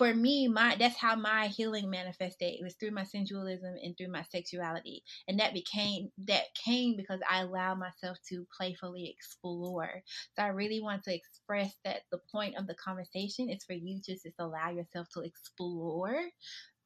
for 0.00 0.14
me, 0.14 0.48
my 0.48 0.76
that's 0.78 0.96
how 0.96 1.14
my 1.14 1.48
healing 1.48 1.90
manifested. 1.90 2.54
It 2.54 2.64
was 2.64 2.74
through 2.80 2.92
my 2.92 3.04
sensualism 3.04 3.74
and 3.82 3.94
through 3.98 4.10
my 4.10 4.22
sexuality, 4.32 5.02
and 5.28 5.38
that 5.40 5.52
became 5.52 6.08
that 6.26 6.44
came 6.54 6.96
because 6.96 7.20
I 7.30 7.42
allowed 7.42 7.78
myself 7.80 8.16
to 8.30 8.46
playfully 8.58 9.14
explore. 9.14 9.90
So 10.36 10.42
I 10.42 10.48
really 10.48 10.80
want 10.80 11.02
to 11.04 11.14
express 11.14 11.74
that 11.84 12.00
the 12.10 12.18
point 12.32 12.56
of 12.56 12.66
the 12.66 12.76
conversation 12.82 13.50
is 13.50 13.62
for 13.62 13.74
you 13.74 14.00
to 14.06 14.12
just 14.12 14.26
allow 14.38 14.70
yourself 14.70 15.06
to 15.12 15.20
explore 15.20 16.18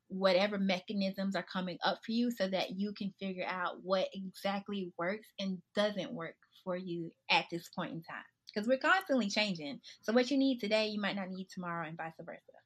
whatever 0.09 0.59
mechanisms 0.59 1.37
are 1.37 1.47
coming 1.53 1.79
up 1.85 2.01
for 2.05 2.11
you, 2.11 2.33
so 2.33 2.49
that 2.49 2.71
you 2.77 2.93
can 2.99 3.15
figure 3.21 3.47
out 3.47 3.77
what 3.85 4.09
exactly 4.12 4.93
works 4.99 5.29
and 5.39 5.59
doesn't 5.77 6.12
work 6.12 6.35
for 6.65 6.77
you 6.77 7.12
at 7.31 7.45
this 7.49 7.69
point 7.77 7.93
in 7.93 8.03
time. 8.03 8.25
Because 8.53 8.67
we're 8.67 8.79
constantly 8.79 9.31
changing. 9.31 9.79
So 10.03 10.12
what 10.12 10.33
you 10.33 10.37
need 10.37 10.59
today, 10.59 10.89
you 10.89 11.01
might 11.01 11.15
not 11.15 11.31
need 11.31 11.47
tomorrow, 11.55 11.87
and 11.87 11.97
vice 11.97 12.12
versa. 12.21 12.64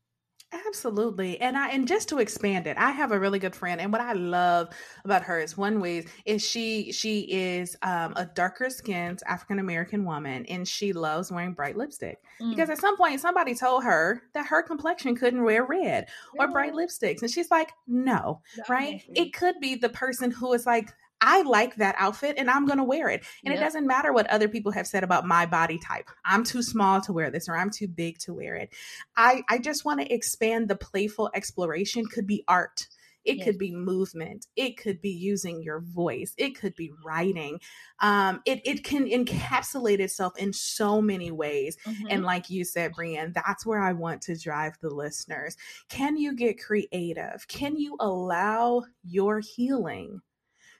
Absolutely. 0.66 1.38
And 1.40 1.58
I 1.58 1.68
and 1.70 1.86
just 1.86 2.08
to 2.08 2.18
expand 2.18 2.66
it, 2.66 2.76
I 2.78 2.90
have 2.90 3.12
a 3.12 3.18
really 3.18 3.38
good 3.38 3.54
friend 3.54 3.80
and 3.80 3.92
what 3.92 4.00
I 4.00 4.14
love 4.14 4.68
about 5.04 5.22
her 5.24 5.38
is 5.38 5.58
one 5.58 5.78
way 5.78 6.06
is 6.24 6.42
she 6.42 6.90
she 6.90 7.20
is 7.20 7.76
um, 7.82 8.14
a 8.16 8.24
darker 8.24 8.70
skinned 8.70 9.20
African 9.26 9.58
American 9.58 10.06
woman 10.06 10.46
and 10.46 10.66
she 10.66 10.94
loves 10.94 11.30
wearing 11.30 11.52
bright 11.52 11.76
lipstick. 11.76 12.18
Mm. 12.40 12.50
Because 12.50 12.70
at 12.70 12.78
some 12.78 12.96
point 12.96 13.20
somebody 13.20 13.54
told 13.54 13.84
her 13.84 14.22
that 14.32 14.46
her 14.46 14.62
complexion 14.62 15.14
couldn't 15.14 15.44
wear 15.44 15.66
red 15.66 16.08
or 16.38 16.48
bright 16.48 16.72
lipsticks 16.72 17.20
and 17.20 17.30
she's 17.30 17.50
like, 17.50 17.72
"No." 17.86 18.40
right? 18.68 19.02
It 19.14 19.34
could 19.34 19.56
be 19.60 19.74
the 19.74 19.90
person 19.90 20.30
who 20.30 20.54
is 20.54 20.64
like 20.64 20.90
I 21.20 21.42
like 21.42 21.76
that 21.76 21.94
outfit 21.98 22.36
and 22.38 22.50
I'm 22.50 22.66
going 22.66 22.78
to 22.78 22.84
wear 22.84 23.08
it. 23.08 23.24
And 23.44 23.52
yep. 23.52 23.60
it 23.60 23.64
doesn't 23.64 23.86
matter 23.86 24.12
what 24.12 24.28
other 24.28 24.48
people 24.48 24.72
have 24.72 24.86
said 24.86 25.04
about 25.04 25.26
my 25.26 25.46
body 25.46 25.78
type. 25.78 26.08
I'm 26.24 26.44
too 26.44 26.62
small 26.62 27.00
to 27.02 27.12
wear 27.12 27.30
this 27.30 27.48
or 27.48 27.56
I'm 27.56 27.70
too 27.70 27.88
big 27.88 28.18
to 28.20 28.34
wear 28.34 28.54
it. 28.54 28.72
I, 29.16 29.42
I 29.48 29.58
just 29.58 29.84
want 29.84 30.00
to 30.00 30.12
expand 30.12 30.68
the 30.68 30.76
playful 30.76 31.30
exploration 31.34 32.06
could 32.06 32.26
be 32.26 32.44
art. 32.46 32.86
It 33.24 33.38
yes. 33.38 33.44
could 33.44 33.58
be 33.58 33.72
movement. 33.72 34.46
It 34.56 34.78
could 34.78 35.02
be 35.02 35.10
using 35.10 35.62
your 35.62 35.80
voice. 35.80 36.32
It 36.38 36.58
could 36.58 36.74
be 36.74 36.92
writing. 37.04 37.60
Um, 38.00 38.40
it, 38.46 38.62
it 38.64 38.84
can 38.84 39.06
encapsulate 39.06 39.98
itself 39.98 40.38
in 40.38 40.54
so 40.54 41.02
many 41.02 41.30
ways. 41.30 41.76
Mm-hmm. 41.84 42.06
And 42.08 42.24
like 42.24 42.48
you 42.48 42.64
said, 42.64 42.94
Brianne, 42.94 43.34
that's 43.34 43.66
where 43.66 43.80
I 43.80 43.92
want 43.92 44.22
to 44.22 44.38
drive 44.38 44.78
the 44.80 44.88
listeners. 44.88 45.58
Can 45.90 46.16
you 46.16 46.34
get 46.34 46.62
creative? 46.62 47.46
Can 47.48 47.76
you 47.76 47.96
allow 48.00 48.84
your 49.04 49.40
healing 49.40 50.22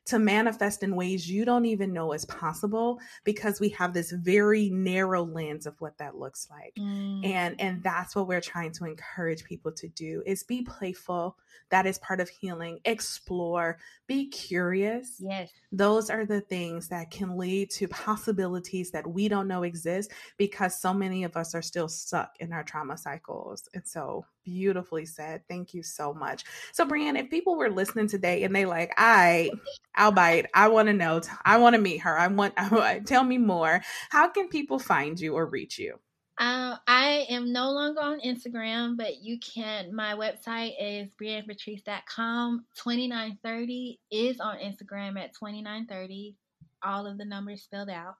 to 0.09 0.19
manifest 0.19 0.83
in 0.83 0.97
ways 0.97 1.31
you 1.31 1.45
don't 1.45 1.67
even 1.67 1.93
know 1.93 2.13
is 2.13 2.25
possible 2.25 2.99
because 3.25 3.61
we 3.61 3.69
have 3.71 3.93
this 3.93 4.11
very 4.11 4.71
narrow 4.71 5.25
lens 5.25 5.67
of 5.67 5.79
what 5.81 5.99
that 5.99 6.17
looks 6.17 6.49
like. 6.51 6.75
Mm. 6.79 7.27
And 7.27 7.61
and 7.61 7.83
that's 7.83 8.17
what 8.17 8.27
we're 8.27 8.41
trying 8.41 8.73
to 8.73 8.87
encourage 8.87 9.45
people 9.45 9.73
to 9.73 9.89
do 9.89 10.23
is 10.27 10.43
be 10.43 10.63
playful. 10.63 11.37
That 11.71 11.87
is 11.87 11.99
part 11.99 12.21
of 12.21 12.29
healing. 12.29 12.81
Explore, 12.85 13.79
be 14.07 14.29
curious. 14.29 15.17
Yes. 15.19 15.51
Those 15.73 16.11
are 16.11 16.25
the 16.25 16.41
things 16.41 16.89
that 16.89 17.11
can 17.11 17.37
lead 17.37 17.71
to 17.73 17.89
possibilities 17.89 18.91
that 18.93 19.07
we 19.07 19.29
don't 19.29 19.49
know 19.49 19.63
exist 19.63 20.13
because 20.37 20.81
so 20.81 20.95
many 20.95 21.25
of 21.25 21.37
us 21.37 21.55
are 21.55 21.63
still 21.63 21.89
stuck 21.89 22.33
in 22.41 22.53
our 22.53 22.63
trauma 22.63 22.97
cycles. 22.97 23.69
And 23.75 23.87
so 23.87 24.25
beautifully 24.49 25.05
said. 25.05 25.43
Thank 25.49 25.75
you 25.75 25.83
so 25.83 26.15
much. 26.15 26.45
So, 26.73 26.87
Brianne, 26.87 27.21
if 27.21 27.31
people 27.31 27.57
were 27.57 27.71
listening 27.71 28.09
today 28.09 28.45
and 28.45 28.55
they 28.55 28.65
like, 28.65 28.93
I, 28.97 29.51
I'll 29.95 30.13
bite. 30.13 30.47
I 30.55 30.69
want 30.69 30.89
to 30.89 30.95
know. 30.95 31.21
I 31.45 31.59
want 31.59 31.75
to 31.75 31.81
meet 31.81 31.99
her. 31.99 32.19
I 32.19 32.29
want. 32.29 32.55
I, 32.57 33.01
tell 33.01 33.25
me 33.25 33.39
more. 33.39 33.83
How 34.11 34.29
can 34.29 34.49
people 34.49 34.79
find 34.79 35.19
you 35.21 35.35
or 35.35 35.47
reach 35.47 35.79
you? 35.79 35.99
Uh, 36.39 36.77
I 36.87 37.27
am 37.31 37.53
no 37.53 37.71
longer 37.71 38.01
on 38.01 38.21
Instagram, 38.21 38.97
but 38.97 39.21
you 39.21 39.41
can. 39.41 39.93
My 39.93 40.15
website 40.15 40.75
is 40.81 41.11
briannepatrice.com. 41.21 42.65
2930 42.77 43.99
is 44.13 44.39
on 44.39 44.59
Instagram 44.59 45.19
at 45.19 45.35
2930. 45.35 46.37
All 46.85 47.07
of 47.07 47.19
the 47.19 47.25
numbers 47.25 47.63
spelled 47.63 47.91
out. 47.91 48.15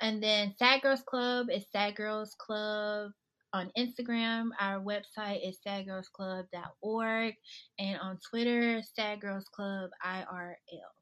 And 0.00 0.20
then 0.20 0.54
Sad 0.58 0.82
Girls 0.82 1.02
Club 1.06 1.46
is 1.48 1.64
Sad 1.70 1.94
Girls 1.94 2.34
Club 2.36 3.12
on 3.52 3.70
Instagram. 3.78 4.48
Our 4.60 4.80
website 4.80 5.48
is 5.48 5.58
sadgirlsclub.org. 5.64 7.34
And 7.78 8.00
on 8.00 8.18
Twitter, 8.28 8.82
Sad 8.82 9.20
Girls 9.20 9.46
Club 9.54 9.90
IRL. 10.04 10.95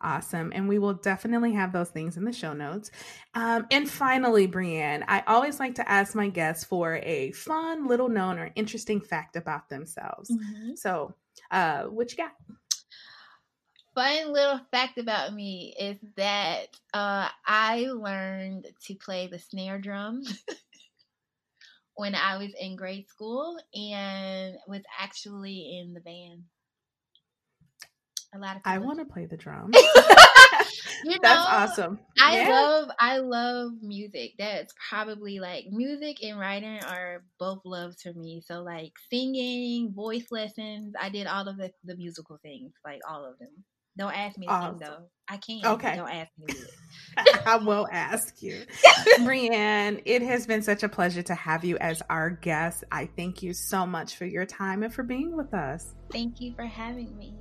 Awesome. 0.00 0.52
And 0.54 0.68
we 0.68 0.78
will 0.78 0.92
definitely 0.92 1.52
have 1.52 1.72
those 1.72 1.88
things 1.88 2.16
in 2.16 2.24
the 2.24 2.32
show 2.32 2.52
notes. 2.52 2.90
Um, 3.34 3.66
and 3.70 3.88
finally, 3.88 4.46
Brianne, 4.46 5.04
I 5.08 5.22
always 5.26 5.58
like 5.58 5.76
to 5.76 5.90
ask 5.90 6.14
my 6.14 6.28
guests 6.28 6.64
for 6.64 6.96
a 6.96 7.32
fun, 7.32 7.86
little 7.86 8.08
known, 8.08 8.38
or 8.38 8.50
interesting 8.54 9.00
fact 9.00 9.36
about 9.36 9.70
themselves. 9.70 10.30
Mm-hmm. 10.30 10.74
So, 10.74 11.14
uh, 11.50 11.84
what 11.84 12.12
you 12.12 12.18
got? 12.18 12.32
Fun 13.94 14.32
little 14.34 14.60
fact 14.70 14.98
about 14.98 15.32
me 15.32 15.74
is 15.80 15.96
that 16.16 16.66
uh, 16.92 17.28
I 17.46 17.88
learned 17.90 18.66
to 18.84 18.94
play 18.94 19.28
the 19.28 19.38
snare 19.38 19.78
drum 19.78 20.22
when 21.94 22.14
I 22.14 22.36
was 22.36 22.50
in 22.60 22.76
grade 22.76 23.08
school 23.08 23.58
and 23.74 24.56
was 24.68 24.82
actually 25.00 25.78
in 25.80 25.94
the 25.94 26.00
band. 26.00 26.42
A 28.34 28.38
lot 28.38 28.56
of 28.56 28.62
I 28.64 28.78
want 28.78 28.98
to 28.98 29.04
play 29.04 29.26
the 29.26 29.36
drums. 29.36 29.76
you 31.04 31.10
know, 31.10 31.18
That's 31.22 31.46
awesome. 31.46 32.00
I 32.20 32.36
Yeah. 32.36 32.48
love 32.50 32.88
I 32.98 33.18
love 33.18 33.72
music. 33.82 34.32
That's 34.38 34.74
probably 34.90 35.38
like 35.38 35.66
music 35.70 36.22
and 36.22 36.38
writing 36.38 36.80
are 36.82 37.24
both 37.38 37.60
loves 37.64 38.02
for 38.02 38.12
me. 38.12 38.42
So 38.46 38.62
like 38.62 38.92
singing, 39.10 39.92
voice 39.92 40.26
lessons, 40.30 40.94
I 41.00 41.08
did 41.08 41.26
all 41.26 41.46
of 41.48 41.56
the, 41.56 41.72
the 41.84 41.96
musical 41.96 42.38
things, 42.42 42.72
like 42.84 43.00
all 43.08 43.24
of 43.24 43.38
them. 43.38 43.64
Don't 43.98 44.14
ask 44.14 44.36
me 44.36 44.46
to 44.46 44.52
Awesome. 44.52 44.78
sing 44.78 44.88
though. 44.88 45.04
I 45.28 45.36
can't. 45.38 45.64
Okay. 45.64 45.96
Don't 45.96 46.10
ask 46.10 46.30
me 46.38 46.46
to 46.48 46.52
do 46.54 46.62
it. 46.64 47.42
I 47.46 47.56
will 47.56 47.88
ask 47.90 48.42
you. 48.42 48.62
Brianne, 49.20 50.02
it 50.04 50.22
has 50.22 50.46
been 50.46 50.62
such 50.62 50.82
a 50.82 50.88
pleasure 50.88 51.22
to 51.22 51.34
have 51.34 51.64
you 51.64 51.78
as 51.78 52.02
our 52.10 52.30
guest. 52.30 52.84
I 52.92 53.06
thank 53.16 53.42
you 53.42 53.54
so 53.54 53.86
much 53.86 54.16
for 54.16 54.26
your 54.26 54.44
time 54.44 54.82
and 54.82 54.92
for 54.92 55.02
being 55.02 55.36
with 55.36 55.54
us. 55.54 55.94
Thank 56.12 56.40
you 56.40 56.54
for 56.54 56.66
having 56.66 57.16
me. 57.16 57.34